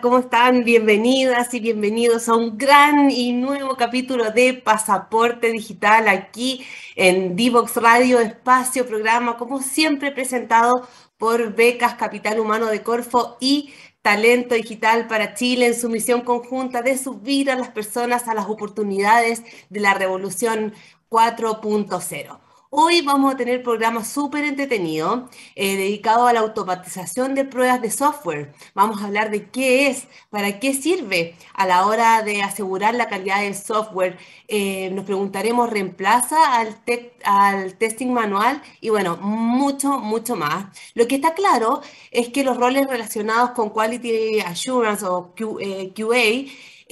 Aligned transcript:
¿cómo 0.00 0.20
están? 0.20 0.64
Bienvenidas 0.64 1.52
y 1.52 1.60
bienvenidos 1.60 2.28
a 2.28 2.34
un 2.34 2.56
gran 2.56 3.10
y 3.10 3.32
nuevo 3.32 3.76
capítulo 3.76 4.30
de 4.30 4.54
Pasaporte 4.54 5.52
Digital 5.52 6.08
aquí 6.08 6.64
en 6.96 7.36
Divox 7.36 7.76
Radio, 7.76 8.18
espacio, 8.20 8.86
programa, 8.86 9.36
como 9.36 9.60
siempre 9.60 10.10
presentado 10.10 10.88
por 11.18 11.54
Becas 11.54 11.94
Capital 11.94 12.40
Humano 12.40 12.66
de 12.66 12.82
Corfo 12.82 13.36
y 13.38 13.74
Talento 14.00 14.54
Digital 14.54 15.08
para 15.08 15.34
Chile 15.34 15.66
en 15.66 15.74
su 15.78 15.90
misión 15.90 16.22
conjunta 16.22 16.80
de 16.80 16.96
subir 16.96 17.50
a 17.50 17.56
las 17.56 17.68
personas 17.68 18.28
a 18.28 18.34
las 18.34 18.46
oportunidades 18.46 19.42
de 19.68 19.80
la 19.80 19.92
revolución 19.92 20.72
4.0. 21.10 22.41
Hoy 22.74 23.02
vamos 23.02 23.34
a 23.34 23.36
tener 23.36 23.62
programa 23.62 24.02
súper 24.02 24.44
entretenido 24.44 25.28
eh, 25.56 25.76
dedicado 25.76 26.26
a 26.26 26.32
la 26.32 26.40
automatización 26.40 27.34
de 27.34 27.44
pruebas 27.44 27.82
de 27.82 27.90
software. 27.90 28.54
Vamos 28.74 29.02
a 29.02 29.06
hablar 29.08 29.30
de 29.30 29.50
qué 29.50 29.88
es, 29.88 30.08
para 30.30 30.58
qué 30.58 30.72
sirve 30.72 31.36
a 31.52 31.66
la 31.66 31.84
hora 31.86 32.22
de 32.22 32.42
asegurar 32.42 32.94
la 32.94 33.10
calidad 33.10 33.42
del 33.42 33.54
software. 33.54 34.16
Eh, 34.54 34.90
nos 34.90 35.06
preguntaremos, 35.06 35.70
¿reemplaza 35.70 36.36
al, 36.58 37.74
testing 37.78 38.08
manual? 38.12 38.60
Y 38.82 38.90
bueno, 38.90 39.16
mucho, 39.16 39.98
mucho 39.98 40.36
más. 40.36 40.66
Lo 40.92 41.08
que 41.08 41.14
está 41.14 41.32
claro 41.32 41.80
es 42.10 42.28
que 42.28 42.44
los 42.44 42.58
roles 42.58 42.86
relacionados 42.86 43.52
con 43.52 43.70
Quality 43.70 44.40
Assurance 44.40 45.06
o 45.06 45.32
QA 45.34 46.44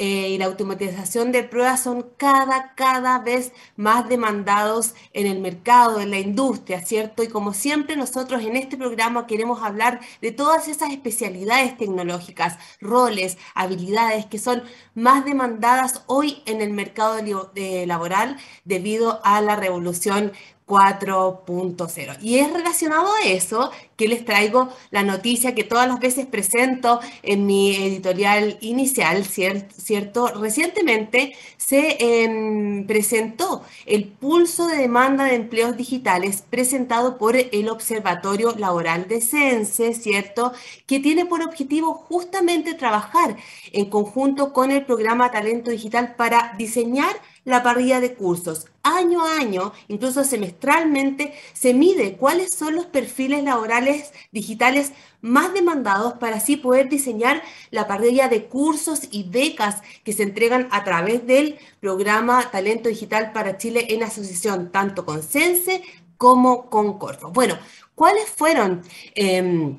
eh, 0.03 0.31
y 0.31 0.39
la 0.39 0.47
automatización 0.47 1.31
de 1.31 1.45
pruebas 1.45 1.83
son 1.83 2.07
cada, 2.17 2.75
cada 2.75 3.19
vez 3.19 3.53
más 3.77 4.09
demandados 4.09 4.95
en 5.13 5.27
el 5.27 5.41
mercado, 5.41 6.01
en 6.01 6.11
la 6.11 6.19
industria, 6.19 6.81
¿cierto? 6.81 7.23
Y 7.23 7.29
como 7.29 7.53
siempre 7.53 7.97
nosotros 7.97 8.43
en 8.43 8.57
este 8.57 8.79
programa 8.79 9.27
queremos 9.27 9.63
hablar 9.63 10.01
de 10.23 10.33
todas 10.33 10.69
esas 10.69 10.91
especialidades 10.93 11.77
tecnológicas, 11.77 12.59
roles, 12.81 13.37
habilidades 13.55 14.25
que 14.25 14.39
son 14.39 14.63
más 14.95 15.27
demandadas 15.27 16.03
hoy 16.07 16.43
en 16.47 16.63
el 16.63 16.71
mercado 16.73 17.17
laboral 17.55 18.37
debido 18.65 19.21
a 19.25 19.41
la 19.41 19.57
revolución 19.57 20.33
4.0. 20.71 22.19
Y 22.23 22.39
es 22.39 22.53
relacionado 22.53 23.09
a 23.13 23.29
eso 23.29 23.73
que 23.97 24.07
les 24.07 24.25
traigo 24.25 24.69
la 24.93 25.03
noticia 25.03 25.53
que 25.53 25.65
todas 25.65 25.89
las 25.89 25.99
veces 25.99 26.27
presento 26.27 27.01
en 27.25 27.45
mi 27.45 27.75
editorial 27.75 28.57
inicial, 28.61 29.25
¿cierto? 29.25 30.29
Recientemente 30.29 31.35
se 31.57 31.97
em, 31.99 32.87
presentó 32.87 33.65
el 33.85 34.05
pulso 34.05 34.69
de 34.69 34.77
demanda 34.77 35.25
de 35.25 35.35
empleos 35.35 35.77
digitales 35.77 36.45
presentado 36.49 37.19
por 37.19 37.35
el 37.37 37.69
Observatorio 37.69 38.55
Laboral 38.57 39.09
de 39.09 39.21
CENSE, 39.21 39.93
¿cierto? 39.93 40.53
Que 40.87 41.01
tiene 41.01 41.27
por 41.27 41.43
objetivo 41.43 41.95
justamente 41.95 42.75
trabajar 42.75 43.37
en 43.73 43.91
conjunto 43.91 44.53
con 44.53 44.71
el 44.71 44.85
programa 44.85 45.33
Talento 45.33 45.73
Digital 45.73 46.15
para 46.15 46.55
diseñar 46.57 47.17
la 47.45 47.63
parrilla 47.63 48.01
de 48.01 48.15
cursos. 48.15 48.67
Año 48.83 49.25
a 49.25 49.37
año, 49.37 49.73
incluso 49.89 50.25
semestralmente, 50.25 51.35
se 51.53 51.75
mide 51.75 52.17
cuáles 52.17 52.55
son 52.55 52.75
los 52.75 52.87
perfiles 52.87 53.45
laborales 53.45 54.13
digitales 54.33 54.93
más 55.21 55.53
demandados 55.53 56.15
para 56.15 56.37
así 56.37 56.57
poder 56.57 56.89
diseñar 56.89 57.43
la 57.71 57.87
parrilla 57.87 58.29
de 58.29 58.47
cursos 58.47 59.09
y 59.11 59.25
becas 59.25 59.83
que 60.05 60.13
se 60.13 60.23
entregan 60.23 60.69
a 60.71 60.85
través 60.85 61.27
del 61.27 61.59
programa 61.81 62.51
Talento 62.51 62.89
Digital 62.89 63.33
para 63.33 63.59
Chile 63.59 63.87
en 63.91 64.03
asociación 64.03 64.71
tanto 64.73 65.05
con 65.05 65.23
CENSE 65.23 65.83
como 66.17 66.71
con 66.71 66.99
Corfo. 66.99 67.31
Bueno, 67.31 67.59
¿cuáles 67.95 68.29
fueron... 68.29 68.83
Em, 69.15 69.79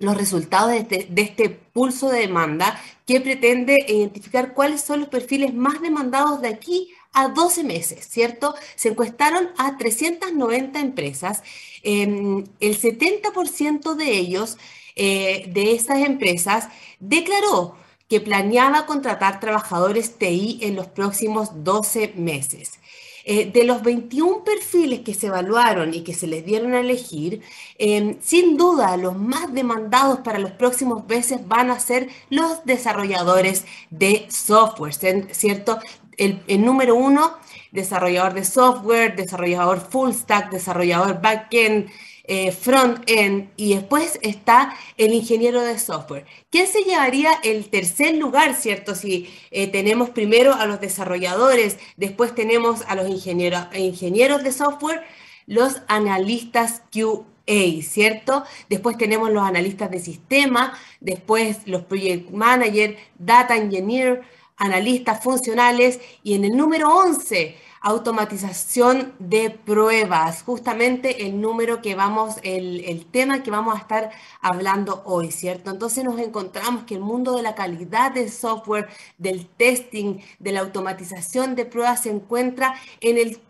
los 0.00 0.16
resultados 0.16 0.70
de 0.70 0.78
este, 0.78 1.06
de 1.10 1.22
este, 1.22 1.50
pulso 1.50 2.08
de 2.08 2.20
demanda 2.20 2.80
que 3.06 3.20
pretende 3.20 3.76
identificar 3.86 4.54
cuáles 4.54 4.80
son 4.80 5.00
los 5.00 5.08
perfiles 5.08 5.54
más 5.54 5.80
demandados 5.82 6.40
de 6.40 6.48
aquí 6.48 6.88
a 7.12 7.28
12 7.28 7.64
meses, 7.64 8.06
¿cierto? 8.08 8.54
Se 8.76 8.88
encuestaron 8.90 9.50
a 9.58 9.76
390 9.78 10.80
empresas. 10.80 11.42
Em, 11.82 12.44
el 12.60 12.76
70% 12.76 13.94
de 13.94 14.10
ellos, 14.18 14.58
eh, 14.96 15.46
de 15.52 15.72
esas 15.72 16.00
empresas, 16.00 16.68
declaró 16.98 17.76
que 18.08 18.20
planeaba 18.20 18.86
contratar 18.86 19.40
trabajadores 19.40 20.18
TI 20.18 20.58
en 20.62 20.76
los 20.76 20.88
próximos 20.88 21.64
12 21.64 22.12
meses. 22.16 22.80
Eh, 23.24 23.50
de 23.52 23.64
los 23.64 23.82
21 23.82 24.44
perfiles 24.44 25.00
que 25.00 25.14
se 25.14 25.26
evaluaron 25.26 25.92
y 25.94 26.02
que 26.02 26.14
se 26.14 26.26
les 26.26 26.44
dieron 26.44 26.72
a 26.74 26.80
elegir, 26.80 27.42
em, 27.78 28.18
sin 28.20 28.56
duda 28.56 28.96
los 28.96 29.16
más 29.16 29.52
demandados 29.52 30.20
para 30.20 30.38
los 30.38 30.52
próximos 30.52 31.06
meses 31.06 31.46
van 31.46 31.70
a 31.70 31.78
ser 31.78 32.08
los 32.30 32.64
desarrolladores 32.64 33.66
de 33.90 34.26
software, 34.30 34.94
¿cierto? 35.32 35.78
El, 36.20 36.64
número 36.64 36.94
uno, 36.94 37.34
desarrollador 37.72 38.34
de 38.34 38.44
software, 38.44 39.16
desarrollador 39.16 39.80
full 39.80 40.12
stack, 40.12 40.50
desarrollador 40.50 41.20
backend, 41.20 41.90
eh, 42.24 42.52
front-end 42.52 43.48
y 43.56 43.74
después 43.74 44.18
está 44.22 44.76
el 44.98 45.14
ingeniero 45.14 45.62
de 45.62 45.78
software. 45.78 46.26
¿Quién 46.50 46.66
se 46.66 46.82
llevaría 46.82 47.32
el 47.42 47.70
tercer 47.70 48.14
lugar, 48.14 48.54
cierto? 48.54 48.94
Si 48.94 49.34
eh, 49.50 49.66
tenemos 49.66 50.10
primero 50.10 50.54
a 50.54 50.66
los 50.66 50.80
desarrolladores, 50.80 51.78
después 51.96 52.34
tenemos 52.34 52.82
a 52.86 52.94
los 52.94 53.08
ingenieros, 53.08 53.66
ingenieros 53.74 54.44
de 54.44 54.52
software, 54.52 55.02
los 55.46 55.82
analistas 55.88 56.82
QA, 56.92 57.82
¿cierto? 57.82 58.44
Después 58.68 58.96
tenemos 58.96 59.32
los 59.32 59.42
analistas 59.42 59.90
de 59.90 59.98
sistema, 59.98 60.78
después 61.00 61.66
los 61.66 61.82
project 61.82 62.30
manager, 62.30 62.96
data 63.18 63.56
engineer, 63.56 64.22
analistas 64.60 65.24
funcionales 65.24 65.98
y 66.22 66.34
en 66.34 66.44
el 66.44 66.56
número 66.56 66.94
11, 66.94 67.56
automatización 67.80 69.14
de 69.18 69.50
pruebas, 69.50 70.42
justamente 70.42 71.26
el 71.26 71.40
número 71.40 71.80
que 71.80 71.94
vamos, 71.94 72.36
el, 72.42 72.84
el, 72.84 73.06
tema 73.06 73.42
que 73.42 73.50
vamos 73.50 73.74
a 73.74 73.78
estar 73.78 74.10
hablando 74.42 75.02
hoy, 75.06 75.32
¿cierto? 75.32 75.70
Entonces 75.70 76.04
nos 76.04 76.20
encontramos 76.20 76.84
que 76.84 76.94
el 76.94 77.00
mundo 77.00 77.34
de 77.36 77.42
la 77.42 77.54
calidad 77.54 78.12
del 78.12 78.30
software, 78.30 78.88
del 79.16 79.46
testing, 79.46 80.18
de 80.38 80.52
la 80.52 80.60
automatización 80.60 81.54
de 81.54 81.64
pruebas 81.64 82.02
se 82.02 82.10
encuentra 82.10 82.74
en 83.00 83.16
el 83.16 83.40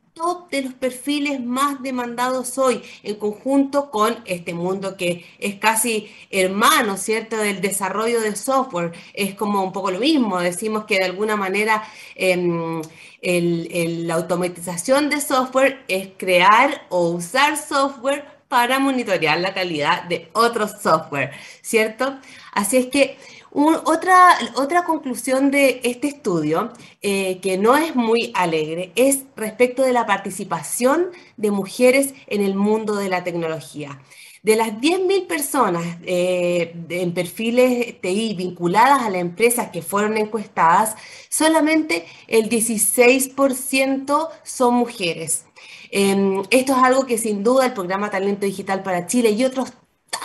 de 0.50 0.62
los 0.62 0.74
perfiles 0.74 1.40
más 1.40 1.82
demandados 1.82 2.58
hoy, 2.58 2.82
en 3.02 3.14
conjunto 3.16 3.90
con 3.90 4.18
este 4.26 4.52
mundo 4.54 4.96
que 4.96 5.24
es 5.38 5.54
casi 5.56 6.10
hermano, 6.30 6.96
¿cierto?, 6.96 7.36
del 7.36 7.60
desarrollo 7.60 8.20
de 8.20 8.36
software. 8.36 8.92
Es 9.14 9.34
como 9.34 9.62
un 9.62 9.72
poco 9.72 9.90
lo 9.90 9.98
mismo, 9.98 10.38
decimos 10.40 10.84
que 10.84 10.96
de 10.96 11.04
alguna 11.04 11.36
manera 11.36 11.82
em, 12.14 12.82
la 13.22 14.14
automatización 14.14 15.10
de 15.10 15.20
software 15.20 15.84
es 15.88 16.08
crear 16.16 16.86
o 16.90 17.10
usar 17.10 17.56
software 17.56 18.24
para 18.48 18.78
monitorear 18.78 19.38
la 19.40 19.54
calidad 19.54 20.04
de 20.04 20.28
otros 20.32 20.72
software, 20.82 21.30
¿cierto? 21.62 22.18
Así 22.52 22.76
es 22.78 22.86
que 22.86 23.16
otra, 23.52 24.38
otra 24.56 24.84
conclusión 24.84 25.50
de 25.50 25.80
este 25.84 26.08
estudio, 26.08 26.72
eh, 27.02 27.40
que 27.40 27.58
no 27.58 27.76
es 27.76 27.96
muy 27.96 28.32
alegre, 28.34 28.92
es 28.94 29.24
respecto 29.36 29.82
de 29.82 29.92
la 29.92 30.06
participación 30.06 31.10
de 31.36 31.50
mujeres 31.50 32.14
en 32.26 32.42
el 32.42 32.54
mundo 32.54 32.96
de 32.96 33.08
la 33.08 33.24
tecnología. 33.24 34.00
De 34.42 34.56
las 34.56 34.68
10.000 34.80 35.26
personas 35.26 35.84
eh, 36.04 36.74
en 36.88 37.12
perfiles 37.12 38.00
TI 38.00 38.34
vinculadas 38.34 39.02
a 39.02 39.10
la 39.10 39.18
empresa 39.18 39.70
que 39.70 39.82
fueron 39.82 40.16
encuestadas, 40.16 40.96
solamente 41.28 42.06
el 42.26 42.48
16% 42.48 44.28
son 44.42 44.74
mujeres. 44.76 45.44
Em, 45.90 46.42
esto 46.50 46.72
es 46.72 46.78
algo 46.78 47.04
que 47.04 47.18
sin 47.18 47.42
duda 47.42 47.66
el 47.66 47.74
programa 47.74 48.10
Talento 48.10 48.46
Digital 48.46 48.82
para 48.82 49.06
Chile 49.06 49.30
y 49.32 49.44
otros 49.44 49.72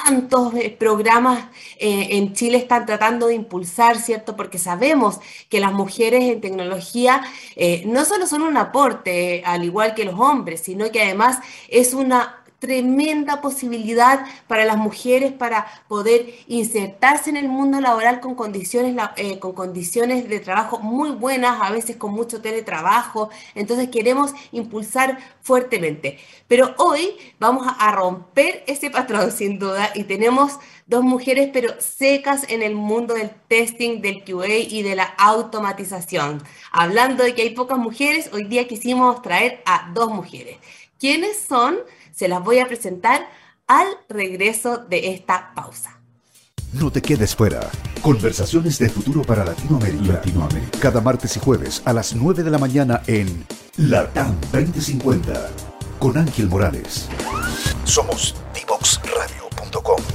tantos 0.03 0.53
eh, 0.56 0.75
programas 0.77 1.45
eh, 1.77 2.09
en 2.12 2.33
Chile 2.33 2.57
están 2.57 2.86
tratando 2.86 3.27
de 3.27 3.36
impulsar, 3.36 3.97
¿cierto? 3.97 4.36
Porque 4.36 4.59
sabemos 4.59 5.19
que 5.50 5.59
las 5.59 5.74
mujeres 5.74 6.24
en 6.24 6.42
tecnología 6.42 7.21
eh, 7.56 7.83
no 7.86 8.06
solo 8.06 8.27
son 8.27 8.42
un 8.42 8.57
aporte, 8.57 9.42
al 9.45 9.63
igual 9.63 9.95
que 9.95 10.06
los 10.06 10.19
hombres, 10.19 10.62
sino 10.62 10.92
que 10.92 11.01
además 11.01 11.39
es 11.69 11.94
una 11.94 12.44
tremenda 12.66 13.42
posibilidad 13.42 14.26
para 14.48 14.66
las 14.66 14.78
mujeres 14.78 15.32
para 15.32 15.68
poder 15.88 16.34
insertarse 16.48 17.30
en 17.30 17.38
el 17.38 17.48
mundo 17.48 17.80
laboral 17.80 18.20
con 18.20 18.34
condiciones, 18.34 18.96
eh, 19.18 19.38
con 19.38 19.54
condiciones 19.54 20.28
de 20.28 20.40
trabajo 20.40 20.80
muy 20.80 21.12
buenas, 21.12 21.62
a 21.62 21.72
veces 21.72 21.96
con 21.96 22.12
mucho 22.12 22.42
teletrabajo. 22.42 23.30
Entonces 23.54 23.90
queremos 23.90 24.34
impulsar 24.52 25.20
fuertemente. 25.42 26.18
Pero 26.48 26.74
hoy 26.78 27.18
vamos 27.40 27.68
a 27.80 27.92
romper 27.92 28.64
ese 28.66 28.90
patrón 28.90 29.32
sin 29.32 29.60
duda 29.60 29.92
y 29.94 30.04
tenemos 30.04 30.60
dos 30.88 31.04
mujeres 31.04 31.50
pero 31.54 31.80
secas 31.80 32.46
en 32.50 32.62
el 32.64 32.76
mundo 32.76 33.14
del 33.14 33.30
testing, 33.48 34.02
del 34.02 34.24
QA 34.24 34.58
y 34.58 34.82
de 34.82 34.96
la 34.96 35.04
automatización. 35.04 36.44
Hablando 36.72 37.24
de 37.24 37.36
que 37.36 37.44
hay 37.44 37.52
pocas 37.52 37.78
mujeres, 37.78 38.30
hoy 38.34 38.46
día 38.46 38.68
quisimos 38.68 39.22
traer 39.22 39.62
a 39.66 39.92
dos 39.94 40.10
mujeres. 40.10 40.58
¿Quiénes 41.00 41.38
son? 41.38 41.78
Se 42.16 42.30
las 42.30 42.42
voy 42.42 42.60
a 42.60 42.68
presentar 42.68 43.28
al 43.68 43.88
regreso 44.08 44.78
de 44.78 45.14
esta 45.14 45.54
pausa. 45.54 46.00
No 46.72 46.90
te 46.90 47.02
quedes 47.02 47.36
fuera. 47.36 47.70
Conversaciones 48.02 48.80
de 48.80 48.90
futuro 48.90 49.22
para 49.24 49.44
Latinoamérica. 49.44 50.14
Latinoamérica. 50.14 50.80
Cada 50.80 51.02
martes 51.02 51.36
y 51.36 51.42
jueves 51.42 51.82
a 51.84 51.92
las 51.92 52.16
9 52.16 52.44
de 52.44 52.52
la 52.52 52.58
mañana 52.58 53.02
en 53.08 53.46
LATAM 53.78 54.40
2050 54.54 55.52
con 56.00 56.18
Ángel 56.18 56.48
Morales. 56.48 57.10
Somos 57.84 58.36
divoxradio.com. 58.54 60.15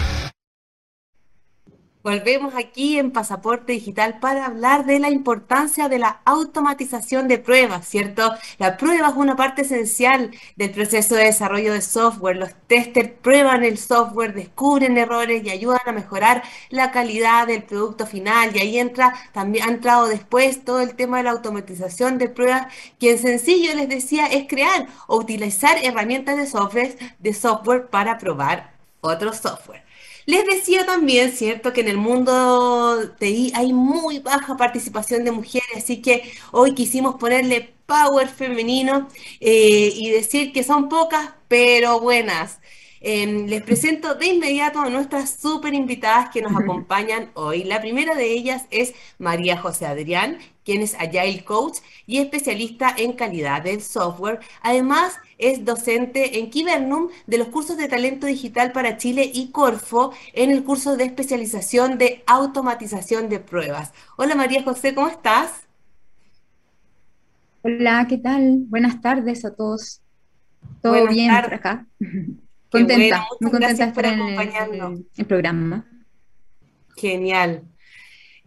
Volvemos 2.03 2.55
aquí 2.55 2.97
en 2.97 3.11
Pasaporte 3.11 3.73
Digital 3.73 4.19
para 4.19 4.47
hablar 4.47 4.87
de 4.87 4.97
la 4.97 5.11
importancia 5.11 5.87
de 5.87 5.99
la 5.99 6.21
automatización 6.25 7.27
de 7.27 7.37
pruebas, 7.37 7.87
¿cierto? 7.87 8.33
La 8.57 8.75
prueba 8.75 9.09
es 9.09 9.15
una 9.15 9.35
parte 9.35 9.61
esencial 9.61 10.31
del 10.55 10.71
proceso 10.71 11.13
de 11.13 11.25
desarrollo 11.25 11.73
de 11.73 11.81
software. 11.81 12.37
Los 12.37 12.55
testers 12.65 13.11
prueban 13.21 13.63
el 13.63 13.77
software, 13.77 14.33
descubren 14.33 14.97
errores 14.97 15.43
y 15.45 15.51
ayudan 15.51 15.81
a 15.85 15.91
mejorar 15.91 16.41
la 16.71 16.89
calidad 16.89 17.45
del 17.45 17.61
producto 17.63 18.07
final. 18.07 18.55
Y 18.55 18.59
ahí 18.61 18.79
entra, 18.79 19.13
también 19.31 19.65
ha 19.69 19.71
entrado 19.71 20.07
después 20.07 20.65
todo 20.65 20.79
el 20.81 20.95
tema 20.95 21.17
de 21.17 21.23
la 21.25 21.31
automatización 21.31 22.17
de 22.17 22.29
pruebas, 22.29 22.65
que 22.99 23.11
en 23.11 23.19
sencillo 23.19 23.75
les 23.75 23.87
decía 23.87 24.25
es 24.25 24.47
crear 24.47 24.87
o 25.05 25.17
utilizar 25.17 25.77
herramientas 25.83 26.35
de 26.37 26.47
software, 26.47 26.97
de 27.19 27.33
software 27.35 27.89
para 27.91 28.17
probar 28.17 28.73
otro 29.01 29.33
software. 29.33 29.90
Les 30.25 30.45
decía 30.45 30.85
también, 30.85 31.31
¿cierto?, 31.31 31.73
que 31.73 31.81
en 31.81 31.87
el 31.89 31.97
mundo 31.97 33.11
TI 33.19 33.51
hay 33.55 33.73
muy 33.73 34.19
baja 34.19 34.57
participación 34.57 35.23
de 35.23 35.31
mujeres, 35.31 35.69
así 35.77 36.01
que 36.01 36.31
hoy 36.51 36.73
quisimos 36.73 37.15
ponerle 37.15 37.73
power 37.85 38.27
femenino 38.27 39.07
eh, 39.39 39.91
y 39.95 40.09
decir 40.11 40.53
que 40.53 40.63
son 40.63 40.89
pocas, 40.89 41.33
pero 41.47 41.99
buenas. 41.99 42.59
Em, 43.03 43.47
les 43.47 43.63
presento 43.63 44.13
de 44.13 44.27
inmediato 44.27 44.79
a 44.79 44.89
nuestras 44.89 45.39
súper 45.41 45.73
invitadas 45.73 46.29
que 46.29 46.41
nos 46.41 46.55
acompañan 46.61 47.31
hoy. 47.33 47.63
La 47.63 47.81
primera 47.81 48.13
de 48.15 48.31
ellas 48.31 48.65
es 48.69 48.93
María 49.17 49.57
José 49.57 49.87
Adrián, 49.87 50.37
quien 50.63 50.81
es 50.81 50.93
Agile 50.95 51.43
Coach 51.43 51.79
y 52.05 52.19
especialista 52.19 52.93
en 52.95 53.13
calidad 53.13 53.63
del 53.63 53.81
software. 53.81 54.39
Además, 54.61 55.17
es 55.41 55.65
docente 55.65 56.39
en 56.39 56.49
Kibernum 56.49 57.09
de 57.27 57.37
los 57.37 57.47
cursos 57.49 57.77
de 57.77 57.87
talento 57.87 58.27
digital 58.27 58.71
para 58.71 58.97
Chile 58.97 59.29
y 59.33 59.51
Corfo 59.51 60.13
en 60.33 60.51
el 60.51 60.63
curso 60.63 60.95
de 60.95 61.05
especialización 61.05 61.97
de 61.97 62.23
automatización 62.27 63.27
de 63.27 63.39
pruebas. 63.39 63.91
Hola 64.17 64.35
María 64.35 64.63
José, 64.63 64.95
¿cómo 64.95 65.07
estás? 65.07 65.67
Hola, 67.63 68.05
¿qué 68.07 68.17
tal? 68.17 68.63
Buenas 68.67 69.01
tardes 69.01 69.43
a 69.45 69.53
todos. 69.53 70.01
¿Todo 70.81 71.07
bien 71.07 71.33
por 71.43 71.53
acá? 71.53 71.85
contenta, 72.69 73.25
muy 73.39 73.51
contenta 73.51 73.83
de 73.83 73.89
estar 73.89 74.05
en 74.05 74.19
el, 74.19 75.05
el 75.17 75.25
programa. 75.25 75.85
Genial. 76.95 77.63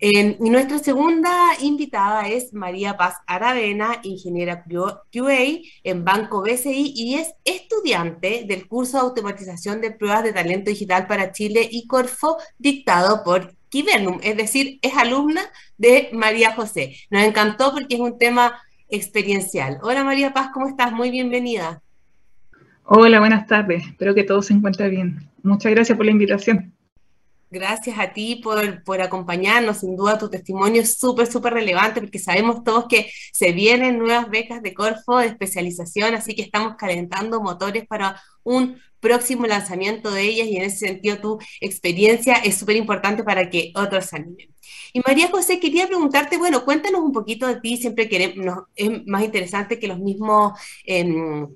Y 0.07 0.51
nuestra 0.51 0.79
segunda 0.81 1.33
invitada 1.63 2.29
es 2.29 2.53
María 2.53 2.95
Paz 2.95 3.15
Aravena, 3.27 4.01
ingeniera 4.03 4.63
QA 4.63 5.63
en 5.83 6.05
Banco 6.05 6.43
BCI 6.43 6.93
y 6.95 7.15
es 7.15 7.33
estudiante 7.43 8.45
del 8.47 8.69
curso 8.69 8.99
de 8.99 9.05
automatización 9.05 9.81
de 9.81 9.93
pruebas 9.93 10.23
de 10.25 10.35
talento 10.35 10.69
digital 10.69 11.07
para 11.07 11.33
Chile 11.33 11.67
y 11.71 11.87
Corfo 11.87 12.37
dictado 12.59 13.25
por 13.25 13.55
Kibernum, 13.71 14.21
es 14.23 14.37
decir, 14.37 14.79
es 14.83 14.95
alumna 14.95 15.41
de 15.79 16.11
María 16.13 16.53
José. 16.53 16.97
Nos 17.09 17.23
encantó 17.23 17.73
porque 17.73 17.95
es 17.95 18.01
un 18.03 18.19
tema 18.19 18.61
experiencial. 18.91 19.79
Hola 19.81 20.05
María 20.05 20.35
Paz, 20.35 20.51
¿cómo 20.53 20.69
estás? 20.69 20.93
Muy 20.93 21.11
bienvenida. 21.11 21.81
Hola, 22.85 23.21
buenas 23.21 23.47
tardes. 23.47 23.87
Espero 23.87 24.15
que 24.15 24.25
todo 24.25 24.43
se 24.43 24.53
encuentre 24.53 24.91
bien. 24.91 25.31
Muchas 25.43 25.73
gracias 25.73 25.97
por 25.97 26.05
la 26.05 26.13
invitación. 26.13 26.74
Gracias 27.55 27.97
a 28.01 28.13
ti 28.13 28.41
por, 28.43 28.83
por 28.83 29.01
acompañarnos. 29.01 29.79
Sin 29.79 29.95
duda, 29.95 30.19
tu 30.19 30.29
testimonio 30.29 30.83
es 30.83 30.99
súper, 30.99 31.29
súper 31.29 31.55
relevante 31.55 32.01
porque 32.01 32.19
sabemos 32.19 32.65
todos 32.65 32.87
que 32.89 33.13
se 33.33 33.53
vienen 33.53 33.97
nuevas 33.97 34.29
becas 34.29 34.61
de 34.61 34.75
Corfo 34.75 35.19
de 35.19 35.29
especialización, 35.29 36.17
así 36.17 36.35
que 36.35 36.43
estamos 36.43 36.75
calentando 36.77 37.41
motores 37.41 37.87
para 37.87 38.21
un 38.43 38.81
próximo 38.99 39.47
lanzamiento 39.47 40.11
de 40.11 40.23
ellas 40.23 40.49
y 40.49 40.57
en 40.57 40.63
ese 40.65 40.89
sentido 40.89 41.21
tu 41.21 41.39
experiencia 41.61 42.35
es 42.35 42.57
súper 42.57 42.75
importante 42.75 43.23
para 43.23 43.49
que 43.49 43.71
otros 43.77 44.07
se 44.07 44.17
animen. 44.17 44.53
Y 44.93 45.01
María 45.07 45.31
José, 45.31 45.61
quería 45.61 45.87
preguntarte, 45.87 46.39
bueno, 46.39 46.65
cuéntanos 46.65 47.03
un 47.03 47.13
poquito 47.13 47.47
de 47.47 47.61
ti, 47.61 47.77
siempre 47.77 48.09
queremos, 48.09 48.65
es 48.75 49.07
más 49.07 49.23
interesante 49.23 49.79
que 49.79 49.87
los 49.87 50.01
mismos... 50.01 50.59
Eh, 50.85 51.47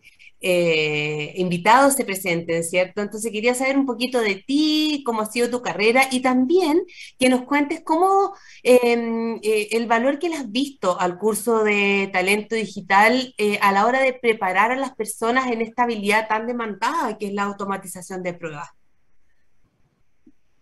eh, 0.40 1.32
invitados 1.36 1.94
se 1.94 2.04
presenten, 2.04 2.62
¿cierto? 2.62 3.02
Entonces 3.02 3.32
quería 3.32 3.54
saber 3.54 3.76
un 3.76 3.86
poquito 3.86 4.20
de 4.20 4.36
ti, 4.36 5.02
cómo 5.04 5.22
ha 5.22 5.26
sido 5.26 5.50
tu 5.50 5.62
carrera 5.62 6.02
y 6.12 6.20
también 6.20 6.82
que 7.18 7.28
nos 7.28 7.42
cuentes 7.42 7.82
cómo 7.84 8.34
em, 8.62 9.40
eh, 9.42 9.68
el 9.72 9.86
valor 9.86 10.18
que 10.18 10.28
le 10.28 10.36
has 10.36 10.50
visto 10.50 10.98
al 11.00 11.18
curso 11.18 11.64
de 11.64 12.08
talento 12.12 12.54
digital 12.54 13.34
eh, 13.36 13.58
a 13.62 13.72
la 13.72 13.86
hora 13.86 14.00
de 14.00 14.12
preparar 14.12 14.70
a 14.70 14.76
las 14.76 14.94
personas 14.94 15.50
en 15.50 15.60
esta 15.60 15.82
habilidad 15.82 16.28
tan 16.28 16.46
demandada 16.46 17.18
que 17.18 17.26
es 17.26 17.32
la 17.32 17.42
automatización 17.42 18.22
de 18.22 18.34
pruebas. 18.34 18.68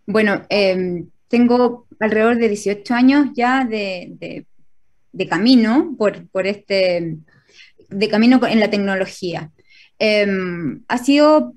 Bueno, 0.07 0.43
em, 0.49 1.09
tengo 1.27 1.85
alrededor 1.99 2.37
de 2.37 2.49
18 2.49 2.93
años 2.95 3.27
ya 3.35 3.63
de, 3.63 4.45
camino 5.29 5.95
por, 5.97 6.27
por 6.29 6.47
este 6.47 7.17
de 7.89 8.09
camino 8.09 8.39
en 8.45 8.59
la 8.59 8.69
tecnología. 8.69 9.51
Em, 9.99 10.83
ha 10.87 10.97
sido 10.97 11.53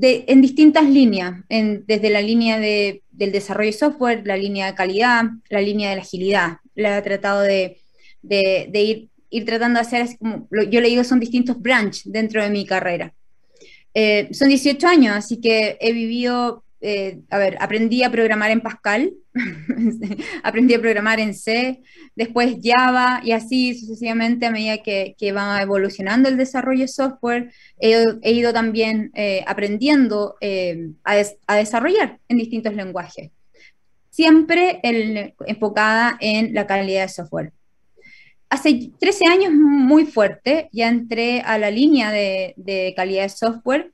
en 0.00 0.40
distintas 0.42 0.88
líneas, 0.88 1.42
desde 1.48 2.10
la 2.10 2.20
línea 2.20 2.58
del 2.58 3.32
desarrollo 3.32 3.70
de 3.70 3.78
software, 3.78 4.22
la 4.24 4.36
línea 4.36 4.66
de 4.66 4.74
calidad, 4.74 5.24
la 5.48 5.60
línea 5.60 5.90
de 5.90 5.96
la 5.96 6.02
agilidad. 6.02 6.58
La 6.74 6.98
he 6.98 7.02
tratado 7.02 7.42
de, 7.42 7.78
ir, 8.22 9.08
ir, 9.30 9.44
tratando 9.44 9.80
de 9.80 9.86
hacer, 9.86 10.16
como, 10.18 10.48
yo 10.70 10.80
le 10.80 10.88
digo, 10.88 11.02
son 11.02 11.18
distintos 11.18 11.60
branches 11.60 12.04
dentro 12.12 12.42
de 12.42 12.50
mi 12.50 12.64
carrera. 12.64 13.12
Eh, 13.94 14.28
son 14.32 14.48
18 14.48 14.86
años, 14.86 15.16
así 15.16 15.40
que 15.40 15.76
he 15.80 15.92
vivido 15.92 16.62
eh, 16.80 17.22
a 17.30 17.38
ver, 17.38 17.56
aprendí 17.60 18.04
a 18.04 18.10
programar 18.10 18.52
en 18.52 18.60
Pascal, 18.60 19.12
aprendí 20.44 20.74
a 20.74 20.80
programar 20.80 21.18
en 21.18 21.34
C, 21.34 21.82
después 22.14 22.56
Java 22.62 23.20
y 23.24 23.32
así 23.32 23.74
sucesivamente 23.74 24.46
a 24.46 24.52
medida 24.52 24.78
que, 24.78 25.32
va 25.32 25.60
evolucionando 25.60 26.28
el 26.28 26.36
desarrollo 26.36 26.82
de 26.82 26.88
software, 26.88 27.52
he, 27.80 28.30
ido 28.32 28.52
también 28.52 29.10
eh, 29.14 29.42
aprendiendo 29.46 30.36
eh, 30.40 30.92
a, 31.02 31.56
desarrollar 31.56 32.20
en 32.28 32.38
distintos 32.38 32.74
lenguajes, 32.74 33.32
siempre 34.10 34.80
enfocada 35.46 36.16
en 36.20 36.54
la 36.54 36.66
calidad 36.66 37.02
de 37.02 37.08
software. 37.08 37.52
Hace 38.50 38.92
13 38.98 39.24
años 39.28 39.52
muy 39.52 40.06
fuerte, 40.06 40.68
ya 40.72 40.88
entré 40.88 41.40
a 41.40 41.58
la 41.58 41.70
línea 41.70 42.12
de, 42.12 42.54
de 42.56 42.94
calidad 42.96 43.24
de 43.24 43.28
software 43.30 43.92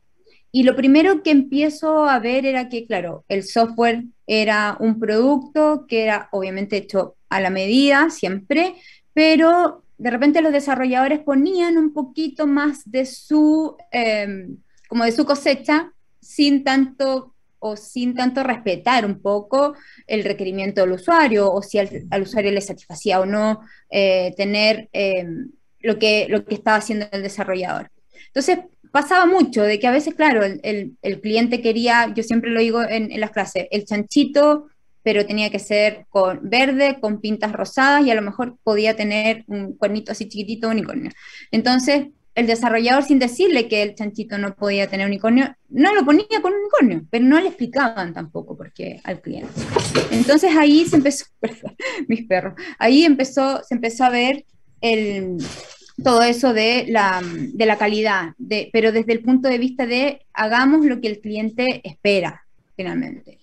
y 0.54 0.62
lo 0.62 0.76
primero 0.76 1.24
que 1.24 1.32
empiezo 1.32 2.04
a 2.04 2.20
ver 2.20 2.46
era 2.46 2.68
que, 2.68 2.86
claro, 2.86 3.24
el 3.26 3.42
software 3.42 4.04
era 4.24 4.76
un 4.78 5.00
producto 5.00 5.84
que 5.88 6.04
era 6.04 6.28
obviamente 6.30 6.76
hecho 6.76 7.16
a 7.28 7.40
la 7.40 7.50
medida 7.50 8.08
siempre, 8.08 8.76
pero 9.12 9.82
de 9.98 10.10
repente 10.10 10.42
los 10.42 10.52
desarrolladores 10.52 11.18
ponían 11.18 11.76
un 11.76 11.92
poquito 11.92 12.46
más 12.46 12.88
de 12.88 13.04
su, 13.04 13.76
em, 13.90 14.58
como 14.88 15.02
de 15.02 15.10
su 15.10 15.24
cosecha, 15.24 15.92
sin 16.20 16.62
tanto 16.62 17.34
o 17.58 17.76
sin 17.76 18.14
tanto 18.14 18.44
respetar 18.44 19.04
un 19.04 19.20
poco 19.20 19.74
el 20.06 20.22
requerimiento 20.22 20.82
del 20.82 20.92
usuario 20.92 21.52
o 21.52 21.62
si 21.62 21.80
al, 21.80 22.22
usuario 22.22 22.52
le 22.52 22.60
satisfacía 22.60 23.18
o 23.18 23.26
no 23.26 23.62
eh, 23.90 24.32
tener 24.36 24.88
em, 24.92 25.50
lo, 25.80 25.98
que, 25.98 26.28
lo 26.28 26.44
que 26.44 26.54
estaba 26.54 26.76
haciendo 26.76 27.08
el 27.10 27.24
desarrollador. 27.24 27.90
Entonces, 28.28 28.58
pasaba 28.94 29.26
mucho 29.26 29.64
de 29.64 29.80
que 29.80 29.88
a 29.88 29.90
veces, 29.90 30.14
claro, 30.14 30.44
el, 30.44 31.20
cliente 31.20 31.60
quería, 31.60 32.14
yo 32.14 32.22
siempre 32.22 32.52
lo 32.52 32.60
digo 32.60 32.80
en, 32.80 33.18
las 33.18 33.32
clases, 33.32 33.66
el 33.72 33.84
chanchito, 33.84 34.68
pero 35.02 35.26
tenía 35.26 35.50
que 35.50 35.58
ser 35.58 36.06
con 36.10 36.38
verde, 36.48 36.98
con 37.00 37.20
pintas 37.20 37.50
rosadas 37.50 38.06
y 38.06 38.12
a 38.12 38.14
lo 38.14 38.22
mejor 38.22 38.56
podía 38.62 38.94
tener 38.94 39.42
un 39.48 39.76
cuernito 39.76 40.12
así 40.12 40.28
chiquitito 40.28 40.68
unicornio. 40.68 41.10
Entonces, 41.50 42.06
el 42.36 42.46
desarrollador, 42.46 43.02
sin 43.02 43.18
decirle 43.18 43.66
que 43.66 43.82
el 43.82 43.96
chanchito 43.96 44.38
no 44.38 44.54
podía 44.54 44.88
tener 44.88 45.08
unicornio, 45.08 45.56
no 45.70 45.92
lo 45.92 46.04
ponía 46.04 46.40
con 46.40 46.52
unicornio, 46.52 47.04
pero 47.10 47.24
no 47.24 47.40
le 47.40 47.48
explicaban 47.48 48.14
tampoco 48.14 48.56
por 48.56 48.72
qué 48.72 49.00
al 49.02 49.20
cliente. 49.20 49.60
Entonces 50.12 50.52
ahí 50.56 50.86
se 50.86 50.94
empezó, 50.94 51.24
mis 52.06 52.28
perros, 52.28 52.54
ahí 52.78 53.04
empezó, 53.04 53.60
se 53.64 53.74
empezó 53.74 54.04
a 54.04 54.10
ver 54.10 54.44
el, 54.80 55.38
todo 56.02 56.22
eso 56.22 56.52
de 56.52 56.86
la, 56.88 57.22
de 57.22 57.66
la 57.66 57.78
calidad, 57.78 58.34
de, 58.38 58.70
pero 58.72 58.92
desde 58.92 59.12
el 59.12 59.20
punto 59.20 59.48
de 59.48 59.58
vista 59.58 59.86
de 59.86 60.26
hagamos 60.32 60.84
lo 60.84 61.00
que 61.00 61.08
el 61.08 61.20
cliente 61.20 61.80
espera, 61.84 62.46
finalmente. 62.76 63.38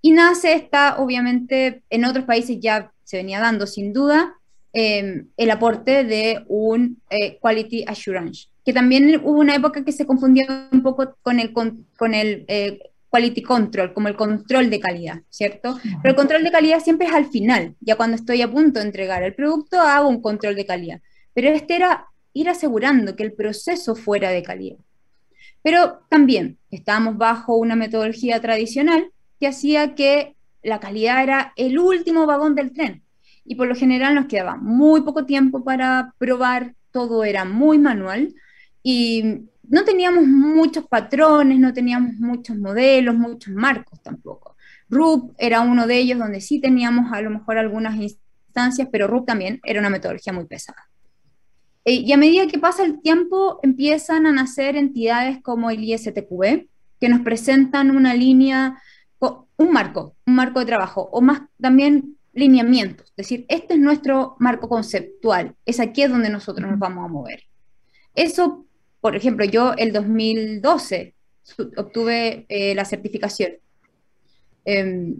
Y 0.00 0.10
nace 0.10 0.52
esta, 0.52 0.98
obviamente, 0.98 1.82
en 1.88 2.04
otros 2.04 2.26
países 2.26 2.58
ya 2.60 2.92
se 3.04 3.16
venía 3.16 3.40
dando 3.40 3.66
sin 3.66 3.92
duda, 3.92 4.34
Em, 4.76 5.28
el 5.36 5.52
aporte 5.52 6.02
de 6.02 6.42
un 6.48 7.00
eh, 7.08 7.38
Quality 7.40 7.84
Assurance, 7.86 8.48
que 8.64 8.72
también 8.72 9.20
hubo 9.22 9.38
una 9.38 9.54
época 9.54 9.84
que 9.84 9.92
se 9.92 10.04
confundía 10.04 10.68
un 10.72 10.82
poco 10.82 11.14
con 11.22 11.38
el, 11.38 11.52
con, 11.52 11.86
el 12.12 12.44
eh, 12.48 12.80
Quality 13.08 13.40
Control, 13.42 13.94
como 13.94 14.08
el 14.08 14.16
control 14.16 14.70
de 14.70 14.80
calidad, 14.80 15.20
¿cierto? 15.30 15.78
Pero 16.02 16.10
el 16.10 16.16
control 16.16 16.42
de 16.42 16.50
calidad 16.50 16.80
siempre 16.80 17.06
es 17.06 17.12
al 17.12 17.26
final, 17.26 17.76
ya 17.78 17.94
cuando 17.94 18.16
estoy 18.16 18.42
a 18.42 18.50
punto 18.50 18.80
de 18.80 18.86
entregar 18.86 19.22
el 19.22 19.32
producto, 19.32 19.78
hago 19.78 20.08
un 20.08 20.20
control 20.20 20.56
de 20.56 20.66
calidad. 20.66 21.00
Pero 21.34 21.48
este 21.48 21.76
era 21.76 22.06
ir 22.32 22.48
asegurando 22.48 23.16
que 23.16 23.22
el 23.22 23.32
proceso 23.32 23.94
fuera 23.94 24.30
de 24.30 24.42
calidad. 24.42 24.78
Pero 25.62 26.00
también 26.08 26.58
estábamos 26.70 27.16
bajo 27.16 27.56
una 27.56 27.76
metodología 27.76 28.40
tradicional 28.40 29.10
que 29.40 29.48
hacía 29.48 29.94
que 29.94 30.36
la 30.62 30.80
calidad 30.80 31.22
era 31.22 31.52
el 31.56 31.78
último 31.78 32.26
vagón 32.26 32.54
del 32.54 32.72
tren 32.72 33.02
y 33.44 33.54
por 33.54 33.68
lo 33.68 33.74
general 33.74 34.14
nos 34.14 34.26
quedaba 34.26 34.56
muy 34.56 35.02
poco 35.02 35.26
tiempo 35.26 35.62
para 35.62 36.14
probar, 36.18 36.74
todo 36.90 37.24
era 37.24 37.44
muy 37.44 37.78
manual 37.78 38.34
y 38.82 39.48
no 39.68 39.84
teníamos 39.84 40.26
muchos 40.26 40.86
patrones, 40.86 41.58
no 41.58 41.72
teníamos 41.72 42.14
muchos 42.14 42.56
modelos, 42.56 43.14
muchos 43.14 43.54
marcos 43.54 44.02
tampoco. 44.02 44.56
RUP 44.88 45.34
era 45.38 45.60
uno 45.60 45.86
de 45.86 45.98
ellos 45.98 46.18
donde 46.18 46.40
sí 46.40 46.60
teníamos 46.60 47.12
a 47.12 47.20
lo 47.20 47.30
mejor 47.30 47.58
algunas 47.58 47.96
instancias, 47.96 48.88
pero 48.90 49.06
RUP 49.06 49.26
también 49.26 49.60
era 49.64 49.80
una 49.80 49.90
metodología 49.90 50.32
muy 50.32 50.46
pesada. 50.46 50.88
Eh, 51.84 51.94
y 51.94 52.12
a 52.12 52.16
medida 52.16 52.46
que 52.46 52.58
pasa 52.58 52.84
el 52.84 53.00
tiempo, 53.00 53.60
empiezan 53.62 54.26
a 54.26 54.32
nacer 54.32 54.76
entidades 54.76 55.42
como 55.42 55.70
el 55.70 55.84
ISTQB, 55.84 56.66
que 57.00 57.08
nos 57.08 57.20
presentan 57.20 57.90
una 57.90 58.14
línea, 58.14 58.80
un 59.56 59.70
marco, 59.70 60.16
un 60.26 60.34
marco 60.34 60.60
de 60.60 60.66
trabajo, 60.66 61.08
o 61.12 61.20
más 61.20 61.42
también 61.60 62.16
lineamientos, 62.32 63.08
es 63.10 63.16
decir, 63.16 63.46
este 63.48 63.74
es 63.74 63.80
nuestro 63.80 64.36
marco 64.40 64.68
conceptual, 64.68 65.54
es 65.64 65.78
aquí 65.80 66.02
es 66.02 66.10
donde 66.10 66.30
nosotros 66.30 66.68
nos 66.68 66.78
vamos 66.78 67.04
a 67.04 67.08
mover. 67.08 67.44
Eso, 68.14 68.66
por 69.00 69.16
ejemplo, 69.16 69.44
yo 69.44 69.74
el 69.74 69.92
2012 69.92 71.14
obtuve 71.76 72.46
eh, 72.48 72.74
la 72.74 72.84
certificación. 72.84 73.52
Em, 74.64 75.16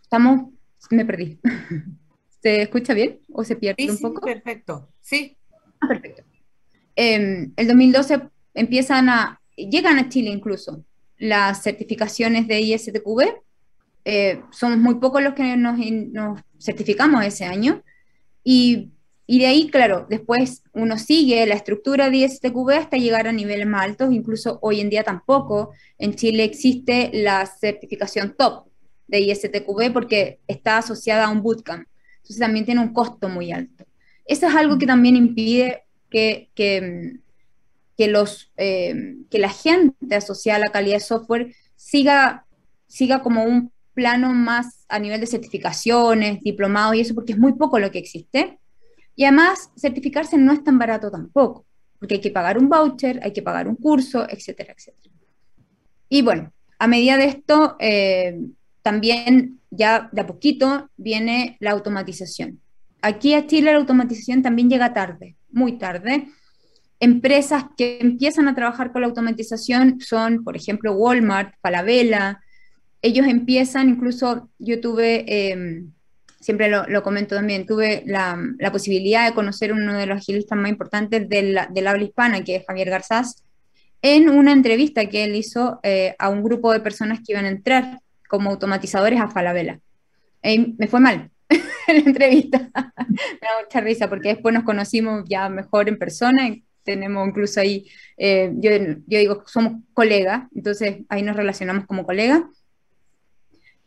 estamos, 0.00 0.50
me 0.90 1.04
perdí. 1.04 1.38
¿Se 2.42 2.62
escucha 2.62 2.94
bien 2.94 3.20
o 3.32 3.44
se 3.44 3.56
pierde 3.56 3.90
un 3.90 3.98
poco? 3.98 4.22
perfecto, 4.22 4.88
sí. 5.00 5.36
Ah, 5.80 5.88
perfecto. 5.88 6.22
Em, 6.94 7.52
el 7.56 7.66
2012 7.66 8.20
empiezan 8.54 9.08
a, 9.08 9.40
llegan 9.56 9.98
a 9.98 10.08
Chile 10.08 10.30
incluso 10.30 10.84
las 11.18 11.62
certificaciones 11.62 12.46
de 12.48 12.60
ISTQB 12.60 13.40
eh, 14.04 14.42
somos 14.50 14.78
muy 14.78 14.96
pocos 14.96 15.22
los 15.22 15.34
que 15.34 15.56
nos, 15.56 15.78
certificamos 16.58 17.24
ese 17.24 17.44
año. 17.44 17.82
Y, 18.42 18.92
de 19.28 19.46
ahí, 19.46 19.68
claro, 19.70 20.06
después 20.10 20.64
uno 20.72 20.98
sigue 20.98 21.46
la 21.46 21.54
estructura 21.54 22.10
de 22.10 22.16
ISTQB 22.18 22.70
hasta 22.70 22.96
llegar 22.96 23.28
a 23.28 23.32
niveles 23.32 23.66
más 23.66 23.84
altos, 23.84 24.12
incluso 24.12 24.58
hoy 24.62 24.80
en 24.80 24.90
día 24.90 25.04
tampoco. 25.04 25.70
En 25.98 26.14
Chile 26.14 26.44
existe 26.44 27.10
la 27.12 27.46
certificación 27.46 28.34
top 28.36 28.66
de 29.06 29.20
ISTQB 29.20 29.92
porque 29.92 30.40
está 30.48 30.78
asociada 30.78 31.26
a 31.26 31.30
un 31.30 31.42
bootcamp. 31.42 31.86
Entonces 32.16 32.38
también 32.38 32.64
tiene 32.64 32.80
un 32.80 32.92
costo 32.92 33.28
muy 33.28 33.52
alto. 33.52 33.84
Eso 34.30 34.46
es 34.46 34.54
algo 34.54 34.78
que 34.78 34.86
también 34.86 35.16
impide 35.16 35.82
que, 36.08 36.50
que, 36.54 38.06
los, 38.06 38.52
eh, 38.56 39.16
que 39.28 39.40
la 39.40 39.48
gente 39.48 40.14
asociada 40.14 40.58
a 40.58 40.66
la 40.66 40.72
calidad 40.72 40.98
de 40.98 41.00
software 41.00 41.52
siga, 41.74 42.46
siga 42.86 43.24
como 43.24 43.42
un 43.42 43.72
plano 43.92 44.32
más 44.32 44.84
a 44.88 45.00
nivel 45.00 45.20
de 45.20 45.26
certificaciones, 45.26 46.42
diplomados 46.42 46.94
y 46.94 47.00
eso, 47.00 47.12
porque 47.12 47.32
es 47.32 47.40
muy 47.40 47.54
poco 47.54 47.80
lo 47.80 47.90
que 47.90 47.98
existe. 47.98 48.60
Y 49.16 49.24
además, 49.24 49.72
certificarse 49.76 50.38
no 50.38 50.52
es 50.52 50.62
tan 50.62 50.78
barato 50.78 51.10
tampoco, 51.10 51.66
porque 51.98 52.14
hay 52.14 52.20
que 52.20 52.30
pagar 52.30 52.56
un 52.56 52.68
voucher, 52.68 53.18
hay 53.24 53.32
que 53.32 53.42
pagar 53.42 53.66
un 53.66 53.74
curso, 53.74 54.28
etcétera, 54.30 54.74
etcétera. 54.78 55.12
Y 56.08 56.22
bueno, 56.22 56.52
a 56.78 56.86
medida 56.86 57.16
de 57.16 57.24
esto, 57.24 57.76
eh, 57.80 58.38
también 58.82 59.58
ya 59.70 60.08
de 60.12 60.20
a 60.20 60.26
poquito 60.28 60.88
viene 60.96 61.56
la 61.58 61.72
automatización. 61.72 62.60
Aquí 63.02 63.34
a 63.34 63.46
Chile 63.46 63.72
la 63.72 63.78
automatización 63.78 64.42
también 64.42 64.68
llega 64.68 64.92
tarde, 64.92 65.36
muy 65.50 65.78
tarde. 65.78 66.28
Empresas 66.98 67.64
que 67.76 67.98
empiezan 68.00 68.46
a 68.48 68.54
trabajar 68.54 68.92
con 68.92 69.00
la 69.00 69.08
automatización 69.08 70.00
son, 70.00 70.44
por 70.44 70.56
ejemplo, 70.56 70.92
Walmart, 70.92 71.54
Falabella, 71.62 72.40
ellos 73.00 73.26
empiezan, 73.26 73.88
incluso 73.88 74.50
yo 74.58 74.80
tuve, 74.80 75.24
em, 75.52 75.92
siempre 76.40 76.68
lo, 76.68 77.02
comento 77.02 77.34
también, 77.34 77.64
tuve 77.64 78.02
la, 78.06 78.38
posibilidad 78.70 79.26
de 79.26 79.34
conocer 79.34 79.72
uno 79.72 79.96
de 79.96 80.06
los 80.06 80.18
agilistas 80.18 80.58
más 80.58 80.70
importantes 80.70 81.26
del, 81.26 81.58
del 81.70 81.86
habla 81.86 82.04
hispana, 82.04 82.44
que 82.44 82.56
es 82.56 82.66
Javier 82.66 82.90
Garzás, 82.90 83.42
en 84.02 84.28
una 84.28 84.52
entrevista 84.52 85.06
que 85.06 85.24
él 85.24 85.34
hizo 85.34 85.80
eh, 85.82 86.14
a 86.18 86.28
un 86.28 86.42
grupo 86.42 86.72
de 86.72 86.80
personas 86.80 87.20
que 87.20 87.32
iban 87.32 87.46
a 87.46 87.48
entrar 87.50 88.00
como 88.28 88.50
automatizadores 88.50 89.20
a 89.20 89.28
Falabella. 89.28 89.80
me 90.42 90.86
fue 90.86 91.00
mal 91.00 91.30
la 91.88 91.94
entrevista. 91.94 92.58
me 93.08 93.48
da 93.48 93.62
mucha 93.62 93.80
risa 93.80 94.08
porque 94.08 94.30
después 94.30 94.54
nos 94.54 94.64
conocimos 94.64 95.24
ya 95.28 95.48
mejor 95.48 95.88
en 95.88 95.98
persona. 95.98 96.48
Y 96.48 96.64
tenemos 96.82 97.28
incluso 97.28 97.60
ahí, 97.60 97.86
eh, 98.16 98.52
yo, 98.56 98.70
yo 99.06 99.18
digo, 99.18 99.44
somos 99.46 99.82
colegas, 99.92 100.48
entonces 100.54 100.98
ahí 101.08 101.22
nos 101.22 101.36
relacionamos 101.36 101.86
como 101.86 102.06
colegas. 102.06 102.42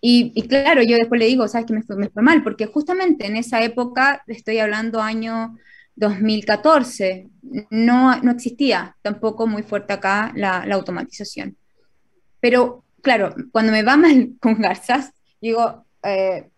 Y, 0.06 0.34
claro, 0.50 0.84
yo 0.84 0.98
después 0.98 1.18
le 1.18 1.28
digo, 1.28 1.48
¿sabes 1.48 1.66
que 1.66 1.74
me 1.74 1.82
fue, 1.82 1.96
me 1.96 2.10
fue 2.10 2.22
mal? 2.22 2.44
Porque 2.44 2.66
justamente 2.66 3.26
en 3.26 3.38
esa 3.38 3.64
época, 3.64 4.22
estoy 4.28 4.60
hablando 4.60 5.02
año 5.02 5.58
2014, 5.96 7.30
no, 7.70 8.20
no 8.22 8.32
existía 8.32 8.98
tampoco 9.02 9.48
muy 9.48 9.64
fuerte 9.64 9.94
acá 9.94 10.34
la, 10.36 10.64
automatización. 10.74 11.56
Pero 12.42 12.84
claro, 13.02 13.34
cuando 13.54 13.72
me 13.72 13.82
va 13.82 13.96
mal 13.96 14.34
con 14.42 14.60
garzas, 14.60 15.14
digo, 15.40 15.86
eh, 16.04 16.50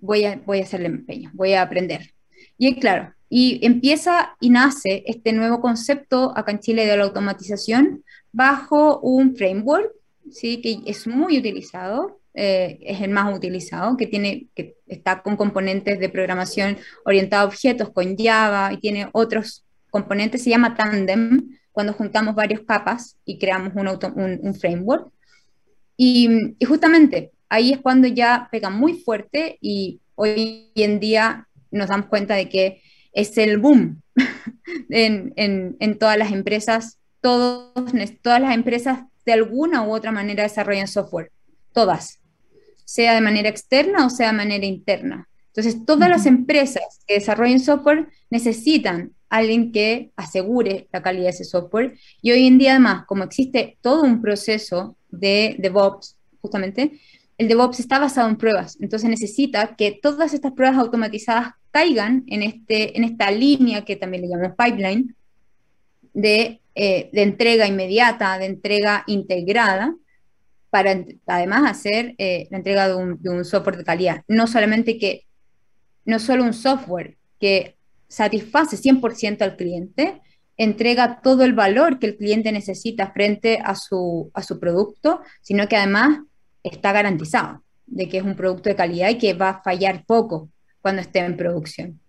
voy, 0.00 0.24
a, 0.24 0.40
voy 0.44 0.60
a 0.60 0.64
hacerle 0.64 0.86
empeño, 0.86 1.30
voy 1.34 1.52
a 1.52 1.62
aprender. 1.62 2.12
Y 2.56 2.78
claro, 2.78 3.12
y 3.28 3.64
empieza 3.64 4.36
y 4.40 4.50
nace 4.50 5.04
este 5.06 5.32
nuevo 5.32 5.60
concepto 5.60 6.32
acá 6.36 6.52
en 6.52 6.60
Chile 6.60 6.86
de 6.86 6.96
la 6.96 7.04
automatización 7.04 8.04
bajo 8.32 9.00
un 9.00 9.36
framework, 9.36 9.92
¿sí? 10.30 10.60
que 10.60 10.80
es 10.86 11.06
muy 11.06 11.38
utilizado, 11.38 12.20
eh, 12.34 12.78
es 12.82 13.00
el 13.00 13.10
más 13.10 13.34
utilizado, 13.34 13.96
que, 13.96 14.06
tiene, 14.06 14.46
que 14.54 14.76
está 14.86 15.22
con 15.22 15.36
componentes 15.36 15.98
de 15.98 16.08
programación 16.08 16.78
orientada 17.04 17.42
a 17.42 17.46
objetos, 17.46 17.90
con 17.90 18.16
Java, 18.16 18.72
y 18.72 18.78
tiene 18.78 19.08
otros 19.12 19.64
componentes, 19.90 20.42
se 20.42 20.50
llama 20.50 20.74
Tandem, 20.74 21.58
cuando 21.72 21.92
juntamos 21.92 22.34
varias 22.34 22.60
capas 22.62 23.16
y 23.24 23.38
creamos 23.38 23.72
un, 23.74 24.40
un, 24.42 24.54
framework. 24.54 25.12
Y, 25.96 26.56
justamente 26.66 27.30
ahí 27.48 27.72
es 27.72 27.78
cuando 27.78 28.08
ya 28.08 28.48
pega 28.50 28.70
muy 28.70 29.00
fuerte 29.00 29.58
y 29.60 30.00
hoy 30.14 30.70
en 30.74 31.00
día 31.00 31.48
nos 31.70 31.88
damos 31.88 32.06
cuenta 32.06 32.34
de 32.34 32.48
que 32.48 32.82
es 33.12 33.36
el 33.38 33.58
boom 33.58 34.02
en, 34.90 35.32
en, 35.36 35.76
en 35.80 35.98
todas 35.98 36.18
las 36.18 36.32
empresas, 36.32 36.98
todos, 37.20 37.72
todas 38.22 38.40
las 38.40 38.54
empresas 38.54 39.00
de 39.24 39.32
alguna 39.32 39.82
u 39.82 39.92
otra 39.92 40.12
manera 40.12 40.42
desarrollan 40.42 40.88
software, 40.88 41.30
todas 41.72 42.20
sea 42.88 43.14
de 43.14 43.20
manera 43.20 43.50
externa 43.50 44.06
o 44.06 44.10
sea 44.10 44.28
de 44.28 44.38
manera 44.38 44.64
interna. 44.64 45.28
Entonces, 45.48 45.84
todas 45.84 46.08
las 46.08 46.24
empresas 46.24 47.02
que 47.06 47.14
desarrollen 47.14 47.60
software 47.60 48.08
necesitan 48.30 49.12
alguien 49.28 49.72
que 49.72 50.10
asegure 50.16 50.88
la 50.90 51.02
calidad 51.02 51.24
de 51.24 51.30
ese 51.30 51.44
software. 51.44 51.98
Y 52.22 52.30
hoy 52.30 52.46
en 52.46 52.56
día, 52.56 52.70
además, 52.70 53.04
como 53.06 53.24
existe 53.24 53.76
todo 53.82 54.04
un 54.04 54.22
proceso 54.22 54.96
de 55.10 55.56
DevOps, 55.58 56.16
justamente, 56.40 56.98
el 57.38 57.46
DevOps 57.46 57.78
está 57.80 57.98
basado 58.00 58.28
en 58.28 58.36
pruebas. 58.36 58.76
Entonces, 58.80 59.08
necesita 59.08 59.76
que 59.76 59.98
todas 60.02 60.34
estas 60.34 60.52
pruebas 60.52 60.78
automatizadas 60.78 61.52
caigan 61.70 62.24
en, 62.26 62.42
este, 62.42 62.96
en 62.96 63.04
esta 63.04 63.30
línea 63.30 63.84
que 63.84 63.96
también 63.96 64.22
le 64.22 64.28
llamamos 64.28 64.56
pipeline 64.56 65.14
de, 66.12 66.60
eh, 66.74 67.10
de 67.12 67.22
entrega 67.22 67.68
inmediata, 67.68 68.38
de 68.38 68.46
entrega 68.46 69.04
integrada, 69.06 69.94
para 70.70 71.04
además 71.26 71.70
hacer 71.70 72.14
eh, 72.18 72.48
la 72.50 72.58
entrega 72.58 72.88
de 72.88 72.94
un, 72.96 73.44
software 73.44 73.76
de 73.76 73.84
calidad. 73.84 74.22
No 74.26 74.46
solamente 74.46 74.98
que, 74.98 75.26
no 76.04 76.18
solo 76.18 76.42
un 76.42 76.54
software 76.54 77.16
que 77.40 77.76
satisface 78.08 78.76
100% 78.76 79.42
al 79.42 79.56
cliente, 79.56 80.20
entrega 80.56 81.20
todo 81.22 81.44
el 81.44 81.52
valor 81.52 81.98
que 81.98 82.06
el 82.06 82.16
cliente 82.16 82.50
necesita 82.50 83.12
frente 83.12 83.60
a 83.62 83.76
su, 83.76 84.30
a 84.34 84.42
su 84.42 84.58
producto, 84.58 85.20
sino 85.40 85.68
que 85.68 85.76
además 85.76 86.20
está 86.62 86.92
garantizado 86.92 87.62
de 87.86 88.08
que 88.08 88.18
es 88.18 88.24
un 88.24 88.36
producto 88.36 88.68
de 88.68 88.76
calidad 88.76 89.10
y 89.10 89.18
que 89.18 89.34
va 89.34 89.50
a 89.50 89.62
fallar 89.62 90.04
poco 90.06 90.50
cuando 90.80 91.02
esté 91.02 91.20
en 91.20 91.36
producción. 91.36 92.00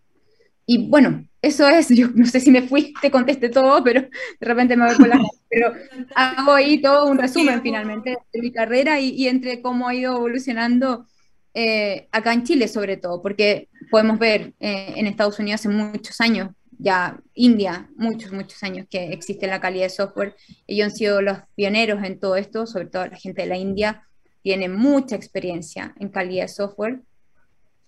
Y 0.65 0.87
bueno, 0.87 1.25
eso 1.41 1.67
es, 1.67 1.89
yo 1.95 2.09
no 2.13 2.25
sé 2.25 2.39
si 2.39 2.51
me 2.51 2.61
fui, 2.61 2.93
te 3.01 3.09
contesté 3.09 3.49
todo, 3.49 3.83
pero 3.83 4.01
de 4.01 4.47
repente 4.47 4.75
me 4.75 4.85
voy 4.85 4.95
con 4.95 5.09
la... 5.09 5.19
Pero 5.51 5.73
hago 6.13 6.53
ahí 6.53 6.79
todo 6.79 7.07
un 7.07 7.17
resumen 7.17 7.63
finalmente 7.63 8.15
de 8.31 8.39
mi 8.39 8.51
carrera 8.51 8.99
y, 8.99 9.27
entre 9.27 9.63
cómo 9.63 9.87
ha 9.87 9.95
ido 9.95 10.15
evolucionando 10.15 11.07
eh, 11.55 12.07
acá 12.11 12.33
en 12.33 12.43
Chile 12.43 12.67
sobre 12.67 12.97
todo, 12.97 13.19
porque 13.23 13.67
podemos 13.89 14.19
ver 14.19 14.53
eh, 14.59 14.93
en 14.95 15.07
Estados 15.07 15.39
Unidos 15.39 15.61
hace 15.61 15.69
muchos 15.69 16.21
años, 16.21 16.51
ya 16.77 17.19
India, 17.33 17.89
muchos, 17.95 18.31
muchos 18.31 18.61
años 18.61 18.85
que 18.91 19.11
existe 19.11 19.47
la 19.47 19.59
calidad 19.59 19.85
de 19.85 19.89
software. 19.89 20.35
Ellos 20.67 20.85
han 20.85 20.95
sido 20.95 21.19
los 21.19 21.39
pioneros 21.55 22.03
en 22.03 22.19
todo 22.19 22.35
esto, 22.35 22.67
sobre 22.67 22.85
todo 22.85 23.07
la 23.07 23.17
gente 23.17 23.41
de 23.41 23.47
la 23.47 23.57
India 23.57 24.07
tiene 24.49 24.67
mucha 24.67 25.15
experiencia 25.15 25.93
en 25.99 26.09
calidad 26.09 26.45
de 26.45 26.47
software. 26.47 27.01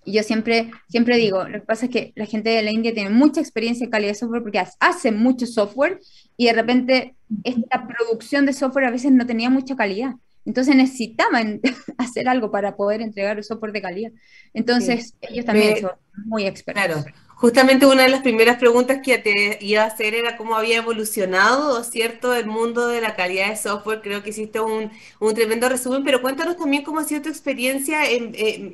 Y 0.06 0.12
yo 0.12 0.22
siempre, 0.22 0.70
siempre 0.90 1.18
digo, 1.18 1.44
lo 1.44 1.60
que 1.60 1.66
pasa 1.66 1.86
es 1.88 1.92
que 1.92 2.14
la 2.16 2.28
gente 2.28 2.52
de 2.52 2.62
la 2.62 2.70
India 2.70 2.94
tiene 2.94 3.10
mucha 3.10 3.42
experiencia 3.42 3.84
en 3.84 3.90
calidad 3.90 4.12
de 4.12 4.20
software 4.20 4.44
porque 4.44 4.64
hace 4.80 5.12
mucho 5.12 5.48
software 5.48 6.00
y 6.38 6.46
de 6.46 6.54
repente 6.54 7.16
esta 7.44 7.88
producción 7.88 8.46
de 8.46 8.54
software 8.54 8.86
a 8.86 8.92
veces 8.92 9.12
no 9.12 9.26
tenía 9.26 9.50
mucha 9.50 9.76
calidad. 9.76 10.14
Entonces 10.46 10.76
necesitaban 10.76 11.62
hacer 11.98 12.30
algo 12.30 12.52
para 12.52 12.76
poder 12.76 13.02
entregar 13.02 13.40
el 13.40 13.44
software 13.44 13.72
de 13.72 13.82
calidad. 13.82 14.12
Entonces 14.54 15.16
ellos 15.22 15.46
también 15.46 15.82
son 15.82 15.94
muy 16.26 16.46
expertos. 16.46 16.86
Claro. 16.86 17.04
Justamente 17.42 17.88
una 17.88 18.04
de 18.04 18.10
las 18.10 18.22
primeras 18.22 18.58
preguntas 18.58 19.00
que 19.04 19.18
te 19.18 19.58
iba 19.62 19.82
a 19.82 19.88
hacer 19.88 20.14
era 20.14 20.38
cómo 20.38 20.56
había 20.56 20.78
evolucionado, 20.78 21.84
¿cierto?, 21.84 22.36
el 22.36 22.46
mundo 22.46 22.88
de 22.88 23.02
la 23.02 23.16
calidad 23.16 23.50
de 23.50 23.56
software. 23.56 24.02
Creo 24.04 24.22
que 24.22 24.30
hiciste 24.30 24.60
un, 24.60 24.92
tremendo 25.34 25.68
resumen, 25.68 26.04
pero 26.04 26.22
cuéntanos 26.22 26.56
también 26.58 26.84
cómo 26.84 27.00
ha 27.00 27.04
sido 27.04 27.24
tu 27.24 27.30
experiencia, 27.30 28.02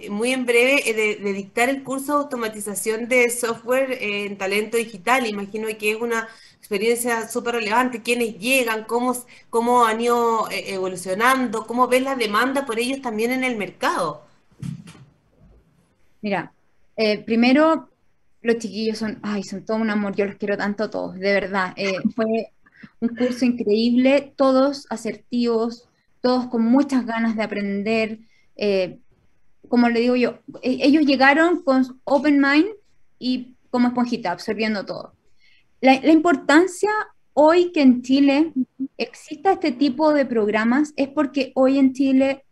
muy 0.09 0.33
en 0.33 0.45
breve, 0.45 0.89
eh, 0.89 1.17
de, 1.23 1.31
dictar 1.31 1.69
el 1.69 1.81
curso 1.81 2.17
de 2.17 2.23
automatización 2.23 3.07
de 3.07 3.29
software 3.29 3.99
en 4.01 4.37
talento 4.37 4.75
digital. 4.75 5.25
Imagino 5.25 5.69
que 5.79 5.91
es 5.91 6.01
una 6.01 6.27
experiencia 6.57 7.29
súper 7.29 7.55
relevante. 7.55 8.01
¿Quiénes 8.01 8.37
llegan? 8.37 8.83
¿Cómo, 8.83 9.15
¿Cómo 9.49 9.85
han 9.85 10.01
ido 10.01 10.49
eh, 10.51 10.73
evolucionando? 10.73 11.65
¿Cómo 11.65 11.87
ves 11.87 12.01
la 12.01 12.15
demanda 12.15 12.65
por 12.65 12.79
ellos 12.79 13.01
también 13.01 13.31
en 13.31 13.45
el 13.45 13.55
mercado? 13.55 14.23
Mira, 16.21 16.51
eh, 16.97 17.19
primero 17.19 17.87
los 18.41 18.57
chiquillos 18.57 18.97
son, 18.97 19.19
ay, 19.23 19.43
son 19.43 19.65
todo 19.65 19.77
un 19.77 19.89
amor, 19.89 20.15
yo 20.15 20.25
los 20.25 20.35
quiero 20.35 20.57
tanto 20.57 20.85
a 20.85 20.89
todos, 20.89 21.15
de 21.15 21.33
verdad. 21.33 21.73
Eh, 21.75 21.99
fue 22.15 22.51
un 22.99 23.09
curso 23.09 23.45
increíble, 23.45 24.33
todos 24.35 24.85
asertivos, 24.89 25.87
todos 26.21 26.47
con 26.47 26.63
muchas 26.63 27.05
ganas 27.05 27.35
de 27.35 27.43
aprender. 27.43 28.19
Eh, 28.55 28.99
como 29.67 29.89
le 29.89 29.99
digo 29.99 30.15
yo, 30.15 30.39
e, 30.61 30.79
ellos 30.81 31.05
llegaron 31.05 31.63
con 31.63 31.99
open 32.03 32.39
mind 32.39 32.67
y 33.19 33.55
como 33.69 33.87
esponjita, 33.87 34.31
absorbiendo 34.31 34.85
todo. 34.85 35.13
La, 35.81 35.99
la 36.01 36.11
importancia 36.11 36.89
hoy 37.33 37.71
que 37.71 37.81
en 37.81 38.01
Chile 38.01 38.51
exista 38.97 39.51
este 39.51 39.71
tipo 39.71 40.11
de 40.13 40.25
programas 40.25 40.93
es 40.95 41.07
porque 41.07 41.51
hoy 41.53 41.77
en 41.77 41.93
Chile 41.93 42.45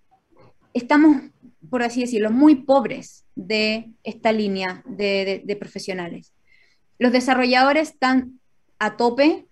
estamos, 0.73 1.23
por 1.69 1.83
así 1.83 2.01
decirlo, 2.01 2.31
muy 2.31 2.55
pobres 2.55 3.25
de 3.35 3.91
esta 4.03 4.31
línea 4.31 4.83
de, 4.85 5.57
profesionales. 5.59 6.33
Los 6.99 7.11
desarrolladores 7.11 7.89
están 7.89 8.39
a 8.79 8.97
tope, 8.97 9.45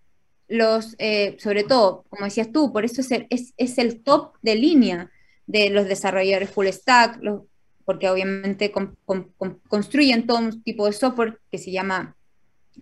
los, 0.47 0.95
eh, 0.99 1.37
sobre 1.39 1.63
todo, 1.63 2.05
como 2.09 2.25
decías 2.25 2.51
tú, 2.51 2.71
por 2.71 2.85
eso 2.85 3.01
es 3.01 3.11
el, 3.11 3.27
es, 3.29 3.77
el, 3.77 4.01
top 4.01 4.35
de 4.41 4.55
línea 4.55 5.11
de 5.47 5.69
los 5.69 5.87
desarrolladores 5.87 6.49
full 6.49 6.67
stack, 6.67 7.19
porque 7.85 8.09
obviamente 8.09 8.71
construyen 9.67 10.25
todo 10.25 10.39
un 10.39 10.63
tipo 10.63 10.85
de 10.85 10.93
software 10.93 11.39
que 11.51 11.57
se 11.57 11.71
llama, 11.71 12.15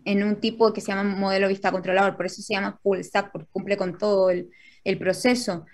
en 0.06 0.24
un 0.24 0.40
tipo 0.40 0.74
que 0.74 0.82
se 0.82 0.88
llama 0.88 1.04
modelo 1.04 1.48
vista 1.48 1.72
controlador, 1.72 2.16
por 2.16 2.26
eso 2.26 2.42
se 2.42 2.54
llama 2.54 2.80
full 2.84 3.02
stack, 3.02 3.32
porque 3.32 3.50
cumple 3.52 3.78
con 3.78 3.98
todo 3.98 4.30
el, 4.30 4.50
el 4.84 4.98
proceso. 4.98 5.66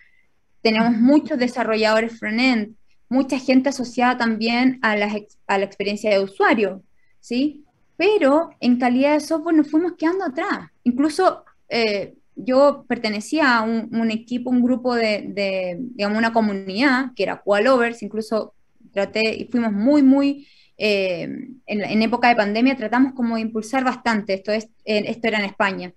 Tenemos 0.61 0.93
muchos 0.93 1.37
desarrolladores 1.37 2.19
front-end, 2.19 2.75
mucha 3.09 3.39
gente 3.39 3.69
asociada 3.69 4.17
también 4.17 4.79
a 4.81 4.95
la, 4.95 5.13
a 5.47 5.57
la 5.57 5.65
experiencia 5.65 6.09
de 6.09 6.23
usuario, 6.23 6.83
¿sí? 7.19 7.65
Pero 7.95 8.51
en 8.59 8.79
calidad 8.79 9.13
de 9.13 9.19
software 9.21 9.55
nos 9.55 9.69
fuimos 9.69 9.93
quedando 9.97 10.25
atrás. 10.25 10.69
Incluso 10.83 11.43
eh, 11.69 12.15
yo 12.35 12.85
pertenecía 12.87 13.57
a 13.57 13.61
un, 13.63 14.11
equipo, 14.11 14.49
un 14.49 14.61
grupo 14.61 14.93
de, 14.93 15.25
de, 15.29 15.77
digamos, 15.79 16.17
una 16.17 16.33
comunidad 16.33 17.13
que 17.15 17.23
era 17.23 17.41
Qualovers, 17.41 18.03
incluso 18.03 18.53
traté 18.91 19.35
y 19.35 19.45
fuimos 19.45 19.71
muy, 19.71 20.03
muy, 20.03 20.47
eh, 20.77 21.23
en, 21.65 21.83
en, 21.83 22.01
época 22.03 22.29
de 22.29 22.35
pandemia 22.35 22.77
tratamos 22.77 23.13
como 23.13 23.35
de 23.35 23.41
impulsar 23.41 23.83
bastante, 23.83 24.35
esto, 24.35 24.51
es, 24.51 24.69
esto 24.85 25.27
era 25.27 25.39
en 25.39 25.45
España. 25.45 25.93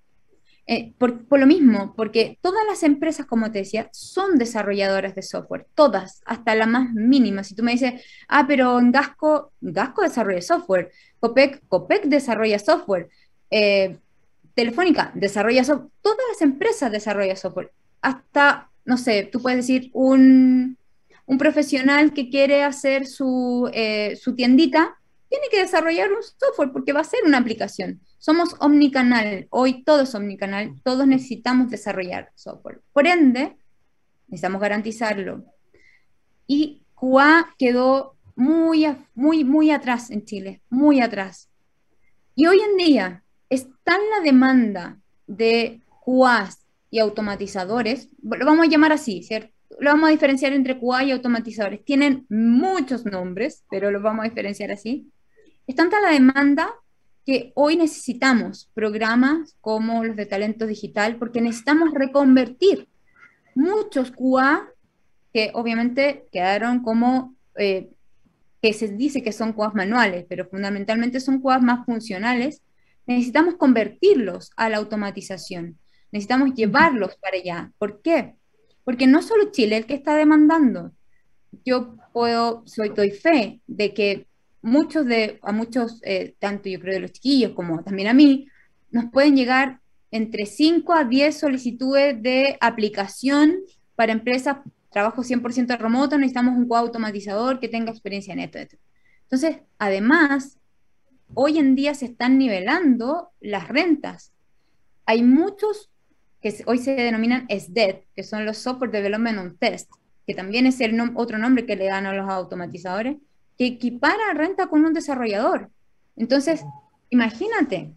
Eh, 0.72 0.94
por, 0.98 1.26
lo 1.36 1.46
mismo, 1.48 1.94
porque 1.96 2.38
todas 2.40 2.64
las 2.64 2.84
empresas, 2.84 3.26
como 3.26 3.50
te 3.50 3.58
decía, 3.58 3.88
son 3.92 4.38
desarrolladoras 4.38 5.16
de 5.16 5.22
software, 5.22 5.66
todas, 5.74 6.22
hasta 6.26 6.54
la 6.54 6.66
más 6.66 6.92
mínima. 6.92 7.42
Si 7.42 7.56
tú 7.56 7.64
me 7.64 7.72
dices, 7.72 8.04
ah, 8.28 8.44
pero 8.46 8.78
en 8.78 8.92
Gasco, 8.92 9.50
Gasco 9.60 10.02
desarrolla 10.02 10.40
software, 10.40 10.92
Copec, 11.18 11.66
Copec 11.66 12.04
desarrolla 12.04 12.60
software, 12.60 13.08
eh, 13.50 13.98
Telefónica 14.54 15.10
desarrolla 15.16 15.64
software, 15.64 15.90
todas 16.02 16.24
las 16.28 16.40
empresas 16.40 16.92
desarrollan 16.92 17.36
software, 17.36 17.72
hasta, 18.00 18.70
no 18.84 18.96
sé, 18.96 19.24
tú 19.24 19.42
puedes 19.42 19.66
decir 19.66 19.90
un, 19.92 20.78
un 21.26 21.38
profesional 21.38 22.12
que 22.14 22.30
quiere 22.30 22.62
hacer 22.62 23.08
su, 23.08 23.68
eh, 23.74 24.14
su 24.22 24.36
tiendita, 24.36 24.96
tiene 25.28 25.46
que 25.50 25.62
desarrollar 25.62 26.12
un 26.12 26.22
software 26.22 26.70
porque 26.72 26.92
va 26.92 27.00
a 27.00 27.04
ser 27.04 27.24
una 27.26 27.38
aplicación. 27.38 28.00
Somos 28.20 28.54
omnicanal, 28.58 29.46
hoy 29.48 29.82
todo 29.82 30.02
es 30.02 30.14
omnicanal, 30.14 30.78
todos 30.84 31.06
necesitamos 31.06 31.70
desarrollar 31.70 32.30
software. 32.34 32.82
Por 32.92 33.06
ende, 33.06 33.56
necesitamos 34.28 34.60
garantizarlo. 34.60 35.46
Y 36.46 36.82
QA 36.94 37.54
quedó 37.56 38.16
muy, 38.36 38.86
muy, 39.14 39.44
muy 39.44 39.70
atrás 39.70 40.10
en 40.10 40.26
Chile, 40.26 40.60
muy 40.68 41.00
atrás. 41.00 41.48
Y 42.34 42.46
hoy 42.46 42.60
en 42.60 42.76
día 42.76 43.24
está 43.48 43.96
la 43.96 44.22
demanda 44.22 45.00
de 45.26 45.80
QAs 46.04 46.66
y 46.90 46.98
automatizadores, 46.98 48.10
lo 48.22 48.44
vamos 48.44 48.66
a 48.66 48.70
llamar 48.70 48.92
así, 48.92 49.22
¿cierto? 49.22 49.50
Lo 49.78 49.92
vamos 49.92 50.08
a 50.08 50.12
diferenciar 50.12 50.52
entre 50.52 50.78
QA 50.78 51.04
y 51.04 51.12
automatizadores. 51.12 51.82
Tienen 51.86 52.26
muchos 52.28 53.06
nombres, 53.06 53.64
pero 53.70 53.90
lo 53.90 54.02
vamos 54.02 54.26
a 54.26 54.28
diferenciar 54.28 54.72
así. 54.72 55.10
Es 55.66 55.74
tanta 55.74 56.02
la 56.02 56.10
demanda 56.10 56.70
que 57.26 57.52
hoy 57.54 57.76
necesitamos 57.76 58.70
programas 58.74 59.56
como 59.60 60.04
los 60.04 60.16
de 60.16 60.26
talento 60.26 60.66
digital 60.66 61.16
porque 61.16 61.40
necesitamos 61.40 61.90
reconvertir 61.92 62.88
muchos 63.54 64.10
QA 64.12 64.68
que 65.32 65.50
obviamente 65.54 66.26
quedaron 66.32 66.82
como, 66.82 67.34
eh, 67.56 67.90
que 68.60 68.72
se 68.72 68.88
dice 68.88 69.22
que 69.22 69.32
son 69.32 69.52
QA 69.52 69.72
manuales, 69.74 70.26
pero 70.28 70.48
fundamentalmente 70.48 71.20
son 71.20 71.40
QA 71.40 71.58
más 71.60 71.84
funcionales, 71.86 72.62
necesitamos 73.06 73.54
convertirlos 73.54 74.50
a 74.56 74.68
la 74.68 74.78
automatización, 74.78 75.78
necesitamos 76.12 76.54
llevarlos 76.54 77.16
para 77.16 77.36
allá. 77.36 77.72
¿Por 77.78 78.02
qué? 78.02 78.34
Porque 78.84 79.06
no 79.06 79.22
solo 79.22 79.50
Chile 79.52 79.76
el 79.76 79.86
que 79.86 79.94
está 79.94 80.16
demandando. 80.16 80.92
Yo 81.64 81.96
puedo, 82.12 82.62
soy, 82.66 82.90
doy 82.90 83.10
fe 83.10 83.60
de 83.66 83.94
que 83.94 84.26
muchos 84.62 85.06
de, 85.06 85.38
a 85.42 85.52
muchos, 85.52 86.00
eh, 86.02 86.34
tanto 86.38 86.68
yo 86.68 86.80
creo 86.80 86.94
de 86.94 87.00
los 87.00 87.12
chiquillos 87.12 87.52
como 87.52 87.82
también 87.82 88.08
a 88.08 88.14
mí, 88.14 88.48
nos 88.90 89.10
pueden 89.10 89.36
llegar 89.36 89.80
entre 90.10 90.46
5 90.46 90.92
a 90.92 91.04
10 91.04 91.38
solicitudes 91.38 92.20
de 92.22 92.56
aplicación 92.60 93.60
para 93.94 94.12
empresas, 94.12 94.58
trabajo 94.90 95.22
100% 95.22 95.78
remoto, 95.78 96.18
necesitamos 96.18 96.56
un 96.56 96.68
automatizador 96.74 97.60
que 97.60 97.68
tenga 97.68 97.90
experiencia 97.90 98.32
en 98.32 98.40
esto, 98.40 98.58
Entonces, 99.22 99.58
además, 99.78 100.58
hoy 101.34 101.58
en 101.58 101.76
día 101.76 101.94
se 101.94 102.06
están 102.06 102.38
nivelando 102.38 103.30
las 103.40 103.68
rentas. 103.68 104.32
Hay 105.06 105.22
muchos 105.22 105.90
que 106.42 106.62
hoy 106.66 106.78
se 106.78 106.94
denominan 106.94 107.46
SDET, 107.48 108.04
que 108.16 108.22
son 108.24 108.44
los 108.44 108.58
Software 108.58 108.90
Development 108.90 109.38
on 109.38 109.56
Test, 109.58 109.90
que 110.26 110.34
también 110.34 110.66
es 110.66 110.80
el 110.80 110.98
otro 111.14 111.38
nombre 111.38 111.66
que 111.66 111.76
le 111.76 111.86
dan 111.86 112.06
a 112.06 112.14
los 112.14 112.28
automatizadores, 112.28 113.16
que 113.60 113.66
equipara 113.66 114.32
renta 114.32 114.68
con 114.68 114.86
un 114.86 114.94
desarrollador. 114.94 115.68
Entonces, 116.16 116.64
imagínate, 117.10 117.92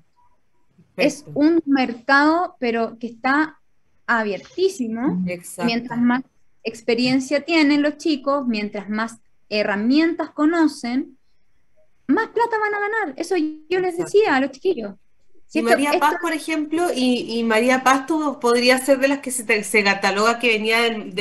es 0.98 1.24
un 1.36 1.64
mercado, 1.66 2.58
pero 2.60 3.00
que 3.00 3.08
está 3.08 3.62
abiertísimo. 4.06 5.24
Mientras 5.64 6.02
más 6.02 6.24
experiencia 6.64 7.46
tienen 7.46 7.82
los 7.82 7.96
chicos, 7.96 8.46
mientras 8.46 8.90
más 8.90 9.22
herramientas 9.48 10.32
conocen, 10.32 11.18
más 12.08 12.28
plata 12.28 12.58
van 12.60 12.76
a 12.76 12.80
ganar. 12.82 13.14
Eso 13.16 13.38
yo 13.38 13.80
les 13.80 13.98
decía 13.98 14.36
a 14.36 14.42
los 14.42 14.52
chiquillos. 14.52 14.96
Y 15.54 15.62
María 15.62 16.00
Paz, 16.00 16.16
por 16.20 16.34
ejemplo, 16.34 16.88
y, 16.96 17.44
María 17.44 17.84
Paz 17.84 18.08
tú, 18.08 18.40
podría 18.42 18.80
ser 18.80 18.98
de 19.00 19.08
las 19.08 19.20
que 19.20 19.30
se, 19.30 19.84
cataloga 19.84 20.40
que 20.40 20.48
venía 20.48 20.82
del, 20.82 21.14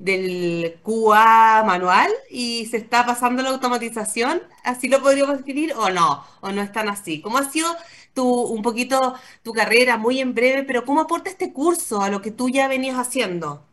del, 0.00 0.74
QA 0.82 1.62
manual 1.64 2.10
y 2.28 2.66
se 2.66 2.78
está 2.78 3.06
pasando 3.06 3.40
la 3.40 3.50
automatización, 3.50 4.42
¿así 4.64 4.88
lo 4.88 5.00
podríamos 5.00 5.38
definir 5.38 5.74
o 5.76 5.90
no? 5.90 6.24
¿O 6.40 6.50
no 6.50 6.60
es 6.60 6.72
tan 6.72 6.88
así? 6.88 7.20
¿Cómo 7.20 7.38
ha 7.38 7.44
sido 7.44 7.68
tu, 8.14 8.26
un 8.26 8.62
poquito 8.62 9.14
tu 9.44 9.52
carrera, 9.52 9.96
muy 9.96 10.18
en 10.18 10.34
breve, 10.34 10.64
pero 10.64 10.84
cómo 10.84 11.00
aporta 11.00 11.30
este 11.30 11.52
curso 11.52 12.02
a 12.02 12.10
lo 12.10 12.20
que 12.20 12.32
tú 12.32 12.48
ya 12.48 12.66
venías 12.66 12.96
haciendo? 12.96 13.64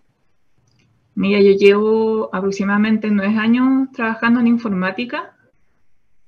Mira, 1.15 1.41
yo 1.41 1.51
llevo 1.53 2.29
aproximadamente 2.31 3.09
nueve 3.09 3.35
años 3.37 3.89
trabajando 3.91 4.39
en 4.39 4.47
informática 4.47 5.35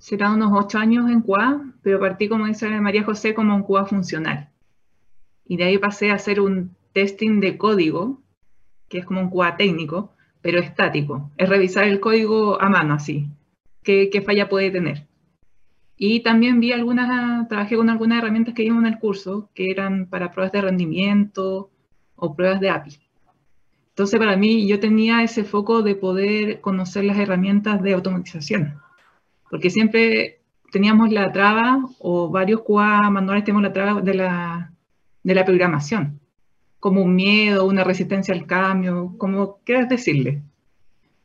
será 0.02 0.32
unos 0.32 0.52
ocho 0.52 0.80
años 0.80 1.12
en 1.12 1.22
QA, 1.22 1.62
pero 1.84 2.00
partí, 2.00 2.28
como 2.28 2.48
dice 2.48 2.68
María 2.82 3.04
José, 3.04 3.36
como 3.36 3.56
un 3.56 3.62
QA 3.62 3.86
funcional. 3.86 4.50
Y 5.46 5.58
de 5.58 5.66
ahí 5.66 5.78
pasé 5.78 6.10
a 6.10 6.16
hacer 6.16 6.42
un 6.42 6.76
testing 6.92 7.40
de 7.40 7.56
código, 7.56 8.20
que 8.90 8.98
es 8.98 9.06
como 9.06 9.22
un 9.22 9.30
QA 9.30 9.58
técnico, 9.58 10.12
pero 10.42 10.58
estático. 10.60 11.30
Es 11.38 11.48
revisar 11.48 11.84
el 11.84 12.00
código 12.00 12.60
a 12.60 12.68
mano, 12.68 12.96
así. 12.96 13.28
¿Qué, 13.84 14.24
falla 14.26 14.50
puede 14.50 14.72
tener? 14.72 15.06
Y 15.98 16.22
también 16.22 16.60
vi 16.60 16.72
algunas, 16.72 17.48
trabajé 17.48 17.76
con 17.76 17.92
algunas 17.92 18.18
herramientas 18.18 18.56
que 18.56 18.64
vimos 18.64 18.84
en 18.84 18.94
el 18.94 18.98
curso, 18.98 19.52
que 19.54 19.70
eran 19.70 20.08
para 20.08 20.32
pruebas 20.32 20.52
de 20.52 20.62
rendimiento 20.62 21.70
o 22.16 22.36
pruebas 22.36 22.60
de 22.60 22.72
API. 22.72 22.98
Entonces, 23.90 24.20
para 24.20 24.36
mí, 24.36 24.68
yo 24.68 24.80
tenía 24.80 25.22
ese 25.22 25.44
foco 25.44 25.84
de 25.84 25.94
poder 25.94 26.60
conocer 26.60 27.04
las 27.04 27.20
herramientas 27.20 27.84
de 27.84 27.94
automatización 27.94 28.82
porque 29.52 29.70
siempre 29.70 30.40
teníamos 30.72 31.12
la 31.12 31.32
traba, 31.34 31.86
o 32.00 32.30
varios 32.30 32.62
QA 32.62 33.12
manuales 33.12 33.44
tenemos 33.44 33.64
la 33.64 33.74
traba 33.74 34.02
de 34.02 34.14
la, 34.14 34.72
de 35.24 35.36
la 35.36 35.46
programación, 35.46 36.22
como 36.80 37.02
un 37.02 37.14
miedo, 37.14 37.66
una 37.66 37.84
resistencia 37.84 38.34
al 38.34 38.48
cambio, 38.48 39.14
como 39.18 39.58
quieras 39.66 39.90
decirle. 39.90 40.42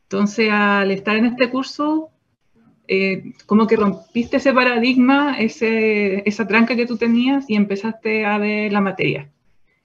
Entonces, 0.02 0.50
al 0.50 0.90
estar 0.90 1.16
en 1.16 1.26
este 1.26 1.48
curso, 1.50 2.10
eh, 2.88 3.32
como 3.46 3.68
que 3.68 3.76
rompiste 3.76 4.38
ese 4.38 4.52
paradigma, 4.52 5.38
ese, 5.38 6.28
esa 6.28 6.48
tranca 6.48 6.74
que 6.74 6.86
tú 6.86 6.96
tenías 6.96 7.48
y 7.48 7.54
empezaste 7.54 8.26
a 8.26 8.38
ver 8.38 8.72
la 8.72 8.80
materia. 8.80 9.30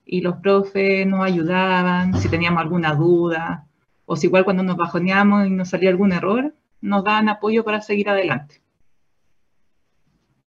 Y 0.03 0.21
los 0.21 0.37
profes 0.37 1.05
nos 1.05 1.23
ayudaban, 1.23 2.19
si 2.19 2.27
teníamos 2.27 2.61
alguna 2.61 2.95
duda, 2.95 3.67
o 4.07 4.15
si 4.15 4.25
igual 4.27 4.45
cuando 4.45 4.63
nos 4.63 4.77
bajoneamos 4.77 5.45
y 5.45 5.51
nos 5.51 5.69
salía 5.69 5.91
algún 5.91 6.11
error, 6.11 6.55
nos 6.81 7.03
dan 7.03 7.29
apoyo 7.29 7.63
para 7.63 7.81
seguir 7.81 8.09
adelante. 8.09 8.61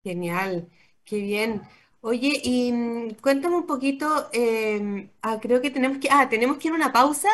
Genial, 0.04 0.68
qué 1.04 1.18
bien. 1.18 1.62
Oye, 2.02 2.42
y 2.44 2.72
mm, 2.72 3.16
cuéntame 3.22 3.56
un 3.58 3.68
poquito, 3.68 4.30
em, 4.34 5.10
ah, 5.22 5.40
creo 5.42 5.62
que 5.62 5.70
tenemos 5.70 6.00
que, 6.00 6.10
ah, 6.10 6.28
tenemos 6.30 6.58
que 6.58 6.68
ir 6.70 6.74
a 6.74 6.78
una 6.78 6.92
pausa 6.94 7.30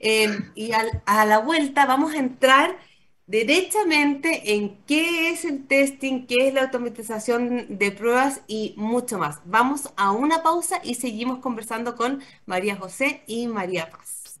em, 0.00 0.52
y 0.54 0.70
a 0.72 1.24
la 1.26 1.38
vuelta 1.38 1.86
vamos 1.86 2.14
a 2.14 2.18
entrar 2.18 2.78
derechamente 3.28 4.54
en 4.54 4.78
qué 4.86 5.30
es 5.30 5.44
el 5.44 5.66
testing, 5.66 6.26
qué 6.26 6.48
es 6.48 6.54
la 6.54 6.62
automatización 6.62 7.78
de 7.78 7.92
pruebas 7.92 8.40
y 8.48 8.74
mucho 8.76 9.18
más. 9.18 9.40
Vamos 9.44 9.92
a 9.96 10.12
una 10.12 10.42
pausa 10.42 10.80
y 10.82 10.94
seguimos 10.94 11.38
conversando 11.40 11.94
con 11.94 12.22
María 12.46 12.76
José 12.76 13.22
y 13.26 13.46
María 13.46 13.90
Paz. 13.90 14.40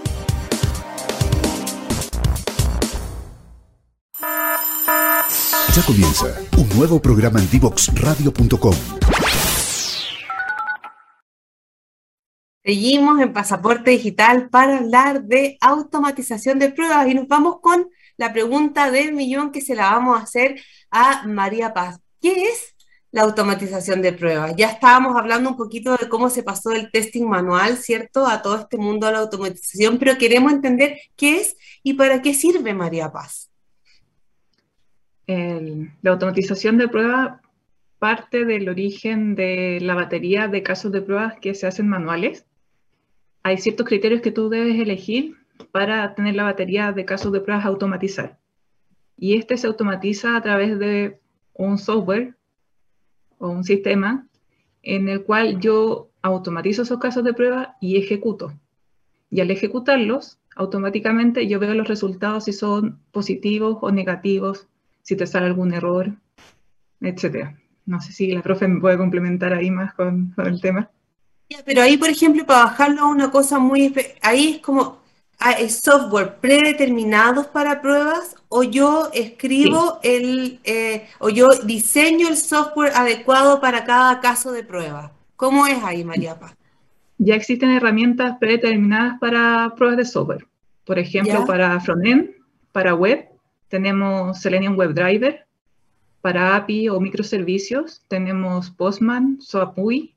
Ya 5.73 5.81
comienza 5.85 6.25
un 6.57 6.67
nuevo 6.77 7.01
programa 7.01 7.39
en 7.39 7.49
divoxradio.com. 7.49 8.75
Seguimos 12.61 13.21
en 13.21 13.31
Pasaporte 13.31 13.91
Digital 13.91 14.49
para 14.49 14.79
hablar 14.79 15.23
de 15.23 15.57
automatización 15.61 16.59
de 16.59 16.71
pruebas 16.71 17.07
y 17.07 17.13
nos 17.13 17.25
vamos 17.29 17.61
con 17.61 17.89
la 18.17 18.33
pregunta 18.33 18.91
del 18.91 19.13
millón 19.13 19.53
que 19.53 19.61
se 19.61 19.73
la 19.73 19.91
vamos 19.91 20.19
a 20.19 20.23
hacer 20.23 20.61
a 20.89 21.25
María 21.25 21.73
Paz. 21.73 22.01
¿Qué 22.19 22.49
es 22.49 22.75
la 23.11 23.21
automatización 23.21 24.01
de 24.01 24.11
pruebas? 24.11 24.53
Ya 24.57 24.71
estábamos 24.71 25.15
hablando 25.15 25.51
un 25.51 25.55
poquito 25.55 25.95
de 25.95 26.09
cómo 26.09 26.29
se 26.29 26.43
pasó 26.43 26.71
del 26.71 26.91
testing 26.91 27.23
manual, 27.23 27.77
¿cierto?, 27.77 28.27
a 28.27 28.41
todo 28.41 28.59
este 28.59 28.75
mundo 28.75 29.07
de 29.07 29.13
la 29.13 29.19
automatización, 29.19 29.99
pero 29.99 30.17
queremos 30.17 30.51
entender 30.51 30.99
qué 31.15 31.39
es 31.39 31.55
y 31.81 31.93
para 31.93 32.21
qué 32.21 32.33
sirve 32.33 32.73
María 32.73 33.09
Paz 33.09 33.50
la 36.01 36.11
automatización 36.11 36.77
de 36.77 36.87
pruebas 36.87 37.41
parte 38.01 38.45
del 38.45 38.67
origen 38.67 39.35
de 39.35 39.77
la 39.79 39.93
batería 39.93 40.47
de 40.47 40.63
casos 40.63 40.91
de 40.91 41.03
pruebas 41.03 41.35
que 41.39 41.53
se 41.53 41.67
hacen 41.67 41.87
manuales. 41.87 42.47
Hay 43.43 43.59
ciertos 43.59 43.85
criterios 43.85 44.21
que 44.21 44.31
tú 44.31 44.49
debes 44.49 44.79
elegir 44.79 45.37
para 45.71 46.15
tener 46.15 46.33
la 46.33 46.45
batería 46.45 46.93
de 46.93 47.05
casos 47.05 47.31
de 47.31 47.41
pruebas 47.41 47.63
automatizar. 47.63 48.39
Y 49.17 49.35
este 49.35 49.55
se 49.55 49.67
automatiza 49.67 50.35
a 50.35 50.41
través 50.41 50.79
de 50.79 51.19
un 51.53 51.77
software 51.77 52.35
o 53.37 53.49
un 53.49 53.63
sistema 53.63 54.27
en 54.81 55.07
el 55.07 55.23
cual 55.23 55.59
yo 55.59 56.09
automatizo 56.23 56.81
esos 56.81 56.97
casos 56.97 57.23
de 57.23 57.35
prueba 57.35 57.75
y 57.81 57.97
ejecuto. 57.97 58.51
Y 59.29 59.41
al 59.41 59.51
ejecutarlos, 59.51 60.39
automáticamente 60.55 61.47
yo 61.47 61.59
veo 61.59 61.75
los 61.75 61.87
resultados 61.87 62.45
si 62.45 62.53
son 62.53 62.99
positivos 63.11 63.77
o 63.81 63.91
negativos 63.91 64.67
si 65.03 65.15
te 65.15 65.27
sale 65.27 65.47
algún 65.47 65.73
error, 65.73 66.11
etcétera. 66.99 67.57
No 67.85 67.99
sé 67.99 68.11
si 68.11 68.31
la 68.31 68.41
profe 68.41 68.67
me 68.67 68.79
puede 68.79 68.97
complementar 68.97 69.53
ahí 69.53 69.71
más 69.71 69.93
con, 69.93 70.33
el 70.37 70.61
tema. 70.61 70.89
Pero 71.65 71.81
ahí, 71.81 71.97
por 71.97 72.09
ejemplo, 72.09 72.45
para 72.45 72.65
bajarlo 72.65 73.01
a 73.01 73.07
una 73.07 73.31
cosa 73.31 73.59
muy... 73.59 73.93
Ahí 74.21 74.53
es 74.55 74.59
como, 74.59 75.01
ah, 75.39 75.51
¿es 75.51 75.79
software 75.79 76.35
predeterminados 76.39 77.47
para 77.47 77.81
pruebas 77.81 78.35
o 78.47 78.63
yo 78.63 79.09
escribo 79.13 79.99
el, 80.03 80.59
eh, 80.63 81.07
o 81.19 81.29
yo 81.29 81.47
diseño 81.65 82.29
el 82.29 82.37
software 82.37 82.93
adecuado 82.95 83.59
para 83.59 83.83
cada 83.83 84.21
caso 84.21 84.51
de 84.51 84.63
prueba? 84.63 85.11
¿Cómo 85.35 85.67
es 85.67 85.83
ahí, 85.83 86.05
María 86.05 86.39
Paz? 86.39 86.55
Ya 87.17 87.35
existen 87.35 87.71
herramientas 87.71 88.37
predeterminadas 88.39 89.19
para 89.19 89.73
pruebas 89.75 89.97
de 89.97 90.05
software. 90.05 90.47
Por 90.85 90.97
ejemplo, 90.97 91.45
para 91.45 91.79
frontend, 91.79 92.29
para 92.71 92.95
web, 92.95 93.30
tenemos 93.71 94.41
Selenium 94.41 94.77
WebDriver 94.77 95.47
para 96.19 96.55
API 96.57 96.89
o 96.89 96.99
microservicios. 96.99 98.03
Tenemos 98.07 98.69
Postman, 98.69 99.39
SOAPUI. 99.41 100.13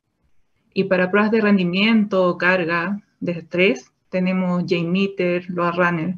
Y 0.74 0.84
para 0.84 1.10
pruebas 1.10 1.30
de 1.30 1.40
rendimiento 1.40 2.36
carga 2.36 3.00
de 3.20 3.32
estrés, 3.32 3.92
tenemos 4.10 4.64
JMeter, 4.66 5.48
LoadRunner. 5.48 6.16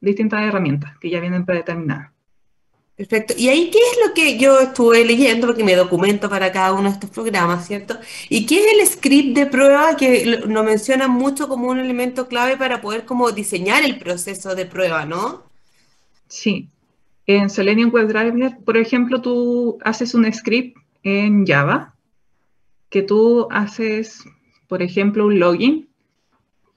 Distintas 0.00 0.42
herramientas 0.42 0.98
que 0.98 1.08
ya 1.08 1.20
vienen 1.20 1.46
predeterminadas. 1.46 2.10
Perfecto. 2.96 3.34
¿Y 3.36 3.48
ahí 3.48 3.70
qué 3.70 3.78
es 3.78 4.08
lo 4.08 4.12
que 4.12 4.38
yo 4.38 4.58
estuve 4.58 5.04
leyendo? 5.04 5.46
Porque 5.46 5.62
me 5.62 5.76
documento 5.76 6.28
para 6.28 6.50
cada 6.50 6.72
uno 6.72 6.88
de 6.88 6.94
estos 6.94 7.10
programas, 7.10 7.64
¿cierto? 7.64 7.96
¿Y 8.28 8.44
qué 8.44 8.58
es 8.58 8.72
el 8.72 8.86
script 8.88 9.36
de 9.36 9.46
prueba 9.46 9.96
que 9.96 10.26
lo 10.26 10.64
mencionan 10.64 11.12
mucho 11.12 11.46
como 11.46 11.68
un 11.68 11.78
elemento 11.78 12.26
clave 12.26 12.56
para 12.56 12.80
poder 12.80 13.04
como 13.04 13.30
diseñar 13.30 13.84
el 13.84 14.00
proceso 14.00 14.56
de 14.56 14.66
prueba, 14.66 15.04
¿no? 15.04 15.47
Sí. 16.28 16.70
En 17.26 17.50
Selenium 17.50 17.90
WebDriver, 17.92 18.58
por 18.64 18.76
ejemplo, 18.76 19.20
tú 19.20 19.78
haces 19.84 20.14
un 20.14 20.30
script 20.32 20.78
en 21.02 21.46
Java 21.46 21.94
que 22.88 23.02
tú 23.02 23.48
haces, 23.50 24.24
por 24.66 24.82
ejemplo, 24.82 25.26
un 25.26 25.38
login 25.38 25.88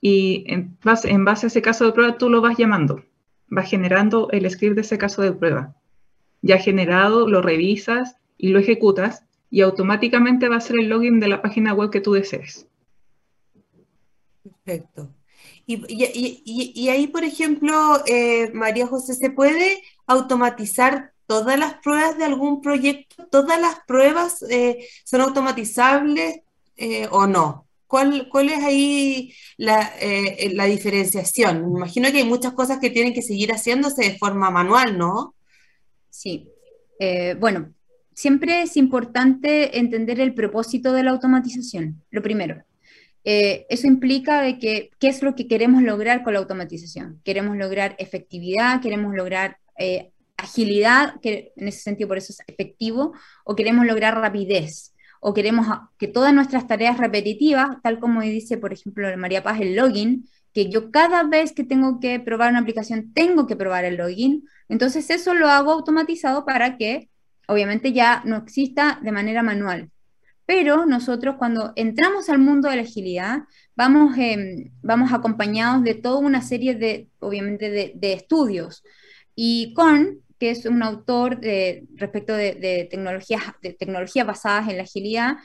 y 0.01 0.43
en 0.47 0.77
base, 0.83 1.09
en 1.09 1.23
base 1.23 1.45
a 1.45 1.47
ese 1.47 1.61
caso 1.61 1.85
de 1.85 1.93
prueba 1.93 2.17
tú 2.17 2.29
lo 2.29 2.41
vas 2.41 2.57
llamando, 2.57 3.03
vas 3.47 3.69
generando 3.69 4.29
el 4.31 4.49
script 4.49 4.75
de 4.75 4.81
ese 4.81 4.97
caso 4.97 5.21
de 5.21 5.31
prueba. 5.31 5.75
Ya 6.41 6.57
generado, 6.57 7.29
lo 7.29 7.41
revisas 7.41 8.17
y 8.37 8.49
lo 8.49 8.59
ejecutas 8.59 9.25
y 9.49 9.61
automáticamente 9.61 10.49
va 10.49 10.55
a 10.57 10.61
ser 10.61 10.77
el 10.79 10.89
login 10.89 11.19
de 11.19 11.27
la 11.27 11.41
página 11.41 11.73
web 11.73 11.91
que 11.91 12.01
tú 12.01 12.13
desees. 12.13 12.67
Perfecto. 14.43 15.09
Y, 15.87 16.89
ahí, 16.89 17.07
por 17.07 17.23
ejemplo, 17.23 18.01
eh, 18.05 18.51
María 18.53 18.87
José, 18.87 19.13
¿se 19.13 19.29
puede 19.29 19.81
automatizar 20.07 21.13
todas 21.27 21.57
las 21.57 21.75
pruebas 21.75 22.17
de 22.17 22.25
algún 22.25 22.61
proyecto? 22.61 23.27
¿Todas 23.27 23.59
las 23.59 23.79
pruebas 23.87 24.43
eh, 24.49 24.87
son 25.03 25.21
automatizables 25.21 26.41
eh, 26.77 27.07
o 27.11 27.27
no? 27.27 27.67
¿Cuál, 27.87 28.29
¿Cuál, 28.29 28.49
es 28.49 28.63
ahí 28.63 29.33
la, 29.57 29.91
diferenciación? 30.65 31.71
Me 31.71 31.77
imagino 31.79 32.09
que 32.11 32.19
hay 32.19 32.23
muchas 32.23 32.53
cosas 32.53 32.79
que 32.79 32.89
tienen 32.89 33.13
que 33.13 33.21
seguir 33.21 33.51
haciéndose 33.51 34.03
de 34.03 34.17
forma 34.17 34.49
manual, 34.49 34.97
¿no? 34.97 35.35
Sí. 36.09 36.47
bueno, 37.39 37.73
siempre 38.13 38.61
es 38.61 38.77
importante 38.77 39.77
entender 39.77 40.19
el 40.21 40.33
propósito 40.33 40.93
de 40.93 41.03
la 41.03 41.11
automatización, 41.11 42.01
lo 42.11 42.21
primero. 42.21 42.63
Eh, 43.23 43.65
eso 43.69 43.87
implica 43.87 44.41
de 44.41 44.57
que, 44.57 44.91
qué 44.99 45.07
es 45.07 45.21
lo 45.21 45.35
que 45.35 45.47
queremos 45.47 45.83
lograr 45.83 46.23
con 46.23 46.33
la 46.33 46.39
automatización. 46.39 47.21
Queremos 47.23 47.57
lograr 47.57 47.95
efectividad, 47.99 48.81
queremos 48.81 49.15
lograr 49.15 49.57
eh, 49.77 50.11
agilidad, 50.37 51.19
que 51.21 51.53
en 51.55 51.67
ese 51.67 51.81
sentido 51.81 52.07
por 52.07 52.17
eso 52.17 52.33
es 52.33 52.39
efectivo, 52.47 53.13
o 53.45 53.55
queremos 53.55 53.85
lograr 53.85 54.15
rapidez, 54.15 54.93
o 55.19 55.33
queremos 55.33 55.67
que 55.97 56.07
todas 56.07 56.33
nuestras 56.33 56.67
tareas 56.67 56.97
repetitivas, 56.97 57.77
tal 57.83 57.99
como 57.99 58.21
dice, 58.21 58.57
por 58.57 58.73
ejemplo, 58.73 59.07
María 59.17 59.43
Paz, 59.43 59.61
el 59.61 59.75
login, 59.75 60.27
que 60.53 60.69
yo 60.69 60.91
cada 60.91 61.23
vez 61.23 61.53
que 61.53 61.63
tengo 61.63 61.99
que 61.99 62.19
probar 62.19 62.49
una 62.49 62.59
aplicación 62.59 63.13
tengo 63.13 63.47
que 63.47 63.55
probar 63.55 63.85
el 63.85 63.97
login, 63.97 64.43
entonces 64.67 65.09
eso 65.09 65.33
lo 65.33 65.47
hago 65.47 65.71
automatizado 65.71 66.43
para 66.45 66.77
que 66.77 67.09
obviamente 67.47 67.93
ya 67.93 68.21
no 68.25 68.37
exista 68.37 68.99
de 69.01 69.11
manera 69.11 69.43
manual. 69.43 69.91
Pero 70.53 70.85
nosotros 70.85 71.35
cuando 71.37 71.71
entramos 71.77 72.27
al 72.27 72.39
mundo 72.39 72.69
de 72.69 72.75
la 72.75 72.81
agilidad, 72.81 73.43
vamos, 73.73 74.17
em, 74.17 74.69
vamos 74.81 75.13
acompañados 75.13 75.81
de 75.81 75.93
toda 75.93 76.19
una 76.19 76.41
serie 76.41 76.75
de, 76.75 77.07
obviamente, 77.19 77.69
de, 77.69 78.11
estudios. 78.11 78.83
Y 79.33 79.73
con, 79.73 80.19
que 80.37 80.49
es 80.51 80.65
un 80.65 80.83
autor 80.83 81.39
de, 81.39 81.85
respecto 81.95 82.33
de, 82.33 82.85
tecnologías, 82.91 83.43
de 83.61 83.71
tecnologías 83.71 84.27
basadas 84.27 84.67
en 84.67 84.75
la 84.75 84.83
agilidad, 84.83 85.37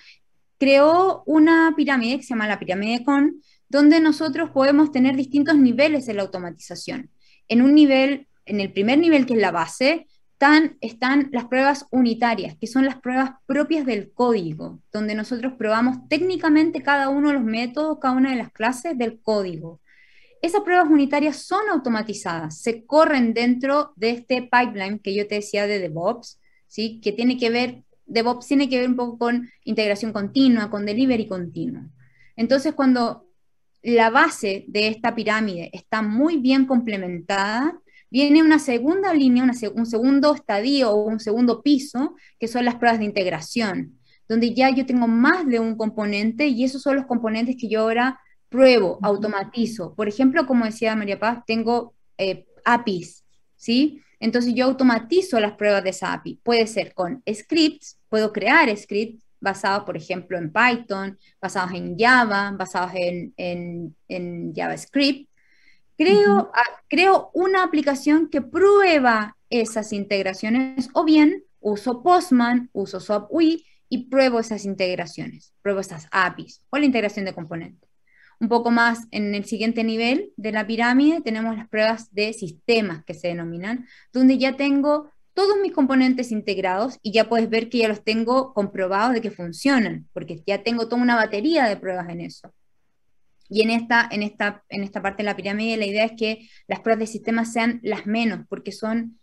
creó 0.58 1.22
una 1.24 1.72
pirámide 1.76 2.16
que 2.16 2.24
se 2.24 2.30
llama 2.30 2.48
la 2.48 2.58
pirámide 2.58 3.04
CON, 3.04 3.40
donde 3.68 4.00
nosotros 4.00 4.50
podemos 4.50 4.90
tener 4.90 5.14
distintos 5.14 5.56
niveles 5.56 6.06
de 6.06 6.14
la 6.14 6.22
automatización. 6.22 7.10
En 7.46 7.62
un 7.62 7.76
nivel, 7.76 8.26
en 8.44 8.58
el 8.58 8.72
primer 8.72 8.98
nivel, 8.98 9.24
que 9.24 9.34
es 9.34 9.40
la 9.40 9.52
base, 9.52 10.08
están, 10.80 11.30
las 11.32 11.46
pruebas 11.46 11.86
unitarias, 11.90 12.56
que 12.60 12.66
son 12.66 12.84
las 12.84 13.00
pruebas 13.00 13.32
propias 13.46 13.86
del 13.86 14.12
código, 14.12 14.80
donde 14.92 15.14
nosotros 15.14 15.54
probamos 15.58 16.08
técnicamente 16.08 16.82
cada 16.82 17.08
uno 17.08 17.28
de 17.28 17.34
los 17.34 17.44
métodos, 17.44 17.98
cada 18.00 18.14
una 18.14 18.30
de 18.30 18.36
las 18.36 18.52
clases 18.52 18.98
del 18.98 19.20
código. 19.20 19.80
Esas 20.42 20.60
pruebas 20.60 20.88
unitarias 20.90 21.36
son 21.36 21.68
automatizadas, 21.70 22.60
se 22.60 22.84
corren 22.84 23.32
dentro 23.32 23.92
de 23.96 24.10
este 24.10 24.42
pipeline 24.42 24.98
que 24.98 25.14
yo 25.14 25.26
te 25.26 25.36
decía 25.36 25.66
de 25.66 25.78
DevOps, 25.78 26.38
¿sí? 26.66 27.00
que 27.00 27.12
tiene 27.12 27.38
que 27.38 27.48
ver, 27.50 27.82
DevOps 28.04 28.46
tiene 28.46 28.68
que 28.68 28.78
ver 28.78 28.88
un 28.90 28.96
poco 28.96 29.18
con 29.18 29.50
integración 29.64 30.12
continua, 30.12 30.70
con 30.70 30.84
delivery 30.84 31.26
continuo. 31.26 31.84
Entonces, 32.36 32.74
cuando 32.74 33.26
la 33.82 34.10
base 34.10 34.64
de 34.68 34.88
esta 34.88 35.14
pirámide 35.14 35.70
está 35.72 36.02
muy 36.02 36.36
bien 36.36 36.66
complementada, 36.66 37.80
Viene 38.10 38.42
una 38.42 38.58
segunda 38.58 39.12
línea, 39.12 39.44
un 39.74 39.86
segundo 39.86 40.34
estadio 40.34 40.90
o 40.90 41.04
un 41.04 41.20
segundo 41.20 41.62
piso, 41.62 42.14
que 42.38 42.48
son 42.48 42.64
las 42.64 42.76
pruebas 42.76 42.98
de 43.00 43.04
integración, 43.04 43.98
donde 44.28 44.54
ya 44.54 44.70
yo 44.70 44.86
tengo 44.86 45.08
más 45.08 45.46
de 45.46 45.60
un 45.60 45.76
componente 45.76 46.46
y 46.46 46.64
esos 46.64 46.82
son 46.82 46.96
los 46.96 47.06
componentes 47.06 47.56
que 47.58 47.68
yo 47.68 47.80
ahora 47.80 48.20
pruebo, 48.48 48.98
automatizo. 49.02 49.94
Por 49.94 50.08
ejemplo, 50.08 50.46
como 50.46 50.64
decía 50.64 50.94
María 50.94 51.18
Paz, 51.18 51.40
tengo 51.46 51.94
eh, 52.16 52.46
APIs, 52.64 53.24
¿sí? 53.56 54.02
Entonces 54.20 54.54
yo 54.54 54.66
automatizo 54.66 55.40
las 55.40 55.52
pruebas 55.52 55.84
de 55.84 55.90
esa 55.90 56.12
API. 56.12 56.40
Puede 56.42 56.66
ser 56.66 56.94
con 56.94 57.22
scripts, 57.30 57.98
puedo 58.08 58.32
crear 58.32 58.74
scripts 58.76 59.24
basados, 59.40 59.84
por 59.84 59.96
ejemplo, 59.96 60.38
en 60.38 60.52
Python, 60.52 61.18
basados 61.40 61.72
en 61.72 61.98
Java, 61.98 62.52
basados 62.56 62.92
en, 62.94 63.34
en 64.08 64.54
JavaScript, 64.54 65.28
Creo, 65.96 66.50
ah, 66.54 66.82
creo 66.88 67.30
una 67.32 67.62
aplicación 67.62 68.28
que 68.28 68.42
prueba 68.42 69.36
esas 69.50 69.92
integraciones 69.92 70.90
o 70.92 71.04
bien 71.04 71.44
uso 71.60 72.02
Postman, 72.02 72.68
uso 72.72 73.00
SwapUI 73.00 73.64
y 73.88 74.08
pruebo 74.08 74.40
esas 74.40 74.64
integraciones, 74.64 75.52
pruebo 75.62 75.80
esas 75.80 76.08
APIs 76.10 76.62
o 76.70 76.78
la 76.78 76.84
integración 76.84 77.24
de 77.24 77.34
componentes. 77.34 77.88
Un 78.38 78.48
poco 78.48 78.70
más 78.70 79.06
en 79.10 79.34
el 79.34 79.46
siguiente 79.46 79.82
nivel 79.82 80.32
de 80.36 80.52
la 80.52 80.66
pirámide 80.66 81.22
tenemos 81.22 81.56
las 81.56 81.68
pruebas 81.68 82.12
de 82.12 82.32
sistemas 82.34 83.02
que 83.04 83.14
se 83.14 83.28
denominan, 83.28 83.86
donde 84.12 84.36
ya 84.36 84.56
tengo 84.56 85.10
todos 85.32 85.56
mis 85.62 85.72
componentes 85.72 86.32
integrados 86.32 86.98
y 87.02 87.12
ya 87.12 87.28
puedes 87.28 87.48
ver 87.48 87.68
que 87.68 87.78
ya 87.78 87.88
los 87.88 88.04
tengo 88.04 88.52
comprobados 88.52 89.14
de 89.14 89.20
que 89.20 89.30
funcionan, 89.30 90.08
porque 90.12 90.42
ya 90.46 90.62
tengo 90.62 90.88
toda 90.88 91.02
una 91.02 91.16
batería 91.16 91.64
de 91.64 91.76
pruebas 91.76 92.08
en 92.10 92.20
eso. 92.20 92.52
Y 93.48 93.62
en 93.62 93.70
esta, 93.70 94.08
en, 94.10 94.22
esta, 94.22 94.64
en 94.68 94.82
esta 94.82 95.02
parte 95.02 95.22
de 95.22 95.28
la 95.28 95.36
pirámide 95.36 95.76
la 95.76 95.86
idea 95.86 96.04
es 96.04 96.12
que 96.16 96.48
las 96.66 96.80
pruebas 96.80 97.00
de 97.00 97.06
sistema 97.06 97.44
sean 97.44 97.80
las 97.82 98.06
menos, 98.06 98.46
porque 98.48 98.72
son 98.72 99.18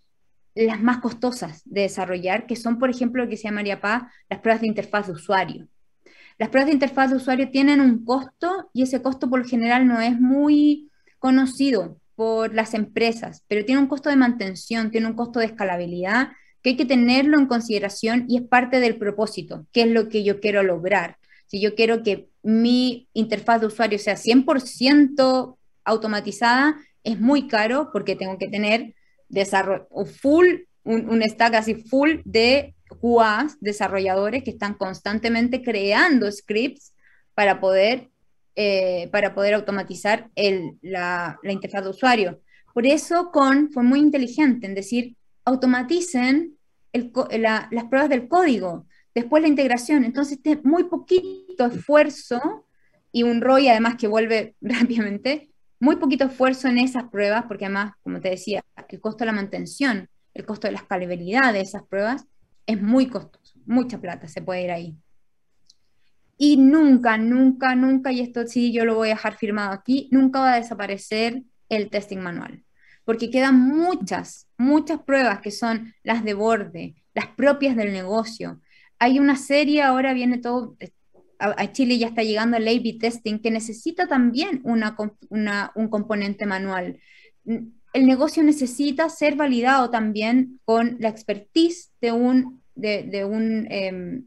las 0.55 0.81
más 0.81 0.99
costosas 0.99 1.61
de 1.65 1.81
desarrollar, 1.81 2.45
que 2.45 2.55
son, 2.55 2.79
por 2.79 2.89
ejemplo, 2.89 3.23
lo 3.23 3.29
que 3.29 3.37
se 3.37 3.43
llamaría 3.43 3.81
Paz, 3.81 4.03
las 4.29 4.39
pruebas 4.39 4.61
de 4.61 4.67
interfaz 4.67 5.07
de 5.07 5.13
usuario. 5.13 5.67
Las 6.37 6.49
pruebas 6.49 6.67
de 6.67 6.73
interfaz 6.73 7.09
de 7.11 7.17
usuario 7.17 7.49
tienen 7.49 7.81
un 7.81 8.03
costo 8.05 8.69
y 8.73 8.83
ese 8.83 9.01
costo 9.01 9.29
por 9.29 9.39
lo 9.39 9.45
general 9.45 9.87
no 9.87 10.01
es 10.01 10.19
muy 10.19 10.89
conocido 11.19 11.97
por 12.15 12.53
las 12.53 12.73
empresas, 12.73 13.43
pero 13.47 13.65
tiene 13.65 13.81
un 13.81 13.87
costo 13.87 14.09
de 14.09 14.15
mantención, 14.15 14.91
tiene 14.91 15.07
un 15.07 15.13
costo 15.13 15.39
de 15.39 15.45
escalabilidad 15.45 16.29
que 16.61 16.71
hay 16.71 16.75
que 16.77 16.85
tenerlo 16.85 17.37
en 17.37 17.45
consideración 17.45 18.25
y 18.27 18.37
es 18.37 18.43
parte 18.43 18.79
del 18.79 18.97
propósito, 18.97 19.67
que 19.71 19.81
es 19.83 19.87
lo 19.89 20.09
que 20.09 20.23
yo 20.23 20.39
quiero 20.39 20.63
lograr. 20.63 21.17
Si 21.53 21.61
yo 21.61 21.75
quiero 21.75 22.01
que 22.01 22.29
mi 22.41 23.07
interfaz 23.13 23.61
de 23.61 23.67
usuario 23.67 23.99
sea 23.99 24.15
100% 24.15 25.55
automatizada, 25.85 26.77
es 27.03 27.19
muy 27.19 27.47
caro 27.47 27.91
porque 27.93 28.15
tengo 28.15 28.39
que 28.39 28.47
tener 28.47 28.95
desarrollo, 29.29 29.85
full, 30.19 30.47
un, 30.83 31.21
stack 31.21 31.53
así 31.53 31.75
full 31.75 32.21
de 32.25 32.73
QAs, 32.99 33.57
desarrolladores 33.61 34.43
que 34.43 34.49
están 34.49 34.73
constantemente 34.73 35.61
creando 35.61 36.31
scripts 36.31 36.95
para 37.35 37.59
poder, 37.59 38.09
eh, 38.55 39.09
para 39.11 39.35
poder 39.35 39.53
automatizar 39.53 40.31
la, 40.81 41.37
interfaz 41.43 41.83
de 41.83 41.89
usuario. 41.91 42.41
Por 42.73 42.87
eso 42.87 43.29
Con 43.31 43.71
fue 43.71 43.83
muy 43.83 43.99
inteligente 43.99 44.65
en 44.65 44.73
decir, 44.73 45.17
automaticen 45.45 46.57
las 46.93 47.85
pruebas 47.91 48.09
del 48.09 48.27
código. 48.27 48.87
Después 49.15 49.41
la 49.43 49.49
integración, 49.49 50.03
entonces 50.03 50.39
muy 50.63 50.85
poquito 50.85 51.65
esfuerzo 51.65 52.65
y 53.11 53.23
un 53.23 53.41
ROI 53.41 53.69
además 53.69 53.95
que 53.95 54.07
vuelve 54.07 54.55
rápidamente, 54.61 55.51
muy 55.79 55.97
poquito 55.97 56.25
esfuerzo 56.25 56.67
en 56.67 56.79
esas 56.79 57.05
pruebas, 57.09 57.45
porque 57.47 57.65
además, 57.65 57.93
como 58.01 58.21
te 58.21 58.29
decía, 58.29 58.63
el 58.89 59.01
costo 59.01 59.19
de 59.19 59.25
la 59.27 59.33
mantención, 59.33 60.09
el 60.33 60.45
costo 60.45 60.67
de 60.67 60.73
la 60.73 60.79
escalabilidad 60.79 61.53
de 61.53 61.61
esas 61.61 61.83
pruebas 61.83 62.25
es 62.65 62.81
muy 62.81 63.07
costoso, 63.07 63.59
mucha 63.65 63.99
plata 63.99 64.27
se 64.27 64.41
puede 64.41 64.63
ir 64.63 64.71
ahí. 64.71 64.95
Y 66.37 66.57
nunca, 66.57 67.17
nunca, 67.17 67.75
nunca, 67.75 68.11
y 68.11 68.21
esto 68.21 68.47
sí 68.47 68.73
yo 68.73 68.85
lo 68.85 68.95
voy 68.95 69.09
a 69.09 69.15
dejar 69.15 69.35
firmado 69.35 69.71
aquí, 69.71 70.09
nunca 70.11 70.39
va 70.39 70.53
a 70.53 70.59
desaparecer 70.59 71.43
el 71.69 71.89
testing 71.89 72.17
manual, 72.17 72.63
porque 73.05 73.29
quedan 73.29 73.59
muchas, 73.59 74.47
muchas 74.57 75.01
pruebas 75.01 75.39
que 75.41 75.51
son 75.51 75.93
las 76.03 76.23
de 76.23 76.33
borde, 76.33 76.95
las 77.13 77.27
propias 77.27 77.75
del 77.75 77.91
negocio, 77.91 78.59
hay 79.03 79.19
una 79.19 79.35
serie, 79.35 79.81
ahora 79.81 80.13
viene 80.13 80.37
todo, 80.37 80.77
a, 81.37 81.71
Chile 81.73 81.97
ya 81.97 82.07
está 82.07 82.23
llegando 82.23 82.55
el 82.55 82.65
A-B 82.65 82.97
testing, 83.01 83.39
que 83.39 83.51
necesita 83.51 84.07
también 84.07 84.61
una, 84.63 84.95
un 85.75 85.87
componente 85.89 86.45
manual. 86.45 86.99
El 87.45 88.05
negocio 88.05 88.43
necesita 88.43 89.09
ser 89.09 89.35
validado 89.35 89.89
también 89.89 90.61
con 90.63 90.95
la 91.01 91.09
expertise 91.09 91.91
de 91.99 92.13
un, 92.13 92.61
de, 92.75 93.25
un, 93.29 93.67
em, 93.69 94.25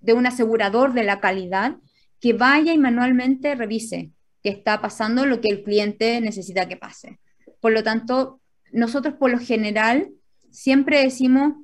de 0.00 0.12
un 0.12 0.26
asegurador 0.26 0.92
de 0.92 1.04
la 1.04 1.20
calidad 1.20 1.76
que 2.20 2.32
vaya 2.32 2.72
y 2.74 2.78
manualmente 2.78 3.54
revise 3.54 4.10
qué 4.42 4.48
está 4.48 4.80
pasando, 4.80 5.24
lo 5.24 5.40
que 5.40 5.50
el 5.50 5.62
cliente 5.62 6.20
necesita 6.20 6.66
que 6.66 6.76
pase. 6.76 7.20
Por 7.60 7.70
lo 7.70 7.84
tanto, 7.84 8.40
nosotros 8.72 9.14
por 9.14 9.30
lo 9.30 9.38
general 9.38 10.10
siempre 10.50 11.00
decimos, 11.00 11.54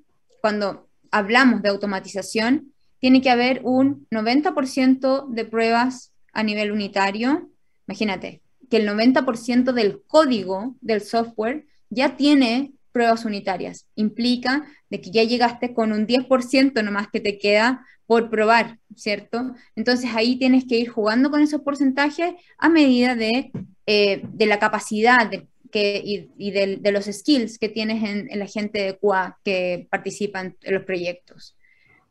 cuando 0.40 0.85
hablamos 1.16 1.62
de 1.62 1.70
automatización, 1.70 2.72
tiene 2.98 3.22
que 3.22 3.30
haber 3.30 3.60
un 3.64 4.06
90% 4.10 5.28
de 5.28 5.44
pruebas 5.44 6.12
a 6.32 6.42
nivel 6.42 6.72
unitario. 6.72 7.50
Imagínate 7.86 8.42
que 8.70 8.78
el 8.78 8.88
90% 8.88 9.72
del 9.72 10.02
código 10.06 10.76
del 10.80 11.00
software 11.00 11.66
ya 11.88 12.16
tiene 12.16 12.72
pruebas 12.92 13.24
unitarias. 13.24 13.86
Implica 13.94 14.66
de 14.90 15.00
que 15.00 15.10
ya 15.10 15.22
llegaste 15.22 15.72
con 15.72 15.92
un 15.92 16.06
10% 16.06 16.82
nomás 16.82 17.08
que 17.08 17.20
te 17.20 17.38
queda 17.38 17.84
por 18.06 18.30
probar, 18.30 18.78
¿cierto? 18.94 19.54
Entonces 19.74 20.10
ahí 20.14 20.38
tienes 20.38 20.64
que 20.66 20.78
ir 20.78 20.88
jugando 20.88 21.30
con 21.30 21.40
esos 21.40 21.62
porcentajes 21.62 22.34
a 22.58 22.68
medida 22.68 23.14
de, 23.14 23.50
eh, 23.86 24.22
de 24.22 24.46
la 24.46 24.58
capacidad 24.58 25.30
que, 25.70 26.02
y, 26.04 26.50
de, 26.50 26.92
los 26.92 27.06
skills 27.06 27.58
que 27.58 27.68
tienes 27.68 28.02
en, 28.02 28.38
la 28.38 28.46
gente 28.46 28.80
de 28.80 28.98
QA 28.98 29.38
que 29.44 29.86
participan 29.90 30.56
en 30.62 30.74
los 30.74 30.84
proyectos. 30.84 31.56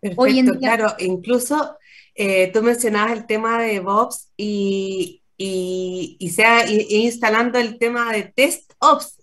Perfecto, 0.02 0.60
claro, 0.60 0.94
incluso 1.00 1.78
eh, 2.14 2.52
tú 2.54 2.62
mencionabas 2.62 3.14
el 3.14 3.26
tema 3.26 3.62
de 3.62 3.74
DevOps 3.74 4.30
y, 4.38 5.22
y, 5.38 6.16
y 6.20 6.30
sea 6.30 6.70
instalando 6.70 7.58
el 7.60 7.80
tema 7.80 8.12
de 8.14 8.24
test 8.36 8.74
ops, 8.80 9.18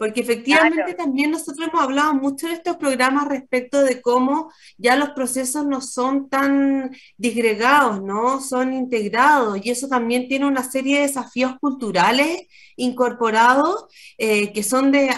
porque 0.00 0.22
efectivamente 0.22 0.94
también 0.94 1.30
nosotros 1.30 1.68
hemos 1.68 1.82
hablado 1.82 2.14
mucho 2.14 2.46
en 2.46 2.54
estos 2.54 2.78
programas 2.78 3.28
respecto 3.28 3.82
de 3.82 4.00
cómo 4.00 4.50
ya 4.78 4.96
los 4.96 5.10
procesos 5.10 5.66
no 5.66 5.82
son 5.82 6.30
tan 6.30 6.90
disgregados, 7.18 8.02
¿no? 8.02 8.40
Son 8.40 8.72
integrados 8.72 9.58
y 9.62 9.68
eso 9.68 9.88
también 9.88 10.26
tiene 10.26 10.46
una 10.46 10.64
serie 10.64 10.96
de 10.96 11.02
desafíos 11.02 11.52
culturales 11.60 12.46
incorporados 12.76 13.84
eh, 14.16 14.54
que 14.54 14.62
son 14.62 14.90
de 14.90 15.10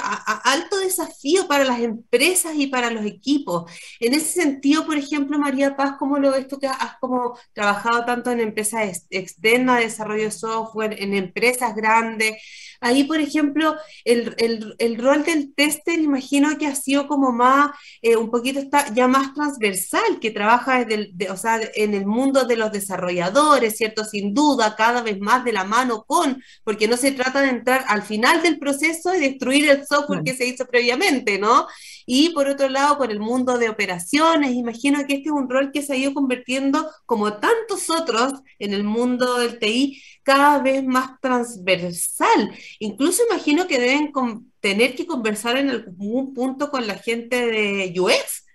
alto 0.43 0.77
desafío 0.79 1.47
para 1.47 1.63
las 1.63 1.79
empresas 1.79 2.55
y 2.57 2.67
para 2.67 2.91
los 2.91 3.07
equipos. 3.07 3.71
En 4.01 4.15
ese 4.15 4.43
sentido, 4.43 4.85
por 4.85 4.97
ejemplo, 4.97 5.39
María 5.39 5.77
Paz, 5.77 5.93
¿cómo 5.97 6.19
lo 6.19 6.33
ves 6.33 6.49
tú 6.49 6.59
que 6.59 6.67
has 6.67 6.99
como 7.01 7.39
trabajado 7.53 8.05
tanto 8.05 8.33
en 8.33 8.41
empresas 8.41 9.07
externas 9.11 9.79
de 9.79 9.85
desarrollo 9.85 10.25
de 10.25 10.33
software, 10.33 11.01
en 11.01 11.15
empresas 11.15 11.73
grandes? 11.77 12.35
Ahí, 12.83 13.05
por 13.05 13.21
ejemplo, 13.21 13.77
el, 14.05 14.99
rol 14.99 15.25
del 15.25 15.55
tester 15.55 15.99
imagino 15.99 16.59
que 16.59 16.67
ha 16.67 16.75
sido 16.75 17.07
como 17.07 17.33
más, 17.33 17.71
eh, 18.03 18.17
un 18.17 18.31
poquito 18.31 18.59
está 18.59 18.93
ya 18.93 19.09
más 19.09 19.33
transversal, 19.35 20.19
que 20.21 20.31
trabaja 20.31 20.85
desde 20.85 21.31
o 21.31 21.37
sea, 21.37 21.61
en 21.75 21.95
el 21.95 22.07
mundo 22.07 22.45
de 22.45 22.57
los 22.57 22.73
desarrolladores, 22.73 23.77
¿cierto? 23.77 24.05
Sin 24.05 24.35
duda, 24.35 24.75
cada 24.77 25.03
vez 25.03 25.19
más 25.21 25.45
de 25.45 25.53
la 25.53 25.65
mano 25.65 26.05
con, 26.05 26.43
porque 26.65 26.89
no 26.89 26.97
se 26.97 27.13
trata 27.13 27.41
de 27.41 27.51
entrar 27.51 27.85
al 27.89 28.03
final 28.03 28.43
del 28.43 28.59
proceso 28.59 29.15
y 29.15 29.21
destruir 29.21 29.71
el 29.71 29.87
software 29.87 30.25
que 30.25 30.35
se 30.35 30.47
hizo 30.47 30.67
previamente, 30.67 31.39
¿no? 31.39 31.67
Y 32.07 32.31
por 32.31 32.49
otro 32.49 32.69
lado, 32.69 32.99
con 32.99 33.11
el 33.11 33.21
mundo 33.21 33.59
de 33.59 33.69
operaciones, 33.69 34.53
imagino 34.53 35.07
que 35.07 35.15
este 35.15 35.29
es 35.29 35.35
un 35.35 35.49
rol 35.49 35.71
que 35.73 35.83
se 35.83 35.93
ha 35.93 35.97
ido 35.97 36.15
convirtiendo, 36.15 36.91
como 37.07 37.35
tantos 37.35 37.91
otros 37.91 38.35
en 38.59 38.75
el 38.75 38.85
mundo 38.85 39.39
del 39.39 39.59
TI, 39.59 40.03
cada 40.23 40.59
vez 40.61 40.85
más 40.85 41.21
transversal. 41.21 42.53
Incluso 42.79 43.23
imagino 43.31 43.67
que 43.67 43.79
deben 43.79 44.13
tener 44.61 44.95
que 44.95 45.07
conversar 45.07 45.57
en 45.57 45.71
algún 45.71 46.35
punto 46.35 46.71
con 46.71 46.87
la 46.87 46.95
gente 46.95 47.47
de 47.47 47.95
UX, 47.99 48.47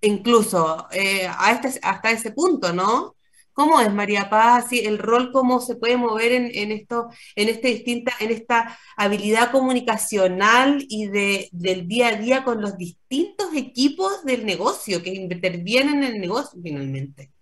incluso 0.00 0.86
eh, 0.92 1.28
este, 1.50 1.80
hasta 1.82 2.10
ese 2.10 2.32
punto, 2.32 2.72
¿no? 2.72 3.16
¿Cómo 3.58 3.80
es 3.80 3.92
María 3.92 4.30
Paz? 4.30 4.68
¿El 4.70 4.98
rol 4.98 5.32
cómo 5.32 5.58
se 5.58 5.74
puede 5.74 5.96
mover 5.96 6.30
en, 6.30 6.70
esto, 6.70 7.08
en, 7.34 7.48
este 7.48 7.66
distinta, 7.66 8.12
en 8.20 8.30
esta 8.30 8.78
habilidad 8.96 9.50
comunicacional 9.50 10.84
y 10.88 11.08
de, 11.08 11.48
del 11.50 11.88
día 11.88 12.06
a 12.06 12.14
día 12.14 12.44
con 12.44 12.60
los 12.60 12.78
distintos 12.78 13.48
equipos 13.56 14.24
del 14.24 14.46
negocio 14.46 15.02
que 15.02 15.12
intervienen 15.12 16.04
en 16.04 16.14
el 16.14 16.20
negocio 16.20 16.60
finalmente? 16.62 17.32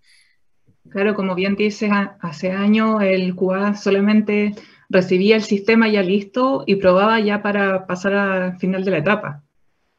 Claro, 0.89 1.15
como 1.15 1.35
bien 1.35 1.55
dices, 1.55 1.91
hace 2.21 2.51
años 2.51 3.03
el 3.03 3.35
QA 3.35 3.77
solamente 3.77 4.55
recibía 4.89 5.37
el 5.37 5.43
sistema 5.43 5.87
ya 5.87 6.01
listo 6.01 6.65
y 6.67 6.77
probaba 6.77 7.21
ya 7.21 7.43
para 7.43 7.87
pasar 7.87 8.15
al 8.15 8.57
final 8.57 8.87
de 8.87 8.91
la 8.91 8.99
etapa. 8.99 9.43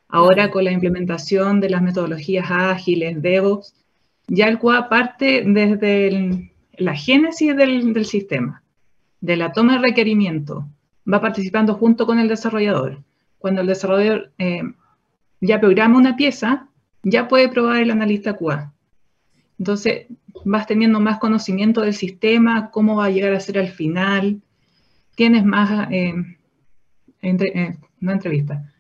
Ahora 0.08 0.50
con 0.50 0.64
la 0.64 0.72
implementación 0.72 1.60
de 1.60 1.70
las 1.70 1.84
metodologías 1.84 2.50
ágiles, 2.50 3.22
DevOps, 3.22 3.77
ya 4.28 4.48
el 4.48 4.60
QA 4.60 4.90
parte 4.90 5.44
desde 5.46 6.52
la 6.78 6.96
génesis 6.96 7.56
del, 7.56 8.06
sistema, 8.06 8.64
de 9.22 9.36
la 9.36 9.52
toma 9.52 9.74
de 9.74 9.88
requerimiento, 9.90 10.68
va 11.12 11.22
participando 11.22 11.74
junto 11.76 12.06
con 12.06 12.20
el 12.20 12.28
desarrollador. 12.28 13.04
Cuando 13.40 13.62
el 13.62 13.68
desarrollador 13.68 14.32
eh, 14.38 14.64
ya 15.42 15.60
programa 15.60 15.98
una 15.98 16.16
pieza, 16.16 16.68
ya 17.04 17.28
puede 17.28 17.50
probar 17.50 17.82
el 17.82 17.92
analista 17.92 18.36
QA. 18.36 18.74
Entonces, 19.60 20.08
vas 20.46 20.68
teniendo 20.68 21.00
más 21.00 21.20
conocimiento 21.20 21.82
del 21.82 21.94
sistema, 21.94 22.70
cómo 22.72 22.98
va 22.98 23.06
a 23.06 23.10
llegar 23.10 23.34
a 23.34 23.40
ser 23.40 23.58
al 23.58 23.70
final, 23.70 24.42
tienes 25.16 25.44
más, 25.44 25.90
eh, 25.92 26.14
eh, 27.22 27.78
no 28.00 28.12
entrevista, 28.12 28.72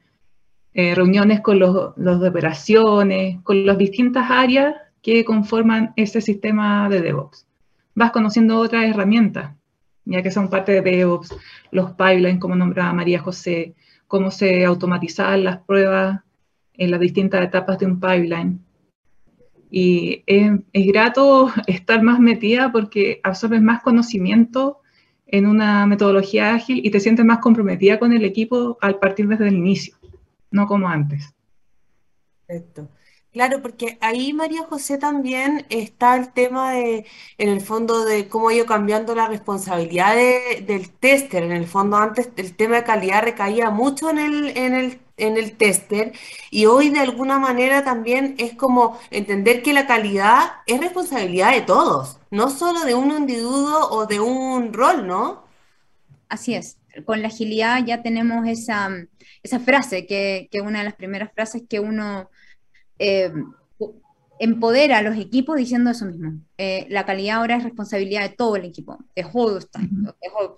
eh, 0.73 0.93
reuniones 0.93 1.41
con 1.41 1.57
los, 1.57 1.95
de 1.95 2.27
operaciones, 2.29 3.41
con 3.41 3.65
las 3.65 3.77
distintas 3.77 4.29
áreas 4.29 4.75
que 5.15 5.23
conforman 5.23 5.93
ese 5.95 6.19
sistema 6.19 6.89
de 6.89 7.01
DevOps. 7.01 7.47
Vas 7.95 8.11
conociendo 8.11 8.59
otras 8.59 8.83
herramientas, 8.83 9.55
ya 10.03 10.21
que 10.21 10.31
son 10.31 10.49
parte 10.49 10.73
de 10.73 10.81
DevOps, 10.81 11.33
los 11.71 11.91
pipelines, 11.91 12.39
como 12.39 12.57
nombraba 12.57 12.91
María 12.91 13.19
José, 13.19 13.73
cómo 14.07 14.31
se 14.31 14.65
automatizaban 14.65 15.45
las 15.45 15.59
pruebas 15.59 16.19
en 16.73 16.91
las 16.91 16.99
distintas 16.99 17.41
etapas 17.41 17.79
de 17.79 17.85
un 17.85 18.01
pipeline 18.01 18.59
y 19.69 20.23
es, 20.27 20.59
grato 20.73 21.51
estar 21.67 22.03
más 22.03 22.19
metida 22.19 22.73
porque 22.73 23.21
absorbes 23.23 23.61
más 23.61 23.81
conocimiento 23.81 24.81
en 25.25 25.45
una 25.45 25.87
metodología 25.87 26.53
ágil 26.53 26.85
y 26.85 26.91
te 26.91 26.99
sientes 26.99 27.25
más 27.25 27.39
comprometida 27.39 27.97
con 27.97 28.11
el 28.11 28.25
equipo 28.25 28.77
al 28.81 28.99
partir 28.99 29.29
desde 29.29 29.47
el 29.47 29.55
inicio, 29.55 29.95
no 30.51 30.67
como 30.67 30.89
antes. 30.89 31.33
Perfecto. 32.45 32.89
Claro, 33.33 33.61
porque 33.61 33.97
ahí 34.01 34.33
María 34.33 34.63
José 34.63 34.97
también 34.97 35.65
está 35.69 36.15
el 36.15 36.33
tema 36.33 36.71
de, 36.71 37.05
en 37.37 37.49
el 37.49 37.61
fondo, 37.61 38.03
de 38.03 38.27
cómo 38.29 38.49
ha 38.49 38.53
ido 38.55 38.65
cambiando 38.65 39.13
la 39.13 39.27
responsabilidad 39.27 40.15
del 40.15 40.89
tester. 40.91 41.43
En 41.43 41.51
el 41.51 41.67
fondo, 41.67 41.97
antes 41.97 42.31
el 42.37 42.55
tema 42.55 42.77
de 42.77 42.83
calidad 42.83 43.21
recaía 43.23 43.69
mucho 43.69 44.09
en 44.09 44.17
el, 44.17 44.57
en 44.57 44.73
el, 44.73 44.99
en 45.17 45.37
el 45.37 45.55
tester 45.55 46.13
y 46.49 46.65
hoy 46.65 46.89
de 46.89 46.99
alguna 46.99 47.37
manera 47.37 47.83
también 47.83 48.33
es 48.39 48.55
como 48.55 48.97
entender 49.11 49.61
que 49.61 49.73
la 49.73 49.85
calidad 49.85 50.53
es 50.65 50.79
responsabilidad 50.79 51.51
de 51.51 51.61
todos, 51.61 52.19
no 52.31 52.49
solo 52.49 52.85
de 52.85 52.95
un 52.95 53.11
individuo 53.11 53.87
o 53.91 54.07
de 54.07 54.19
un 54.19 54.73
rol, 54.73 55.05
¿no? 55.05 55.43
Así 56.29 56.55
es. 56.55 56.79
Con 57.05 57.21
la 57.21 57.27
agilidad 57.27 57.85
ya 57.85 58.01
tenemos 58.01 58.47
esa, 58.47 58.89
esa 59.43 59.59
frase, 59.59 60.07
que, 60.07 60.47
que 60.51 60.61
una 60.61 60.79
de 60.79 60.85
las 60.85 60.95
primeras 60.95 61.31
frases 61.33 61.63
que 61.69 61.79
uno 61.79 62.29
eh, 62.99 63.31
empodera 64.39 64.99
a 64.99 65.01
los 65.01 65.17
equipos 65.17 65.57
diciendo 65.57 65.89
eso 65.91 66.05
mismo. 66.05 66.39
Eh, 66.57 66.85
la 66.89 67.05
calidad 67.05 67.37
ahora 67.37 67.57
es 67.57 67.63
responsabilidad 67.63 68.21
de 68.21 68.35
todo 68.35 68.55
el 68.55 68.65
equipo, 68.65 68.97
de 69.15 69.25
whole, 69.25 69.65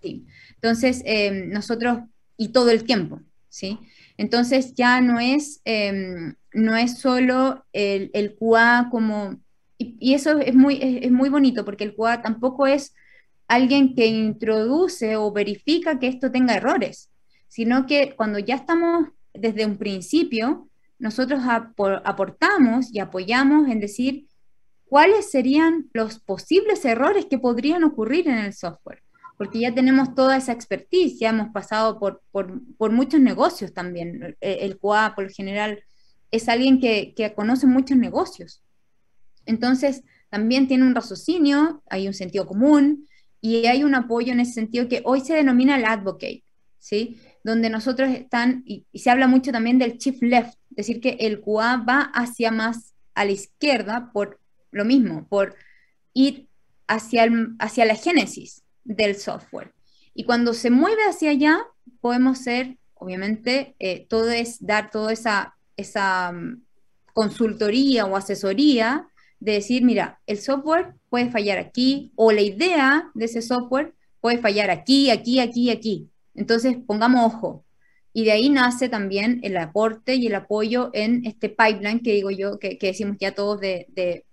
team. 0.01 0.25
Entonces, 0.55 1.01
eh, 1.05 1.31
nosotros, 1.47 1.99
y 2.37 2.49
todo 2.49 2.69
el 2.71 2.83
tiempo, 2.83 3.21
¿sí? 3.49 3.79
Entonces 4.17 4.73
ya 4.75 5.01
no 5.01 5.19
es, 5.19 5.61
em, 5.65 6.35
no 6.53 6.75
es 6.75 6.99
solo 6.99 7.65
el, 7.73 8.11
el 8.13 8.35
QA 8.35 8.89
como, 8.91 9.39
y, 9.77 10.13
eso 10.13 10.39
es 10.39 10.55
muy, 10.55 10.79
es, 10.81 11.11
muy 11.11 11.29
bonito 11.29 11.63
porque 11.63 11.85
el 11.85 11.95
QA 11.95 12.21
tampoco 12.21 12.67
es 12.67 12.93
alguien 13.47 13.95
que 13.95 14.07
introduce 14.07 15.15
o 15.15 15.31
verifica 15.31 15.99
que 15.99 16.07
esto 16.07 16.31
tenga 16.31 16.55
errores, 16.55 17.09
sino 17.47 17.87
que 17.87 18.13
cuando 18.15 18.39
ya 18.39 18.55
estamos 18.55 19.07
desde 19.33 19.65
un 19.65 19.77
principio, 19.77 20.68
nosotros 20.99 21.41
aportamos 21.47 22.93
y 22.93 22.99
apoyamos 22.99 23.69
en 23.69 23.79
decir 23.79 24.27
cuáles 24.85 25.31
serían 25.31 25.89
los 25.93 26.19
posibles 26.19 26.83
errores 26.83 27.25
que 27.25 27.39
podrían 27.39 27.83
ocurrir 27.83 28.27
en 28.27 28.39
el 28.39 28.53
software, 28.53 29.01
porque 29.37 29.59
ya 29.59 29.73
tenemos 29.73 30.13
toda 30.13 30.35
esa 30.35 30.51
expertise, 30.51 31.17
ya 31.19 31.29
hemos 31.29 31.49
pasado 31.53 31.99
por, 31.99 32.21
por, 32.31 32.91
muchos 32.91 33.21
negocios 33.21 33.73
también. 33.73 34.35
El, 34.41 34.77
QA, 34.77 35.13
por 35.15 35.25
lo 35.25 35.29
general, 35.29 35.83
es 36.31 36.49
alguien 36.49 36.81
que, 36.81 37.13
que 37.15 37.33
conoce 37.33 37.65
muchos 37.65 37.97
negocios. 37.97 38.61
Entonces, 39.45 40.03
también 40.29 40.67
tiene 40.67 40.83
un 40.83 40.95
raciocinio, 40.95 41.81
hay 41.89 42.07
un 42.07 42.13
sentido 42.13 42.45
común 42.45 43.07
y 43.41 43.67
hay 43.67 43.83
un 43.83 43.95
apoyo 43.95 44.33
en 44.33 44.41
ese 44.41 44.53
sentido 44.53 44.89
que 44.89 45.01
hoy 45.05 45.21
se 45.21 45.33
denomina 45.33 45.77
el 45.77 45.85
advocate, 45.85 46.43
¿sí? 46.77 47.19
Donde 47.43 47.69
nosotros 47.69 48.09
están, 48.09 48.63
y, 48.65 48.85
y 48.91 48.99
se 48.99 49.09
habla 49.09 49.27
mucho 49.27 49.51
también 49.51 49.79
del 49.79 49.97
chief 49.97 50.21
left, 50.21 50.55
decir 50.69 51.01
que 51.01 51.17
el 51.19 51.41
QA 51.41 51.77
va 51.77 52.01
hacia 52.13 52.51
más 52.51 52.93
a 53.15 53.25
la 53.25 53.31
izquierda 53.31 54.11
por 54.13 54.39
lo 54.71 54.85
mismo, 54.85 55.27
por 55.27 55.55
ir 56.13 56.47
hacia, 56.87 57.27
hacia 57.59 57.85
la 57.85 57.95
génesis 57.95 58.63
del 58.83 59.15
software. 59.15 59.73
Y 60.13 60.23
cuando 60.23 60.53
se 60.53 60.69
mueve 60.69 61.01
hacia 61.03 61.31
allá, 61.31 61.59
podemos 62.01 62.39
ser, 62.39 62.77
obviamente, 62.93 63.75
eh, 63.79 64.05
todo 64.09 64.29
es 64.29 64.65
dar 64.65 64.91
toda 64.91 65.13
esa, 65.13 65.55
esa 65.77 66.31
mm, 66.31 66.63
consultoría 67.13 68.05
o 68.05 68.15
asesoría 68.15 69.07
de 69.39 69.53
decir, 69.53 69.83
mira, 69.83 70.19
el 70.25 70.39
software 70.39 70.95
puede 71.09 71.31
fallar 71.31 71.57
aquí, 71.57 72.11
o 72.15 72.31
la 72.31 72.41
idea 72.41 73.09
de 73.13 73.25
ese 73.25 73.41
software 73.41 73.93
puede 74.19 74.39
fallar 74.39 74.69
aquí, 74.69 75.09
aquí, 75.09 75.39
aquí, 75.39 75.69
aquí. 75.69 76.09
Entonces, 76.35 76.77
pongamos 76.85 77.33
ojo, 77.33 77.63
y 78.13 78.25
de 78.25 78.31
ahí 78.31 78.49
nace 78.49 78.89
también 78.89 79.39
el 79.43 79.55
aporte 79.57 80.15
y 80.15 80.27
el 80.27 80.35
apoyo 80.35 80.89
en 80.93 81.25
este 81.25 81.49
pipeline 81.49 82.01
que 82.01 82.13
digo 82.13 82.31
yo, 82.31 82.57
que, 82.57 82.77
decimos 82.81 83.17
ya 83.19 83.33
todos 83.33 83.59
de, 83.59 83.87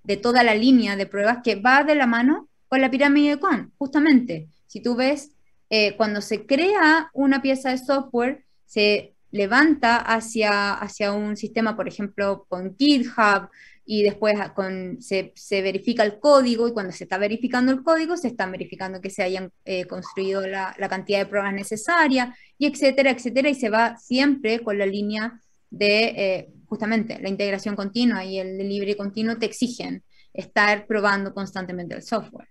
de, 0.04 0.16
toda 0.16 0.42
la 0.42 0.54
línea 0.54 0.96
de 0.96 1.06
pruebas 1.06 1.38
que 1.44 1.56
va 1.56 1.84
de 1.84 1.94
la 1.94 2.06
mano 2.06 2.48
con 2.68 2.80
la 2.80 2.90
pirámide 2.90 3.30
de 3.30 3.36
Kwan, 3.36 3.72
justamente. 3.78 4.48
Si 4.66 4.80
tú 4.80 4.96
ves 4.96 5.32
eh, 5.70 5.96
cuando 5.96 6.20
se 6.20 6.46
crea 6.46 7.10
una 7.12 7.42
pieza 7.42 7.70
de 7.70 7.78
software, 7.78 8.44
se 8.64 9.14
levanta 9.30 9.96
hacia, 9.96 10.72
hacia 10.74 11.12
un 11.12 11.36
sistema, 11.36 11.76
por 11.76 11.86
ejemplo, 11.86 12.46
con 12.48 12.76
GitHub, 12.76 13.50
y 13.88 14.02
después 14.02 14.34
con, 14.54 15.00
se, 15.00 15.32
verifica 15.50 16.02
el 16.02 16.18
código 16.18 16.66
y 16.66 16.72
cuando 16.72 16.90
se 16.90 17.04
está 17.04 17.18
verificando 17.18 17.70
el 17.70 17.84
código 17.84 18.16
se 18.16 18.26
está 18.26 18.46
verificando 18.46 19.00
que 19.00 19.10
se 19.10 19.22
hayan 19.22 19.52
eh, 19.64 19.84
construido 19.86 20.44
la, 20.44 20.74
cantidad 20.90 21.20
de 21.20 21.26
pruebas 21.26 21.54
necesarias 21.54 22.36
y 22.58 22.66
etcétera, 22.66 23.12
etcétera, 23.12 23.48
y 23.48 23.54
se 23.54 23.70
va 23.70 23.96
siempre 23.96 24.60
con 24.60 24.76
la 24.76 24.86
línea 24.86 25.40
de 25.70 26.04
eh, 26.04 26.52
justamente 26.66 27.20
la 27.20 27.28
integración 27.28 27.76
continua 27.76 28.24
y 28.24 28.40
el 28.40 28.58
delivery 28.58 28.96
continuo 28.96 29.38
te 29.38 29.46
exigen 29.46 30.02
estar 30.34 30.86
probando 30.86 31.32
constantemente 31.32 31.94
el 31.94 32.02
software. 32.02 32.48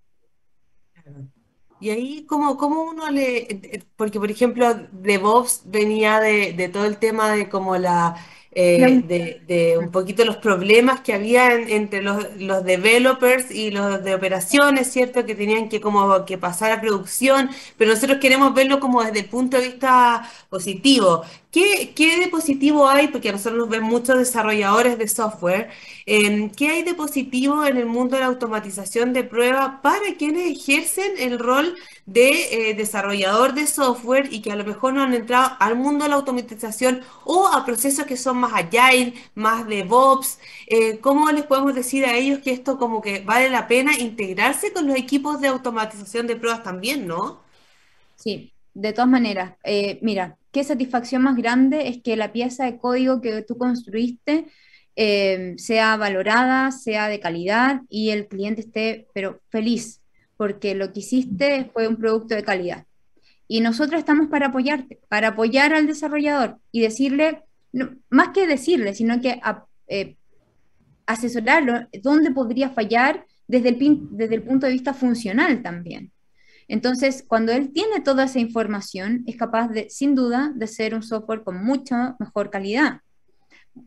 Y 1.81 1.89
ahí, 1.89 2.25
¿cómo, 2.25 2.57
cómo 2.57 2.83
uno 2.83 3.11
le...? 3.11 3.83
Porque, 3.97 4.19
por 4.19 4.31
ejemplo, 4.31 4.73
DevOps 4.91 5.63
venía 5.65 6.19
de, 6.21 6.53
de 6.53 6.69
todo 6.69 6.85
el 6.85 6.97
tema 6.97 7.33
de 7.33 7.49
como 7.49 7.77
la 7.77 8.15
eh, 8.57 9.41
de, 9.47 9.77
un 9.77 9.91
poquito 9.91 10.23
los 10.23 10.37
problemas 10.37 11.01
que 11.01 11.11
había 11.11 11.53
entre 11.53 12.01
los, 12.01 12.25
los, 12.39 12.63
developers 12.63 13.51
y 13.51 13.69
los 13.69 14.01
de 14.01 14.15
operaciones, 14.15 14.89
¿cierto? 14.89 15.25
Que 15.25 15.35
tenían 15.35 15.67
que 15.67 15.81
como 15.81 16.23
que 16.23 16.37
pasar 16.37 16.71
a 16.71 16.79
producción, 16.79 17.49
pero 17.77 17.91
nosotros 17.91 18.19
queremos 18.19 18.53
verlo 18.53 18.79
como 18.79 19.03
desde 19.03 19.19
el 19.19 19.25
punto 19.25 19.57
de 19.57 19.67
vista 19.67 20.29
positivo. 20.49 21.23
¿Qué, 21.55 21.93
qué 21.95 22.19
de 22.19 22.27
positivo 22.27 22.89
hay? 22.89 23.07
Porque 23.07 23.29
a 23.29 23.31
nosotros 23.31 23.57
nos 23.57 23.69
ven 23.69 23.83
muchos 23.83 24.17
desarrolladores 24.17 24.97
de 24.97 25.07
software. 25.07 25.69
Em, 26.05 26.49
¿qué 26.51 26.67
hay 26.67 26.83
de 26.83 26.93
positivo 26.93 27.63
en 27.65 27.77
el 27.77 27.85
mundo 27.85 28.15
de 28.15 28.21
la 28.23 28.27
automatización 28.27 29.13
de 29.13 29.23
pruebas 29.23 29.79
para 29.81 30.15
quienes 30.17 30.51
ejercen 30.51 31.13
el 31.17 31.39
rol 31.39 31.77
de 32.05 32.71
eh, 32.71 32.73
desarrollador 32.73 33.53
de 33.53 33.67
software 33.67 34.27
y 34.33 34.41
que 34.41 34.51
a 34.51 34.57
lo 34.57 34.65
mejor 34.65 34.93
no 34.93 35.03
han 35.03 35.13
entrado 35.13 35.55
al 35.61 35.77
mundo 35.77 36.03
de 36.03 36.09
la 36.09 36.15
automatización 36.17 37.01
o 37.23 37.47
a 37.47 37.65
procesos 37.65 38.05
que 38.05 38.17
son 38.17 38.37
más 38.37 38.51
agile, 38.53 39.13
más 39.33 39.65
DevOps. 39.65 40.39
Eh, 40.67 40.99
¿Cómo 40.99 41.31
les 41.31 41.45
podemos 41.45 41.73
decir 41.73 42.05
a 42.05 42.17
ellos 42.17 42.39
que 42.39 42.51
esto 42.51 42.77
como 42.77 43.01
que 43.01 43.21
vale 43.21 43.49
la 43.49 43.67
pena 43.67 43.97
integrarse 43.97 44.73
con 44.73 44.87
los 44.87 44.97
equipos 44.97 45.39
de 45.39 45.47
automatización 45.47 46.27
de 46.27 46.35
pruebas 46.35 46.63
también, 46.63 47.07
no? 47.07 47.45
Sí, 48.15 48.54
de 48.75 48.93
todas 48.93 49.09
maneras. 49.09 49.55
Eh, 49.63 49.97
mira, 50.03 50.37
qué 50.51 50.63
satisfacción 50.63 51.23
más 51.23 51.35
grande 51.35 51.87
es 51.87 52.03
que 52.03 52.15
la 52.15 52.31
pieza 52.31 52.65
de 52.65 52.77
código 52.77 53.21
que 53.21 53.41
tú 53.41 53.57
construiste 53.57 54.45
sea 55.57 55.97
valorada, 55.97 56.71
sea 56.71 57.09
de 57.09 57.19
calidad 57.19 57.81
y 57.89 58.11
el 58.11 58.27
cliente 58.27 58.61
esté, 58.61 59.07
pero 59.13 59.41
feliz 59.49 59.99
porque 60.37 60.75
lo 60.75 60.91
que 60.91 60.99
hiciste 60.99 61.69
fue 61.73 61.87
un 61.87 61.97
producto 61.97 62.35
de 62.35 62.43
calidad. 62.43 62.85
Y 63.47 63.61
nosotros 63.61 63.99
estamos 63.99 64.27
para 64.27 64.47
apoyarte, 64.47 64.99
para 65.07 65.29
apoyar 65.29 65.73
al 65.73 65.87
desarrollador 65.87 66.57
y 66.71 66.81
decirle, 66.81 67.43
más 68.09 68.29
que 68.29 68.47
decirle, 68.47 68.93
sino 68.93 69.21
que 69.21 69.39
eh, 69.87 70.15
asesorarlo 71.05 71.87
dónde 72.01 72.31
podría 72.31 72.69
fallar 72.69 73.25
desde 73.47 73.69
el 73.69 74.43
punto 74.43 74.65
de 74.65 74.73
vista 74.73 74.93
funcional 74.93 75.61
también. 75.61 76.11
Entonces, 76.67 77.23
cuando 77.27 77.51
él 77.51 77.71
tiene 77.71 78.01
toda 78.01 78.25
esa 78.25 78.39
información, 78.39 79.23
es 79.27 79.37
capaz 79.37 79.67
de, 79.69 79.89
sin 79.89 80.15
duda, 80.15 80.51
de 80.55 80.67
ser 80.67 80.95
un 80.95 81.03
software 81.03 81.43
con 81.43 81.63
mucha 81.63 82.15
mejor 82.19 82.49
calidad. 82.49 83.01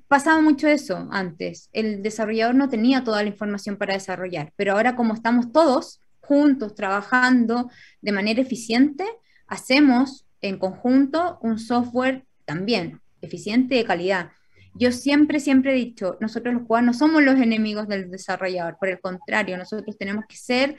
Pasaba 0.06 0.40
mucho 0.40 0.68
eso 0.68 1.08
antes. 1.10 1.70
El 1.72 2.02
desarrollador 2.02 2.54
no 2.54 2.68
tenía 2.68 3.04
toda 3.04 3.22
la 3.22 3.28
información 3.30 3.76
para 3.76 3.94
desarrollar, 3.94 4.52
pero 4.56 4.72
ahora 4.72 4.96
como 4.96 5.14
estamos 5.14 5.52
todos, 5.52 6.00
juntos, 6.20 6.74
trabajando 6.74 7.70
de 8.02 8.12
manera 8.12 8.40
eficiente, 8.42 9.04
hacemos 9.46 10.26
en 10.40 10.58
conjunto 10.58 11.38
un 11.42 11.58
software 11.58 12.24
también 12.44 13.00
eficiente 13.22 13.74
de 13.74 13.84
calidad. 13.84 14.30
Yo 14.74 14.92
siempre, 14.92 15.40
siempre 15.40 15.72
he 15.72 15.74
dicho, 15.74 16.16
nosotros 16.20 16.54
los 16.54 16.62
jugadores 16.64 16.86
no 16.86 16.94
somos 16.94 17.22
los 17.22 17.40
enemigos 17.40 17.88
del 17.88 18.10
desarrollador, 18.10 18.76
por 18.78 18.88
el 18.88 19.00
contrario, 19.00 19.56
nosotros 19.56 19.96
tenemos 19.98 20.24
que 20.28 20.36
ser, 20.36 20.76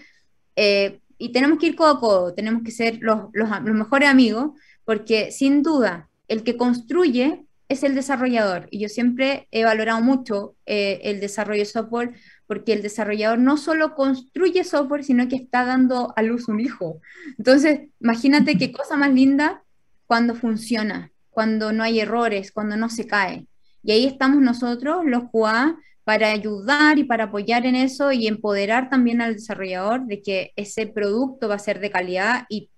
eh, 0.55 1.01
y 1.19 1.31
tenemos 1.33 1.59
que 1.59 1.67
ir 1.67 1.75
codo 1.75 1.89
a 1.89 1.99
codo, 1.99 2.33
tenemos 2.33 2.63
que 2.63 2.71
ser 2.71 2.97
los, 3.01 3.25
los, 3.33 3.49
mejores 3.61 4.09
amigos, 4.09 4.51
porque 4.85 5.31
sin 5.31 5.61
duda, 5.61 6.09
el 6.29 6.43
que 6.43 6.57
construye 6.57 7.45
es 7.67 7.83
el 7.83 7.93
desarrollador. 7.93 8.67
Y 8.71 8.79
yo 8.79 8.89
siempre 8.89 9.47
he 9.51 9.65
valorado 9.65 10.01
mucho 10.01 10.55
eh, 10.65 11.01
el 11.03 11.19
desarrollo 11.19 11.59
de 11.59 11.65
software 11.65 12.13
porque 12.47 12.73
el 12.73 12.81
desarrollador 12.81 13.37
no 13.37 13.57
solo 13.57 13.93
construye 13.93 14.63
software, 14.63 15.03
sino 15.03 15.27
que 15.27 15.35
está 15.35 15.65
dando 15.65 16.13
a 16.15 16.23
luz 16.23 16.47
un 16.47 16.59
hijo. 16.59 16.99
Entonces, 17.37 17.81
imagínate 17.99 18.57
qué 18.57 18.71
cosa 18.71 18.97
más 18.97 19.13
linda 19.13 19.61
cuando 20.07 20.33
funciona, 20.33 21.11
cuando 21.29 21.73
no 21.73 21.83
hay 21.83 21.99
errores, 21.99 22.51
cuando 22.51 22.75
no 22.75 22.89
se 22.89 23.05
cae. 23.05 23.45
Y 23.83 23.91
ahí 23.91 24.05
estamos 24.05 24.41
nosotros, 24.41 25.05
los 25.05 25.29
QA, 25.31 25.77
para 26.09 26.31
ayudar 26.31 26.97
y 26.97 27.03
para 27.03 27.25
apoyar 27.25 27.67
en 27.67 27.75
eso 27.75 28.11
y 28.11 28.25
empoderar 28.25 28.89
también 28.89 29.21
al 29.21 29.35
desarrollador 29.35 30.07
de 30.07 30.23
que 30.23 30.53
ese 30.55 30.87
producto 30.87 31.47
va 31.47 31.53
a 31.53 31.59
ser 31.59 31.79
de 31.79 31.91
calidad 31.91 32.47
y 32.49 32.71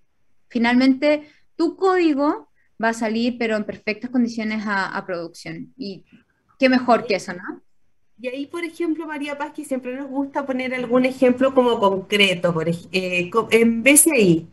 finalmente 0.49 1.29
tu 1.55 1.77
código 1.77 2.49
va 2.83 2.89
a 2.89 2.93
salir, 2.93 3.37
pero 3.39 3.55
en 3.55 3.63
perfectas 3.63 4.09
condiciones 4.09 4.67
a, 4.67 4.87
a 4.87 5.05
producción. 5.05 5.73
Y 5.77 6.03
qué 6.59 6.67
mejor 6.67 7.05
que 7.05 7.15
eso, 7.15 7.31
¿no? 7.31 7.61
Y 8.19 8.27
ahí, 8.27 8.47
por 8.47 8.65
ejemplo, 8.65 9.07
María 9.07 9.37
Paz, 9.37 9.53
que 9.53 9.63
siempre 9.63 9.95
nos 9.95 10.09
gusta 10.09 10.45
poner 10.45 10.75
algún 10.75 11.05
ejemplo 11.05 11.55
como 11.55 11.79
concreto, 11.79 12.53
por, 12.53 12.67
eh, 12.67 13.31
en 13.51 13.81
BCI. 13.81 14.49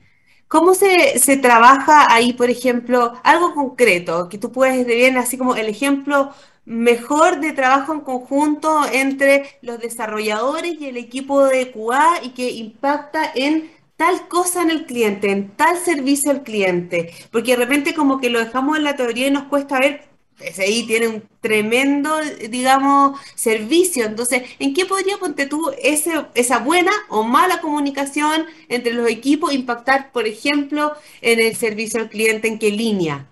¿Cómo 0.47 0.75
se, 0.75 1.19
se, 1.19 1.37
trabaja 1.37 2.15
ahí, 2.15 2.33
por 2.33 2.49
ejemplo, 2.49 3.15
algo 3.25 3.55
concreto 3.55 4.29
que 4.29 4.39
tú 4.39 4.53
puedes 4.53 4.87
bien, 4.87 5.17
así 5.17 5.37
como 5.37 5.57
el 5.57 5.67
ejemplo 5.67 6.33
mejor 6.69 7.41
de 7.41 7.53
trabajo 7.53 7.95
en 7.95 8.01
conjunto 8.01 8.83
entre 8.93 9.59
los 9.63 9.81
desarrolladores 9.81 10.77
y 10.79 10.87
el 10.87 10.99
equipo 10.99 11.45
de 11.45 11.73
QA 11.73 12.21
y 12.23 12.31
que 12.31 12.51
impacta 12.51 13.31
en 13.35 13.71
tal 13.97 14.29
cosa 14.29 14.63
en 14.63 14.71
el 14.71 14.87
cliente, 14.87 15.31
en 15.31 15.49
tal 15.57 15.79
servicio 15.79 16.31
al 16.31 16.43
cliente? 16.43 17.13
Porque 17.33 17.53
de 17.53 17.57
repente 17.57 17.95
como 17.95 18.21
que 18.21 18.31
lo 18.31 18.39
dejamos 18.39 18.77
en 18.77 18.85
la 18.85 18.97
teoría 18.97 19.29
y 19.29 19.31
nos 19.31 19.45
cuesta 19.45 19.81
ver 19.81 20.09
SI 20.41 20.87
tiene 20.87 21.09
un 21.09 21.23
tremendo, 21.41 22.17
digamos, 22.51 23.19
servicio. 23.35 24.05
Entonces, 24.05 24.43
¿en 24.59 24.75
qué 24.75 24.87
podría, 24.87 25.19
ponte 25.19 25.47
tú, 25.47 25.73
ese, 25.83 26.27
esa 26.35 26.59
buena 26.59 26.93
o 27.09 27.25
mala 27.25 27.61
comunicación 27.61 28.47
entre 28.69 28.93
los 28.93 29.09
equipos 29.09 29.53
impactar, 29.53 30.13
por 30.13 30.27
ejemplo, 30.27 30.93
en 31.23 31.41
el 31.41 31.57
servicio 31.57 32.01
al 32.01 32.09
cliente? 32.09 32.49
¿En 32.49 32.59
qué 32.59 32.71
línea? 32.71 33.27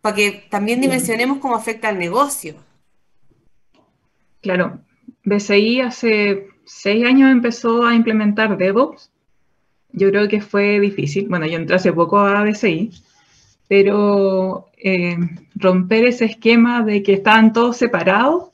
Para 0.00 0.16
que 0.16 0.44
también 0.50 0.80
dimensionemos 0.80 1.38
cómo 1.38 1.54
afecta 1.54 1.88
al 1.88 1.98
negocio. 1.98 2.54
Claro, 4.40 4.80
BCI 5.24 5.82
hace 5.82 6.48
seis 6.64 7.04
años 7.04 7.30
empezó 7.30 7.84
a 7.84 7.94
implementar 7.94 8.56
DevOps. 8.56 9.10
Yo 9.92 10.08
creo 10.10 10.28
que 10.28 10.40
fue 10.40 10.80
difícil. 10.80 11.28
Bueno, 11.28 11.46
yo 11.46 11.56
entré 11.56 11.76
hace 11.76 11.92
poco 11.92 12.18
a 12.18 12.42
BCI 12.42 12.90
pero 13.70 14.66
eh, 14.78 15.16
romper 15.54 16.04
ese 16.04 16.24
esquema 16.24 16.82
de 16.82 17.04
que 17.04 17.12
estaban 17.12 17.52
todos 17.52 17.76
separados 17.76 18.48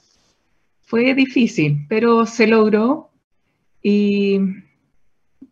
fue 0.83 1.15
difícil, 1.15 1.87
pero 1.89 2.27
se 2.27 2.47
logró 2.47 3.09
y 3.83 4.39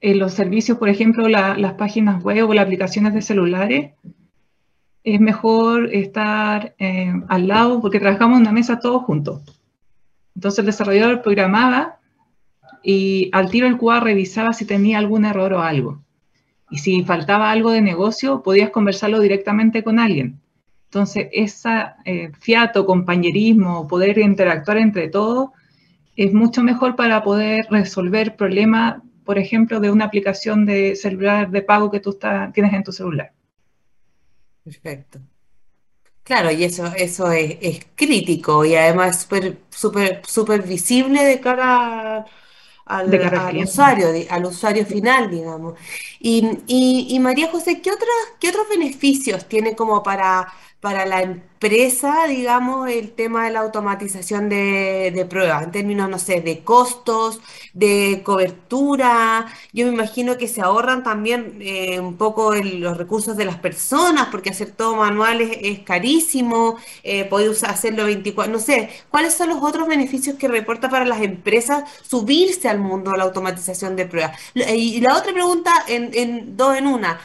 en 0.03 0.19
los 0.19 0.35
servicios, 0.35 0.77
por 0.77 0.91
ejemplo, 0.91 1.29
las 1.29 1.73
páginas 1.79 2.23
web 2.23 2.47
o 2.47 2.53
las 2.53 2.67
aplicaciones 2.67 3.15
de 3.15 3.23
celulares, 3.23 3.93
es 5.05 5.21
mejor 5.21 5.95
estar 5.95 6.75
eh, 6.79 7.13
al 7.29 7.47
lado 7.47 7.81
porque 7.81 8.01
trabajamos 8.01 8.37
en 8.37 8.43
una 8.43 8.53
mesa 8.53 8.81
todos 8.81 9.03
juntos. 9.03 9.43
Entonces 10.35 10.61
el 10.61 10.67
desarrollador 10.67 11.23
programaba 11.23 11.99
y 12.83 13.29
al 13.33 13.51
tiro 13.51 13.67
el 13.67 13.77
QA 13.77 14.01
revisaba 14.01 14.55
si 14.55 14.65
tenía 14.65 14.99
algún 14.99 15.27
error 15.27 15.53
o 15.53 15.63
algo. 15.63 16.03
Y 16.71 16.79
si 16.79 17.05
faltaba 17.05 17.51
algo 17.51 17.71
de 17.71 17.83
negocio, 17.83 18.43
podías 18.43 18.71
conversarlo 18.71 19.21
directamente 19.21 19.85
con 19.85 19.99
alguien. 19.99 20.41
Entonces, 20.87 21.29
ese 21.33 21.87
eh, 22.05 22.31
fiato, 22.39 22.87
compañerismo, 22.87 23.87
poder 23.87 24.19
interactuar 24.19 24.79
entre 24.79 25.09
todos, 25.09 25.51
es 26.17 26.33
mucho 26.33 26.63
mejor 26.63 26.97
para 26.97 27.23
poder 27.23 27.67
resolver 27.71 28.37
problemas, 28.37 29.03
por 29.25 29.39
ejemplo, 29.39 29.81
de 29.81 29.91
una 29.91 30.07
aplicación 30.07 30.65
de 30.67 30.97
celular 30.97 31.51
de 31.51 31.63
pago 31.63 31.91
que 31.91 32.01
tú 32.01 32.17
tienes 32.53 32.73
en 32.73 32.85
tu 32.85 32.93
celular. 32.93 33.33
Perfecto. 34.65 35.21
Claro, 36.23 36.51
y 36.51 36.65
eso, 36.65 36.87
eso 36.97 37.31
es, 37.31 37.85
crítico 37.95 38.65
y 38.65 38.75
además 38.75 39.23
súper 39.23 39.59
super, 39.69 40.23
super 40.27 40.63
visible 40.63 41.23
de 41.23 41.39
cara 41.39 42.25
al, 42.87 43.09
usuario, 43.63 44.09
al 44.31 44.45
usuario 44.47 44.87
final, 44.87 45.31
digamos. 45.31 45.79
Y, 46.21 46.61
y, 46.67 47.19
María 47.21 47.51
José, 47.51 47.83
¿qué, 47.83 47.91
otros, 47.91 48.09
¿qué 48.41 48.49
otros 48.49 48.69
beneficios 48.71 49.47
tiene 49.49 49.77
como 49.77 50.03
para, 50.03 50.51
para 50.85 51.07
la 51.07 51.23
empresa, 51.23 52.27
digamos, 52.29 52.91
el 52.91 53.13
tema 53.13 53.47
de 53.47 53.53
la 53.53 53.61
automatización 53.61 54.51
de, 54.51 55.27
pruebas, 55.31 55.65
en 55.65 55.71
términos, 55.73 56.11
no 56.11 56.19
sé, 56.19 56.43
de 56.43 56.63
costos, 56.63 57.41
de 57.73 58.21
cobertura. 58.23 59.47
Yo 59.73 59.87
me 59.87 59.95
imagino 59.95 60.37
que 60.37 60.47
se 60.47 60.61
ahorran 60.61 61.03
también 61.03 61.57
eh, 61.63 62.01
un 62.01 62.19
poco 62.19 62.55
los 62.55 62.99
recursos 62.99 63.35
de 63.39 63.47
las 63.47 63.57
personas, 63.57 64.29
porque 64.31 64.51
hacer 64.51 64.73
todo 64.73 64.97
manual 64.97 65.41
es, 65.41 65.79
carísimo, 65.81 66.77
eh, 67.03 67.31
hacerlo 67.67 68.05
24, 68.05 68.53
no 68.53 68.59
sé, 68.61 68.91
¿cuáles 69.09 69.33
son 69.33 69.49
los 69.49 69.63
otros 69.63 69.89
beneficios 69.89 70.37
que 70.37 70.49
reporta 70.49 70.91
para 70.91 71.07
las 71.07 71.23
empresas 71.23 71.85
subirse 72.03 72.69
al 72.69 72.79
mundo 72.79 73.13
de 73.13 73.17
la 73.17 73.25
automatización 73.25 73.97
de 73.97 74.05
pruebas? 74.05 74.39
Y 74.55 75.01
la 75.01 75.17
otra 75.17 75.33
pregunta, 75.33 75.73
en, 75.89 76.11
en 76.13 76.59
dos 76.59 76.77
en 76.77 76.87
una. 76.87 77.21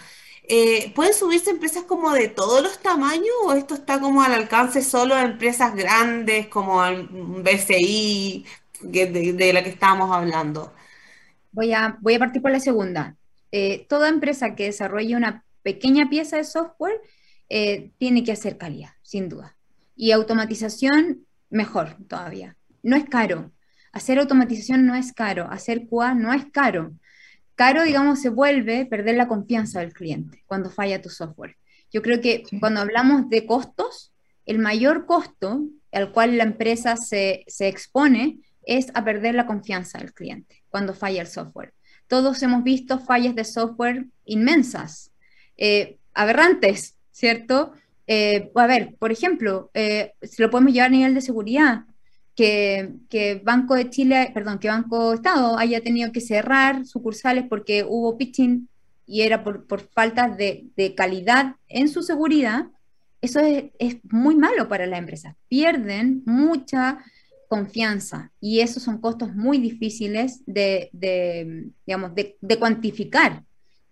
Eh, 0.52 0.92
¿pueden 0.96 1.14
subirse 1.14 1.52
empresas 1.52 1.84
como 1.84 2.12
de 2.12 2.28
todos 2.28 2.64
los 2.64 2.80
tamaños 2.80 3.30
o 3.46 3.54
esto 3.54 3.76
está 3.76 4.00
como 4.00 4.24
al 4.24 4.34
alcance 4.34 4.82
solo 4.82 5.16
de 5.16 5.22
empresas 5.22 5.76
grandes 5.76 6.48
como 6.48 6.84
el 6.84 7.08
BCI 7.08 8.46
de, 8.82 9.52
la 9.54 9.64
que 9.64 9.70
estábamos 9.70 10.10
hablando? 10.12 10.74
Voy 11.52 11.72
a, 11.72 12.00
voy 12.02 12.16
a 12.16 12.20
partir 12.20 12.42
por 12.42 12.50
la 12.50 12.60
segunda. 12.60 13.16
Eh, 13.52 13.86
toda 13.88 14.10
empresa 14.10 14.56
que 14.56 14.66
desarrolle 14.66 15.16
una 15.16 15.46
pequeña 15.62 16.10
pieza 16.10 16.38
de 16.38 16.44
software 16.44 17.00
eh, 17.48 17.92
tiene 18.00 18.24
que 18.24 18.32
hacer 18.32 18.58
calidad, 18.58 18.94
sin 19.04 19.30
duda. 19.30 19.56
Y 19.96 20.14
automatización, 20.14 21.28
mejor 21.52 21.96
todavía. 22.08 22.58
No 22.82 22.96
es 22.96 23.06
caro. 23.06 23.52
Hacer 23.92 24.18
automatización 24.18 24.88
no 24.88 24.96
es 24.96 25.14
caro. 25.14 25.48
Hacer 25.52 25.86
QA 25.88 26.16
no 26.16 26.34
es 26.34 26.48
caro 26.52 26.92
caro, 27.60 27.84
digamos, 27.84 28.22
se 28.22 28.30
vuelve 28.30 28.86
perder 28.86 29.16
la 29.16 29.28
confianza 29.28 29.82
del 29.82 29.92
cliente 29.92 30.46
cuando 30.48 30.70
falla 30.70 31.02
tu 31.02 31.10
software. 31.10 31.58
Yo 31.92 32.02
creo 32.02 32.22
que 32.22 32.44
cuando 32.62 32.80
hablamos 32.80 33.28
de 33.28 33.46
costos, 33.46 34.14
el 34.46 34.60
mayor 34.60 35.06
costo 35.06 35.66
al 35.92 36.14
cual 36.14 36.38
la 36.38 36.46
empresa 36.46 36.96
se, 36.96 37.44
expone 37.60 38.40
es 38.66 38.92
a 38.94 39.04
perder 39.04 39.36
la 39.36 39.46
confianza 39.46 39.98
del 39.98 40.14
cliente 40.14 40.64
cuando 40.70 40.94
falla 40.94 41.20
el 41.20 41.28
software. 41.28 41.74
Todos 42.08 42.42
hemos 42.44 42.64
visto 42.64 42.98
fallas 42.98 43.36
de 43.36 43.44
software 43.44 44.06
inmensas, 44.24 45.12
eh, 45.58 45.98
aberrantes, 46.14 46.96
¿cierto? 47.12 47.74
Eh, 48.08 48.52
a 48.56 48.68
ver, 48.68 48.96
por 48.98 49.12
ejemplo, 49.12 49.70
eh, 49.74 50.14
si 50.22 50.42
lo 50.42 50.50
podemos 50.50 50.72
llevar 50.72 50.88
a 50.88 50.92
nivel 50.92 51.14
de 51.14 51.20
seguridad, 51.20 51.84
que, 52.40 53.42
Banco 53.44 53.76
de 53.76 53.90
Chile, 53.90 54.32
perdón, 54.34 54.60
que 54.60 54.70
Banco 54.70 55.14
Estado 55.14 55.58
haya 55.58 55.82
tenido 55.82 56.12
que 56.12 56.22
cerrar 56.22 56.86
sucursales 56.86 57.46
porque 57.50 57.84
hubo 57.84 58.18
pitching 58.18 58.70
y 59.06 59.22
era 59.22 59.44
por, 59.44 59.90
falta 59.92 60.30
de, 60.30 60.94
calidad 60.96 61.56
en 61.68 61.90
su 61.90 62.02
seguridad, 62.02 62.68
eso 63.22 63.42
es, 63.42 63.98
muy 64.04 64.36
malo 64.36 64.70
para 64.70 64.86
las 64.86 65.00
empresas. 65.00 65.36
Pierden 65.50 66.24
mucha 66.26 67.04
confianza 67.50 68.32
y 68.40 68.62
esos 68.62 68.84
son 68.84 69.02
costos 69.02 69.36
muy 69.36 69.58
difíciles 69.58 70.42
de, 70.46 70.90
digamos, 71.86 72.12
de, 72.16 72.58
cuantificar 72.58 73.44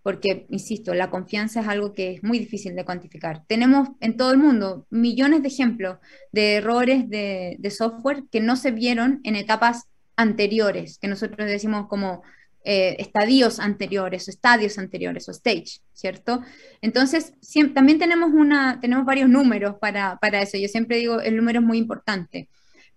porque, 0.08 0.46
insisto, 0.52 0.94
la 0.94 1.10
confianza 1.10 1.60
es 1.60 1.68
algo 1.68 1.94
que 1.94 2.14
es 2.14 2.24
muy 2.24 2.40
difícil 2.40 2.78
de 2.78 2.86
cuantificar. 2.86 3.44
Tenemos 3.46 3.90
en 4.00 4.16
todo 4.16 4.32
el 4.32 4.38
mundo 4.38 4.88
millones 4.90 5.42
de 5.42 5.50
ejemplos 5.50 5.98
de 6.32 6.54
errores 6.54 7.10
de, 7.10 7.60
software 7.78 8.24
que 8.32 8.40
no 8.40 8.56
se 8.56 8.72
vieron 8.72 9.20
en 9.26 9.36
etapas 9.36 9.84
anteriores, 10.16 10.98
que 10.98 11.10
nosotros 11.10 11.46
decimos 11.50 11.88
como 11.90 12.24
eh, 12.64 12.96
estadios 13.00 13.60
anteriores, 13.60 14.30
o 14.30 14.32
estadios 14.32 14.78
anteriores, 14.78 15.28
o 15.28 15.32
stage, 15.32 15.82
¿cierto? 15.92 16.42
Entonces, 16.82 17.34
también 17.76 18.00
tenemos, 18.00 18.30
una, 18.32 18.80
tenemos 18.80 19.04
varios 19.04 19.28
números 19.28 19.76
para, 19.82 20.18
eso. 20.42 20.58
Yo 20.58 20.70
siempre 20.70 21.00
digo, 21.00 21.20
el 21.20 21.36
número 21.36 21.60
es 21.60 21.66
muy 21.66 21.80
importante, 21.80 22.48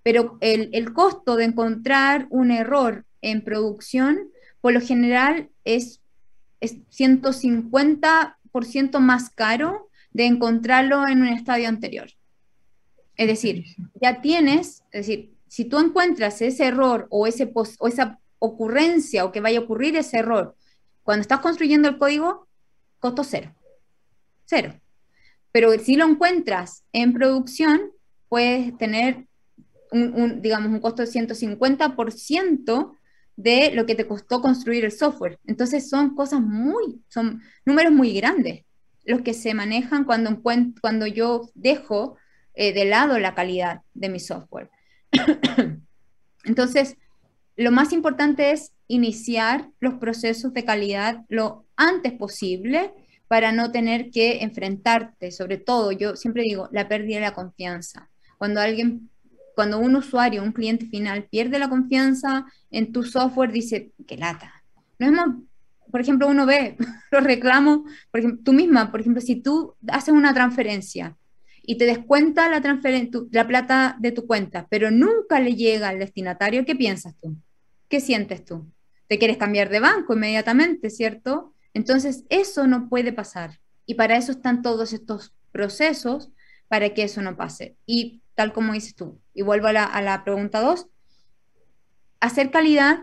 pero 0.04 0.38
el, 0.40 0.70
el 0.72 0.92
costo 0.92 1.34
de 1.34 1.46
encontrar 1.46 2.28
un 2.30 2.52
error 2.52 3.04
en 3.20 3.42
producción, 3.42 4.30
por 4.60 4.72
lo 4.72 4.80
general, 4.80 5.50
es 5.64 5.99
es 6.60 6.76
150% 6.90 9.00
más 9.00 9.30
caro 9.30 9.88
de 10.12 10.26
encontrarlo 10.26 11.08
en 11.08 11.22
un 11.22 11.28
estadio 11.28 11.68
anterior. 11.68 12.10
Es 13.16 13.26
decir, 13.26 13.64
ya 14.00 14.20
tienes, 14.20 14.84
es 14.92 15.06
decir, 15.06 15.34
si 15.48 15.64
tú 15.64 15.78
encuentras 15.78 16.42
ese 16.42 16.66
error 16.66 17.06
o, 17.10 17.26
ese 17.26 17.50
o 17.54 17.88
esa 17.88 18.20
ocurrencia 18.38 19.24
o 19.24 19.32
que 19.32 19.40
vaya 19.40 19.58
a 19.58 19.62
ocurrir 19.62 19.96
ese 19.96 20.18
error 20.18 20.54
cuando 21.02 21.22
estás 21.22 21.40
construyendo 21.40 21.88
el 21.88 21.98
código, 21.98 22.46
costo 22.98 23.24
cero. 23.24 23.54
Cero. 24.44 24.74
Pero 25.52 25.76
si 25.78 25.96
lo 25.96 26.06
encuentras 26.06 26.84
en 26.92 27.12
producción, 27.12 27.92
puedes 28.28 28.76
tener 28.78 29.26
un, 29.90 30.40
digamos, 30.40 30.70
un 30.70 30.80
costo 30.80 31.02
de 31.02 31.08
150% 31.08 32.96
de 33.42 33.72
lo 33.72 33.86
que 33.86 33.94
te 33.94 34.06
costó 34.06 34.40
construir 34.40 34.84
el 34.84 34.92
software. 34.92 35.38
Entonces 35.46 35.88
son 35.88 36.14
cosas 36.14 36.40
muy, 36.40 37.02
son 37.08 37.42
números 37.64 37.92
muy 37.92 38.12
grandes 38.12 38.64
los 39.04 39.22
que 39.22 39.34
se 39.34 39.54
manejan 39.54 40.04
cuando, 40.04 40.40
cuando 40.42 41.06
yo 41.06 41.50
dejo 41.54 42.16
eh, 42.54 42.72
de 42.72 42.84
lado 42.84 43.18
la 43.18 43.34
calidad 43.34 43.80
de 43.94 44.08
mi 44.08 44.20
software. 44.20 44.70
Entonces, 46.44 46.96
lo 47.56 47.70
más 47.70 47.92
importante 47.92 48.52
es 48.52 48.72
iniciar 48.86 49.68
los 49.80 49.94
procesos 49.94 50.52
de 50.52 50.64
calidad 50.64 51.24
lo 51.28 51.66
antes 51.76 52.12
posible 52.12 52.92
para 53.28 53.52
no 53.52 53.70
tener 53.70 54.10
que 54.10 54.42
enfrentarte, 54.42 55.30
sobre 55.30 55.56
todo, 55.56 55.92
yo 55.92 56.16
siempre 56.16 56.42
digo, 56.42 56.68
la 56.72 56.88
pérdida 56.88 57.16
de 57.16 57.26
la 57.26 57.34
confianza. 57.34 58.10
Cuando 58.38 58.60
alguien 58.60 59.10
cuando 59.54 59.78
un 59.78 59.96
usuario, 59.96 60.42
un 60.42 60.52
cliente 60.52 60.86
final 60.86 61.28
pierde 61.30 61.58
la 61.58 61.68
confianza 61.68 62.46
en 62.70 62.92
tu 62.92 63.02
software, 63.02 63.52
dice, 63.52 63.92
qué 64.06 64.16
lata. 64.16 64.62
No 64.98 65.06
es 65.06 65.12
por 65.90 66.00
ejemplo, 66.00 66.28
uno 66.28 66.46
ve 66.46 66.76
los 67.10 67.24
reclamos, 67.24 67.80
por 68.10 68.20
ejemplo, 68.20 68.40
tú 68.44 68.52
misma, 68.52 68.90
por 68.90 69.00
ejemplo, 69.00 69.20
si 69.20 69.36
tú 69.36 69.74
haces 69.88 70.14
una 70.14 70.32
transferencia 70.32 71.16
y 71.62 71.76
te 71.76 71.84
descuenta 71.84 72.48
la, 72.48 72.60
la 73.30 73.46
plata 73.46 73.96
de 73.98 74.12
tu 74.12 74.26
cuenta, 74.26 74.66
pero 74.70 74.90
nunca 74.90 75.40
le 75.40 75.54
llega 75.54 75.88
al 75.88 75.98
destinatario, 75.98 76.64
¿qué 76.64 76.74
piensas 76.74 77.14
tú? 77.20 77.36
¿Qué 77.88 78.00
sientes 78.00 78.44
tú? 78.44 78.66
Te 79.08 79.18
quieres 79.18 79.36
cambiar 79.36 79.68
de 79.68 79.80
banco 79.80 80.14
inmediatamente, 80.14 80.90
¿cierto? 80.90 81.54
Entonces, 81.74 82.24
eso 82.28 82.66
no 82.66 82.88
puede 82.88 83.12
pasar. 83.12 83.58
Y 83.86 83.94
para 83.94 84.16
eso 84.16 84.32
están 84.32 84.62
todos 84.62 84.92
estos 84.92 85.34
procesos, 85.52 86.30
para 86.68 86.94
que 86.94 87.02
eso 87.02 87.20
no 87.20 87.36
pase. 87.36 87.76
Y 87.86 88.19
tal 88.40 88.54
como 88.54 88.72
dices 88.72 88.94
tú. 88.94 89.20
Y 89.34 89.42
vuelvo 89.42 89.66
a 89.66 89.72
la, 89.72 90.24
pregunta 90.24 90.62
2. 90.62 90.86
Hacer 92.20 92.50
calidad 92.50 93.00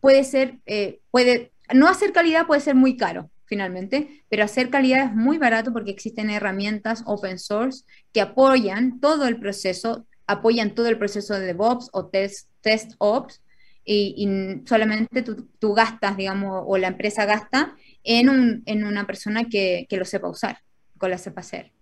puede 0.00 0.22
ser, 0.22 0.58
eh, 0.66 1.00
puede, 1.10 1.50
no 1.72 1.88
hacer 1.88 2.12
calidad 2.12 2.46
puede 2.46 2.60
ser 2.60 2.74
muy 2.74 2.98
caro, 2.98 3.30
finalmente, 3.46 4.22
pero 4.28 4.44
hacer 4.44 4.68
calidad 4.68 5.06
es 5.06 5.14
muy 5.14 5.38
barato 5.38 5.72
porque 5.72 5.92
existen 5.92 6.28
herramientas 6.28 7.02
open 7.06 7.38
source 7.38 7.86
que 8.12 8.20
apoyan 8.20 9.00
todo 9.00 9.26
el 9.28 9.40
proceso, 9.40 10.06
apoyan 10.26 10.74
todo 10.74 10.88
el 10.88 10.98
proceso 10.98 11.32
de 11.32 11.46
DevOps 11.46 11.88
o 11.94 12.08
test, 12.08 12.50
test 12.60 12.92
ops, 12.98 13.40
y, 13.82 14.28
solamente 14.66 15.22
tú, 15.22 15.72
gastas, 15.72 16.18
digamos, 16.18 16.64
o 16.66 16.76
la 16.76 16.88
empresa 16.88 17.24
gasta 17.24 17.74
en, 18.04 18.28
un, 18.28 18.62
en 18.66 18.84
una 18.84 19.06
persona 19.06 19.44
que, 19.44 19.86
que 19.88 19.96
lo 19.96 20.04
sepa 20.04 20.28
usar, 20.28 20.58
que 21.00 21.08
lo 21.08 21.16
sepa 21.16 21.40
hacer. 21.40 21.72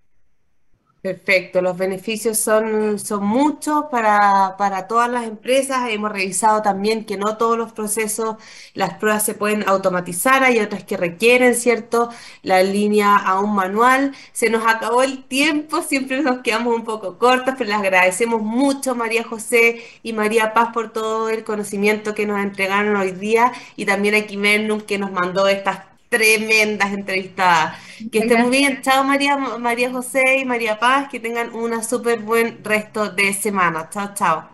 Perfecto, 1.01 1.63
los 1.63 1.79
beneficios 1.79 2.39
son, 2.39 2.99
son 2.99 3.25
muchos 3.25 3.85
para, 3.89 4.57
para, 4.59 4.89
todas 4.89 5.09
las 5.09 5.25
empresas. 5.29 5.89
Hemos 5.91 6.11
revisado 6.11 6.61
también 6.61 7.05
que 7.05 7.17
no 7.17 7.37
todos 7.37 7.57
los 7.57 7.73
procesos, 7.73 8.37
las 8.75 8.95
pruebas 8.95 9.25
se 9.25 9.35
pueden 9.35 9.67
automatizar, 9.69 10.43
hay 10.43 10.59
otras 10.59 10.83
que 10.83 10.97
requieren, 10.97 11.55
¿cierto? 11.55 12.11
La 12.43 12.65
línea 12.65 13.17
a 13.17 13.39
un 13.39 13.55
manual. 13.55 14.13
Se 14.33 14.51
nos 14.51 14.67
acabó 14.67 15.05
el 15.05 15.23
tiempo, 15.25 15.83
siempre 15.89 16.21
nos 16.21 16.41
quedamos 16.41 16.75
un 16.75 16.85
poco 16.85 17.17
cortos, 17.17 17.55
pero 17.57 17.71
les 17.71 17.79
agradecemos 17.79 18.43
mucho 18.43 18.97
María 18.97 19.23
José 19.23 19.81
y 20.03 20.13
María 20.13 20.53
Paz 20.53 20.71
por 20.75 20.93
todo 20.93 21.29
el 21.31 21.45
conocimiento 21.45 22.13
que 22.15 22.27
nos 22.27 22.41
entregaron 22.41 22.97
hoy 22.97 23.13
día 23.13 23.53
y 23.77 23.87
también 23.87 24.17
a 24.17 24.27
Kimernum 24.27 24.81
que 24.81 24.99
nos 24.99 25.13
mandó 25.13 25.47
estas 25.47 25.79
tremendas 26.09 26.93
entrevistadas. 26.93 27.79
Que 28.11 28.21
estén 28.21 28.43
muy 28.43 28.51
bien. 28.51 28.81
Chao 28.83 29.05
María, 29.05 29.37
María 29.37 29.91
José 29.91 30.39
y 30.39 30.45
María 30.45 30.79
Paz. 30.79 31.09
Que 31.09 31.21
tengan 31.21 31.55
un 31.55 31.83
súper 31.83 32.21
buen 32.21 32.63
resto 32.65 33.11
de 33.11 33.33
semana. 33.35 33.89
Chao, 33.91 34.15
chao. 34.15 34.49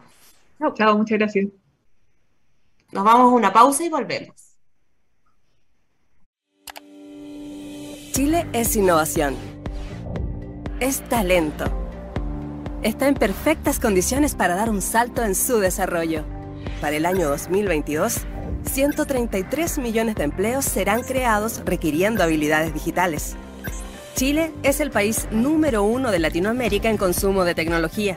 Chao, 0.59 0.75
chao. 0.75 0.99
Muchas 0.99 1.19
gracias. 1.19 1.47
Nos 2.93 3.05
vamos 3.05 3.33
a 3.33 3.35
una 3.35 3.53
pausa 3.53 3.85
y 3.85 3.89
volvemos. 3.89 4.35
Chile 8.13 8.47
es 8.53 8.77
innovación. 8.77 9.35
Es 10.79 11.01
talento. 11.09 11.65
Está 12.83 13.09
en 13.09 13.15
perfectas 13.15 13.81
condiciones 13.81 14.35
para 14.35 14.55
dar 14.55 14.71
un 14.71 14.83
salto 14.83 15.25
en 15.25 15.35
su 15.35 15.59
desarrollo. 15.59 16.25
Para 16.81 16.97
el 16.97 17.07
año 17.07 17.29
2022, 17.29 18.27
133 18.65 19.79
millones 19.79 20.15
de 20.17 20.25
empleos 20.25 20.65
serán 20.65 21.03
creados 21.03 21.63
requiriendo 21.65 22.23
habilidades 22.23 22.75
digitales. 22.75 23.37
Chile 24.15 24.53
es 24.63 24.81
el 24.81 24.91
país 24.91 25.29
número 25.31 25.83
uno 25.83 26.11
de 26.11 26.19
Latinoamérica 26.19 26.89
en 26.89 26.97
consumo 26.97 27.45
de 27.45 27.55
tecnología. 27.55 28.17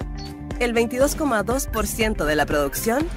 El 0.59 0.73
22,2% 0.73 2.25
de 2.25 2.35
la 2.35 2.45
producción 2.45 3.07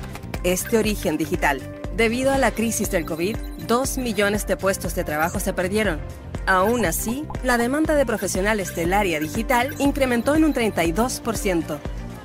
es 0.44 0.70
de 0.70 0.78
origen 0.78 1.16
digital. 1.16 1.60
Debido 1.96 2.32
a 2.32 2.38
la 2.38 2.50
crisis 2.52 2.90
del 2.90 3.04
COVID, 3.04 3.36
2 3.66 3.98
millones 3.98 4.46
de 4.46 4.56
puestos 4.56 4.94
de 4.94 5.04
trabajo 5.04 5.40
se 5.40 5.52
perdieron. 5.52 6.00
Aún 6.46 6.86
así, 6.86 7.26
la 7.44 7.58
demanda 7.58 7.94
de 7.94 8.06
profesionales 8.06 8.74
del 8.74 8.92
área 8.92 9.20
digital 9.20 9.74
incrementó 9.78 10.34
en 10.34 10.44
un 10.44 10.54
32%. 10.54 11.78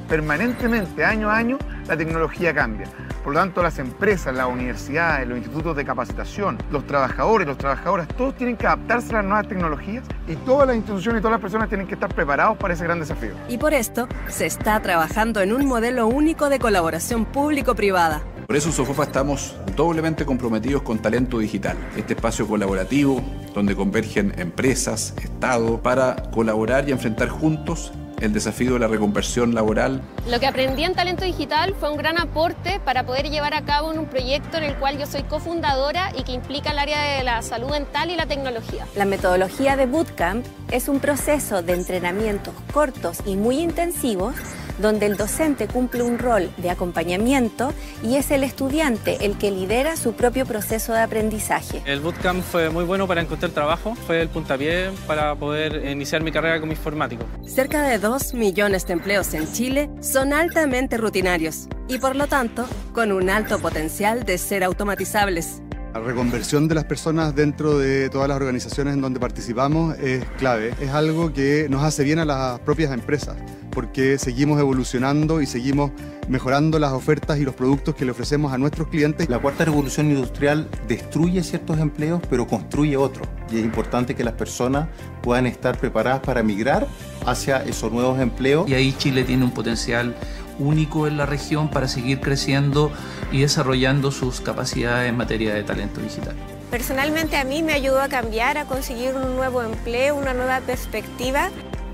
Permanentemente, 0.07 1.03
año 1.03 1.29
a 1.29 1.37
año, 1.37 1.57
la 1.87 1.97
tecnología 1.97 2.53
cambia. 2.53 2.87
Por 3.25 3.33
lo 3.33 3.39
tanto, 3.39 3.63
las 3.63 3.79
empresas, 3.79 4.35
las 4.35 4.45
universidades, 4.45 5.27
los 5.27 5.39
institutos 5.39 5.75
de 5.75 5.83
capacitación, 5.83 6.59
los 6.69 6.85
trabajadores, 6.85 7.47
los 7.47 7.57
trabajadoras, 7.57 8.07
todos 8.09 8.35
tienen 8.35 8.55
que 8.55 8.67
adaptarse 8.67 9.13
a 9.13 9.13
las 9.13 9.25
nuevas 9.25 9.47
tecnologías 9.47 10.03
y 10.27 10.35
todas 10.35 10.67
las 10.67 10.75
instituciones 10.75 11.21
y 11.21 11.23
todas 11.23 11.31
las 11.31 11.41
personas 11.41 11.67
tienen 11.67 11.87
que 11.87 11.95
estar 11.95 12.13
preparados 12.13 12.55
para 12.55 12.75
ese 12.75 12.83
gran 12.83 12.99
desafío. 12.99 13.31
Y 13.49 13.57
por 13.57 13.73
esto, 13.73 14.07
se 14.27 14.45
está 14.45 14.79
trabajando 14.79 15.41
en 15.41 15.53
un 15.53 15.65
modelo 15.65 16.05
único 16.05 16.49
de 16.49 16.59
colaboración 16.59 17.25
público-privada. 17.25 18.21
Por 18.45 18.55
eso 18.55 18.69
en 18.69 18.75
Sofofa 18.75 19.05
estamos 19.05 19.55
doblemente 19.75 20.23
comprometidos 20.23 20.83
con 20.83 20.99
talento 20.99 21.39
digital, 21.39 21.77
este 21.97 22.13
espacio 22.13 22.47
colaborativo 22.47 23.23
donde 23.55 23.75
convergen 23.75 24.35
empresas, 24.37 25.15
Estado, 25.19 25.81
para 25.81 26.29
colaborar 26.29 26.87
y 26.87 26.91
enfrentar 26.91 27.29
juntos 27.29 27.91
el 28.21 28.33
desafío 28.33 28.73
de 28.73 28.79
la 28.79 28.87
reconversión 28.87 29.53
laboral. 29.53 30.01
Lo 30.29 30.39
que 30.39 30.47
aprendí 30.47 30.83
en 30.83 30.93
Talento 30.93 31.25
Digital 31.25 31.75
fue 31.79 31.91
un 31.91 31.97
gran 31.97 32.17
aporte 32.17 32.79
para 32.83 33.05
poder 33.05 33.29
llevar 33.29 33.53
a 33.53 33.63
cabo 33.63 33.89
un 33.89 34.05
proyecto 34.05 34.57
en 34.57 34.63
el 34.63 34.75
cual 34.75 34.97
yo 34.97 35.05
soy 35.05 35.23
cofundadora 35.23 36.11
y 36.17 36.23
que 36.23 36.31
implica 36.31 36.71
el 36.71 36.79
área 36.79 37.17
de 37.17 37.23
la 37.23 37.41
salud 37.41 37.69
mental 37.69 38.11
y 38.11 38.15
la 38.15 38.25
tecnología. 38.25 38.87
La 38.95 39.05
metodología 39.05 39.75
de 39.75 39.85
Bootcamp 39.85 40.45
es 40.71 40.87
un 40.87 40.99
proceso 40.99 41.61
de 41.61 41.73
entrenamientos 41.73 42.53
cortos 42.73 43.19
y 43.25 43.35
muy 43.35 43.59
intensivos 43.59 44.35
donde 44.79 45.05
el 45.05 45.17
docente 45.17 45.67
cumple 45.67 46.03
un 46.03 46.19
rol 46.19 46.49
de 46.57 46.69
acompañamiento 46.69 47.73
y 48.03 48.15
es 48.15 48.31
el 48.31 48.43
estudiante 48.43 49.17
el 49.25 49.37
que 49.37 49.51
lidera 49.51 49.95
su 49.95 50.13
propio 50.13 50.45
proceso 50.45 50.93
de 50.93 50.99
aprendizaje. 50.99 51.81
El 51.85 51.99
bootcamp 51.99 52.43
fue 52.43 52.69
muy 52.69 52.83
bueno 52.83 53.07
para 53.07 53.21
encontrar 53.21 53.51
trabajo, 53.51 53.95
fue 53.95 54.21
el 54.21 54.29
puntapié 54.29 54.91
para 55.07 55.35
poder 55.35 55.87
iniciar 55.89 56.23
mi 56.23 56.31
carrera 56.31 56.59
como 56.59 56.71
informático. 56.71 57.25
Cerca 57.45 57.81
de 57.83 57.99
2 57.99 58.33
millones 58.33 58.85
de 58.87 58.93
empleos 58.93 59.33
en 59.33 59.51
Chile 59.51 59.89
son 60.01 60.33
altamente 60.33 60.97
rutinarios 60.97 61.67
y 61.87 61.97
por 61.97 62.15
lo 62.15 62.27
tanto 62.27 62.67
con 62.93 63.11
un 63.11 63.29
alto 63.29 63.59
potencial 63.59 64.23
de 64.23 64.37
ser 64.37 64.63
automatizables. 64.63 65.61
La 65.93 66.01
reconversión 66.01 66.67
de 66.67 66.75
las 66.75 66.83
personas 66.83 67.33
dentro 67.33 67.77
de 67.77 68.09
todas 68.09 68.27
las 68.27 68.35
organizaciones 68.35 68.95
en 68.95 69.01
donde 69.01 69.17
participamos 69.17 69.97
es 69.99 70.25
clave. 70.37 70.73
Es 70.81 70.89
algo 70.89 71.31
que 71.31 71.67
nos 71.69 71.83
hace 71.83 72.03
bien 72.03 72.19
a 72.19 72.25
las 72.25 72.59
propias 72.59 72.91
empresas 72.91 73.37
porque 73.75 74.17
seguimos 74.17 74.59
evolucionando 74.59 75.41
y 75.41 75.45
seguimos 75.45 75.91
mejorando 76.29 76.79
las 76.79 76.93
ofertas 76.93 77.37
y 77.37 77.43
los 77.43 77.53
productos 77.53 77.93
que 77.93 78.05
le 78.05 78.11
ofrecemos 78.11 78.53
a 78.53 78.57
nuestros 78.57 78.87
clientes. 78.87 79.29
La 79.29 79.37
cuarta 79.37 79.65
revolución 79.65 80.09
industrial 80.09 80.69
destruye 80.87 81.43
ciertos 81.43 81.77
empleos, 81.77 82.21
pero 82.29 82.47
construye 82.47 82.97
otros. 82.97 83.27
Y 83.51 83.59
es 83.59 83.65
importante 83.65 84.15
que 84.15 84.23
las 84.23 84.33
personas 84.33 84.87
puedan 85.21 85.45
estar 85.45 85.77
preparadas 85.77 86.21
para 86.21 86.41
migrar 86.41 86.87
hacia 87.25 87.61
esos 87.63 87.91
nuevos 87.91 88.19
empleos. 88.19 88.67
Y 88.67 88.73
ahí 88.73 88.95
Chile 88.97 89.25
tiene 89.25 89.43
un 89.43 89.51
potencial 89.51 90.15
único 90.57 91.05
en 91.05 91.17
la 91.17 91.25
región 91.25 91.69
para 91.69 91.89
seguir 91.89 92.21
creciendo 92.21 92.91
y 93.31 93.41
desarrollando 93.41 94.09
sus 94.09 94.39
capacidades 94.39 95.09
en 95.09 95.17
materia 95.17 95.53
de 95.53 95.63
talento 95.63 95.99
digital. 95.99 96.35
Personalmente 96.71 97.37
a 97.37 97.43
mí 97.43 97.61
me 97.61 97.73
ayudó 97.73 98.01
a 98.01 98.09
cambiar, 98.09 98.57
a 98.57 98.65
conseguir 98.65 99.15
un 99.15 99.35
nuevo 99.35 99.61
empleo, 99.61 100.15
una 100.15 100.33
nueva 100.33 100.59
perspectiva. 100.61 101.49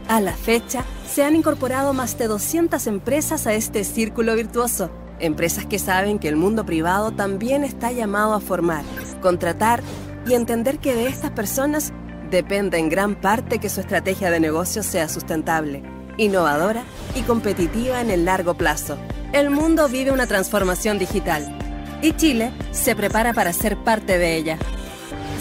A 0.07 0.19
la 0.19 0.33
fecha, 0.33 0.83
se 1.09 1.23
han 1.23 1.35
incorporado 1.35 1.93
más 1.93 2.17
de 2.17 2.27
200 2.27 2.85
empresas 2.87 3.47
a 3.47 3.53
este 3.53 3.83
círculo 3.83 4.35
virtuoso. 4.35 4.89
Empresas 5.19 5.65
que 5.65 5.79
saben 5.79 6.19
que 6.19 6.27
el 6.27 6.35
mundo 6.35 6.65
privado 6.65 7.11
también 7.11 7.63
está 7.63 7.91
llamado 7.91 8.33
a 8.33 8.39
formar, 8.39 8.83
contratar 9.21 9.81
y 10.27 10.33
entender 10.33 10.79
que 10.79 10.95
de 10.95 11.07
estas 11.07 11.31
personas 11.31 11.93
depende 12.29 12.77
en 12.77 12.89
gran 12.89 13.15
parte 13.15 13.59
que 13.59 13.69
su 13.69 13.81
estrategia 13.81 14.31
de 14.31 14.39
negocio 14.39 14.83
sea 14.83 15.07
sustentable, 15.09 15.83
innovadora 16.17 16.83
y 17.15 17.21
competitiva 17.21 18.01
en 18.01 18.09
el 18.09 18.25
largo 18.25 18.55
plazo. 18.55 18.97
El 19.33 19.49
mundo 19.49 19.87
vive 19.87 20.11
una 20.11 20.27
transformación 20.27 20.97
digital 20.97 21.57
y 22.01 22.13
Chile 22.13 22.51
se 22.71 22.95
prepara 22.95 23.33
para 23.33 23.53
ser 23.53 23.77
parte 23.77 24.17
de 24.17 24.35
ella. 24.35 24.57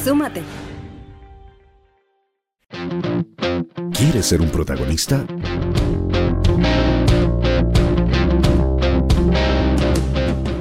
Súmate. 0.04 0.59
¿Quieres 2.70 4.26
ser 4.26 4.40
un 4.40 4.50
protagonista? 4.50 5.26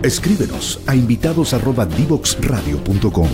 Escríbenos 0.01 0.81
a 0.87 0.95
invitados@divoxradio.com. 0.95 3.29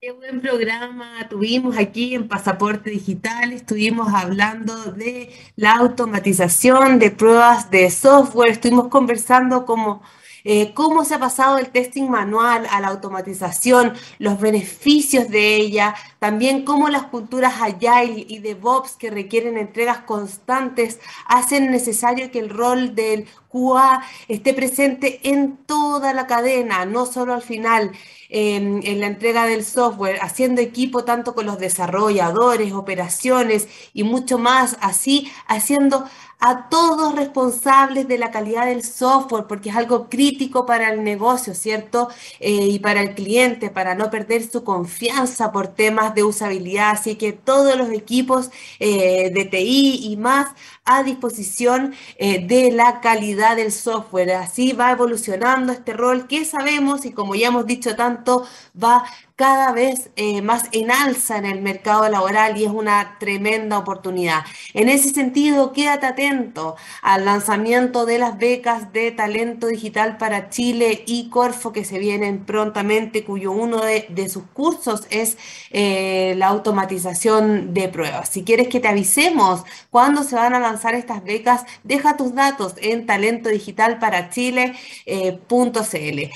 Qué 0.00 0.12
buen 0.12 0.40
programa 0.40 1.28
tuvimos 1.28 1.76
aquí 1.76 2.14
en 2.14 2.28
Pasaporte 2.28 2.88
Digital. 2.90 3.52
Estuvimos 3.52 4.14
hablando 4.14 4.92
de 4.92 5.30
la 5.56 5.74
automatización 5.74 6.98
de 6.98 7.10
pruebas 7.10 7.70
de 7.70 7.90
software. 7.90 8.52
Estuvimos 8.52 8.88
conversando 8.88 9.66
como 9.66 10.00
eh, 10.44 10.74
cómo 10.74 11.04
se 11.06 11.14
ha 11.14 11.18
pasado 11.18 11.56
el 11.56 11.70
testing 11.70 12.08
manual 12.08 12.66
a 12.70 12.80
la 12.80 12.88
automatización, 12.88 13.94
los 14.18 14.38
beneficios 14.38 15.30
de 15.30 15.56
ella, 15.56 15.94
también 16.18 16.64
cómo 16.64 16.90
las 16.90 17.04
culturas 17.04 17.54
Agile 17.62 18.26
y 18.28 18.40
DevOps 18.40 18.96
que 18.96 19.10
requieren 19.10 19.56
entregas 19.56 20.00
constantes 20.00 21.00
hacen 21.26 21.70
necesario 21.70 22.30
que 22.30 22.40
el 22.40 22.50
rol 22.50 22.94
del 22.94 23.26
QA 23.48 24.02
esté 24.28 24.52
presente 24.52 25.20
en 25.22 25.56
toda 25.56 26.12
la 26.12 26.26
cadena, 26.26 26.84
no 26.84 27.06
solo 27.06 27.32
al 27.32 27.42
final. 27.42 27.92
En, 28.30 28.80
en, 28.84 29.00
la 29.00 29.06
entrega 29.06 29.46
del 29.46 29.64
software, 29.64 30.18
haciendo 30.20 30.60
equipo 30.60 31.04
tanto 31.04 31.36
con 31.36 31.46
los 31.46 31.58
desarrolladores, 31.58 32.72
operaciones 32.72 33.68
y 33.92 34.02
mucho 34.02 34.38
más, 34.38 34.76
así 34.80 35.30
haciendo 35.46 36.04
a 36.40 36.68
todos 36.68 37.14
responsables 37.14 38.06
de 38.08 38.18
la 38.18 38.30
calidad 38.30 38.66
del 38.66 38.82
software, 38.82 39.46
porque 39.46 39.70
es 39.70 39.76
algo 39.76 40.08
crítico 40.08 40.66
para 40.66 40.90
el 40.92 41.02
negocio, 41.04 41.54
¿cierto? 41.54 42.08
Eh, 42.40 42.68
y 42.68 42.78
para 42.78 43.00
el 43.00 43.14
cliente, 43.14 43.70
para 43.70 43.94
no 43.94 44.10
perder 44.10 44.48
su 44.50 44.64
confianza 44.64 45.52
por 45.52 45.68
temas 45.68 46.14
de 46.14 46.24
usabilidad. 46.24 46.90
Así 46.90 47.16
que 47.16 47.32
todos 47.32 47.76
los 47.76 47.90
equipos 47.90 48.50
eh, 48.78 49.30
de 49.32 49.44
TI 49.44 50.00
y 50.12 50.16
más 50.16 50.48
a 50.84 51.02
disposición 51.02 51.94
eh, 52.18 52.46
de 52.46 52.70
la 52.70 53.00
calidad 53.00 53.56
del 53.56 53.72
software. 53.72 54.32
Así 54.32 54.72
va 54.72 54.92
evolucionando 54.92 55.72
este 55.72 55.94
rol 55.94 56.26
que 56.26 56.44
sabemos 56.44 57.04
y 57.06 57.12
como 57.12 57.34
ya 57.34 57.48
hemos 57.48 57.66
dicho 57.66 57.96
tanto, 57.96 58.46
va 58.82 59.04
cada 59.36 59.72
vez 59.72 60.10
eh, 60.14 60.42
más 60.42 60.66
en 60.70 60.92
alza 60.92 61.38
en 61.38 61.44
el 61.44 61.60
mercado 61.60 62.08
laboral 62.08 62.56
y 62.56 62.64
es 62.64 62.70
una 62.70 63.16
tremenda 63.18 63.78
oportunidad. 63.78 64.44
En 64.74 64.88
ese 64.88 65.10
sentido, 65.10 65.72
quédate 65.72 66.06
atento 66.06 66.76
al 67.02 67.24
lanzamiento 67.24 68.06
de 68.06 68.18
las 68.18 68.38
becas 68.38 68.92
de 68.92 69.10
talento 69.10 69.66
digital 69.66 70.18
para 70.18 70.50
Chile 70.50 71.02
y 71.06 71.30
Corfo 71.30 71.72
que 71.72 71.84
se 71.84 71.98
vienen 71.98 72.44
prontamente, 72.44 73.24
cuyo 73.24 73.50
uno 73.50 73.80
de, 73.82 74.28
sus 74.28 74.44
cursos 74.52 75.06
es 75.10 75.36
eh, 75.70 76.34
la 76.36 76.46
automatización 76.48 77.74
de 77.74 77.88
pruebas. 77.88 78.28
Si 78.28 78.44
quieres 78.44 78.68
que 78.68 78.80
te 78.80 78.88
avisemos 78.88 79.64
cuándo 79.90 80.22
se 80.22 80.36
van 80.36 80.54
a 80.54 80.60
lanzar 80.60 80.73
estas 80.94 81.22
becas, 81.24 81.64
deja 81.82 82.16
tus 82.16 82.34
datos 82.34 82.74
en 82.78 83.06
talentodigitalparachile.cl. 83.06 84.58
Eh, 85.06 86.30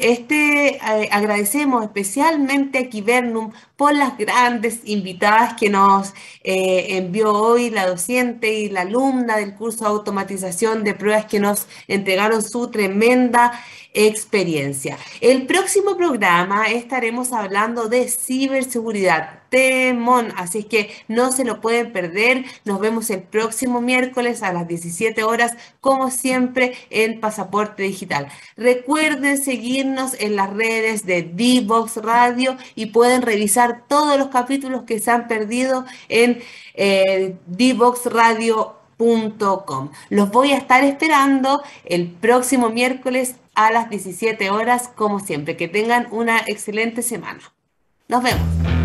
este 0.00 0.78
agradecemos 1.10 1.84
especialmente 1.84 2.06
especialmente 2.16 2.78
a 2.78 2.88
Kibernum 2.88 3.52
por 3.76 3.94
las 3.94 4.16
grandes 4.16 4.80
invitadas 4.84 5.54
que 5.54 5.68
nos 5.68 6.14
eh, 6.42 6.96
envió 6.96 7.32
hoy 7.32 7.68
la 7.70 7.86
docente 7.86 8.54
y 8.54 8.70
la 8.70 8.82
alumna 8.82 9.36
del 9.36 9.54
curso 9.54 9.84
de 9.84 9.90
automatización 9.90 10.82
de 10.82 10.94
pruebas 10.94 11.26
que 11.26 11.40
nos 11.40 11.66
entregaron 11.88 12.42
su 12.42 12.70
tremenda 12.70 13.52
experiencia. 13.92 14.98
El 15.20 15.46
próximo 15.46 15.96
programa 15.96 16.66
estaremos 16.66 17.32
hablando 17.32 17.88
de 17.88 18.08
ciberseguridad. 18.08 19.45
Así 20.36 20.58
es 20.60 20.66
que 20.66 20.90
no 21.08 21.32
se 21.32 21.44
lo 21.44 21.60
pueden 21.60 21.92
perder. 21.92 22.44
Nos 22.64 22.80
vemos 22.80 23.10
el 23.10 23.22
próximo 23.22 23.80
miércoles 23.80 24.42
a 24.42 24.52
las 24.52 24.68
17 24.68 25.22
horas, 25.24 25.56
como 25.80 26.10
siempre, 26.10 26.74
en 26.90 27.20
Pasaporte 27.20 27.82
Digital. 27.82 28.28
Recuerden 28.56 29.38
seguirnos 29.42 30.14
en 30.20 30.36
las 30.36 30.52
redes 30.52 31.06
de 31.06 31.22
D-Box 31.22 31.96
Radio 31.96 32.56
y 32.74 32.86
pueden 32.86 33.22
revisar 33.22 33.84
todos 33.88 34.18
los 34.18 34.28
capítulos 34.28 34.82
que 34.82 34.98
se 34.98 35.10
han 35.10 35.28
perdido 35.28 35.84
en 36.08 36.40
eh. 36.74 37.36
Los 40.10 40.30
voy 40.30 40.52
a 40.52 40.56
estar 40.56 40.84
esperando 40.84 41.62
el 41.84 42.08
próximo 42.08 42.70
miércoles 42.70 43.36
a 43.54 43.70
las 43.70 43.90
17 43.90 44.50
horas, 44.50 44.88
como 44.94 45.20
siempre. 45.20 45.56
Que 45.56 45.68
tengan 45.68 46.08
una 46.10 46.38
excelente 46.46 47.02
semana. 47.02 47.40
Nos 48.08 48.22
vemos. 48.22 48.75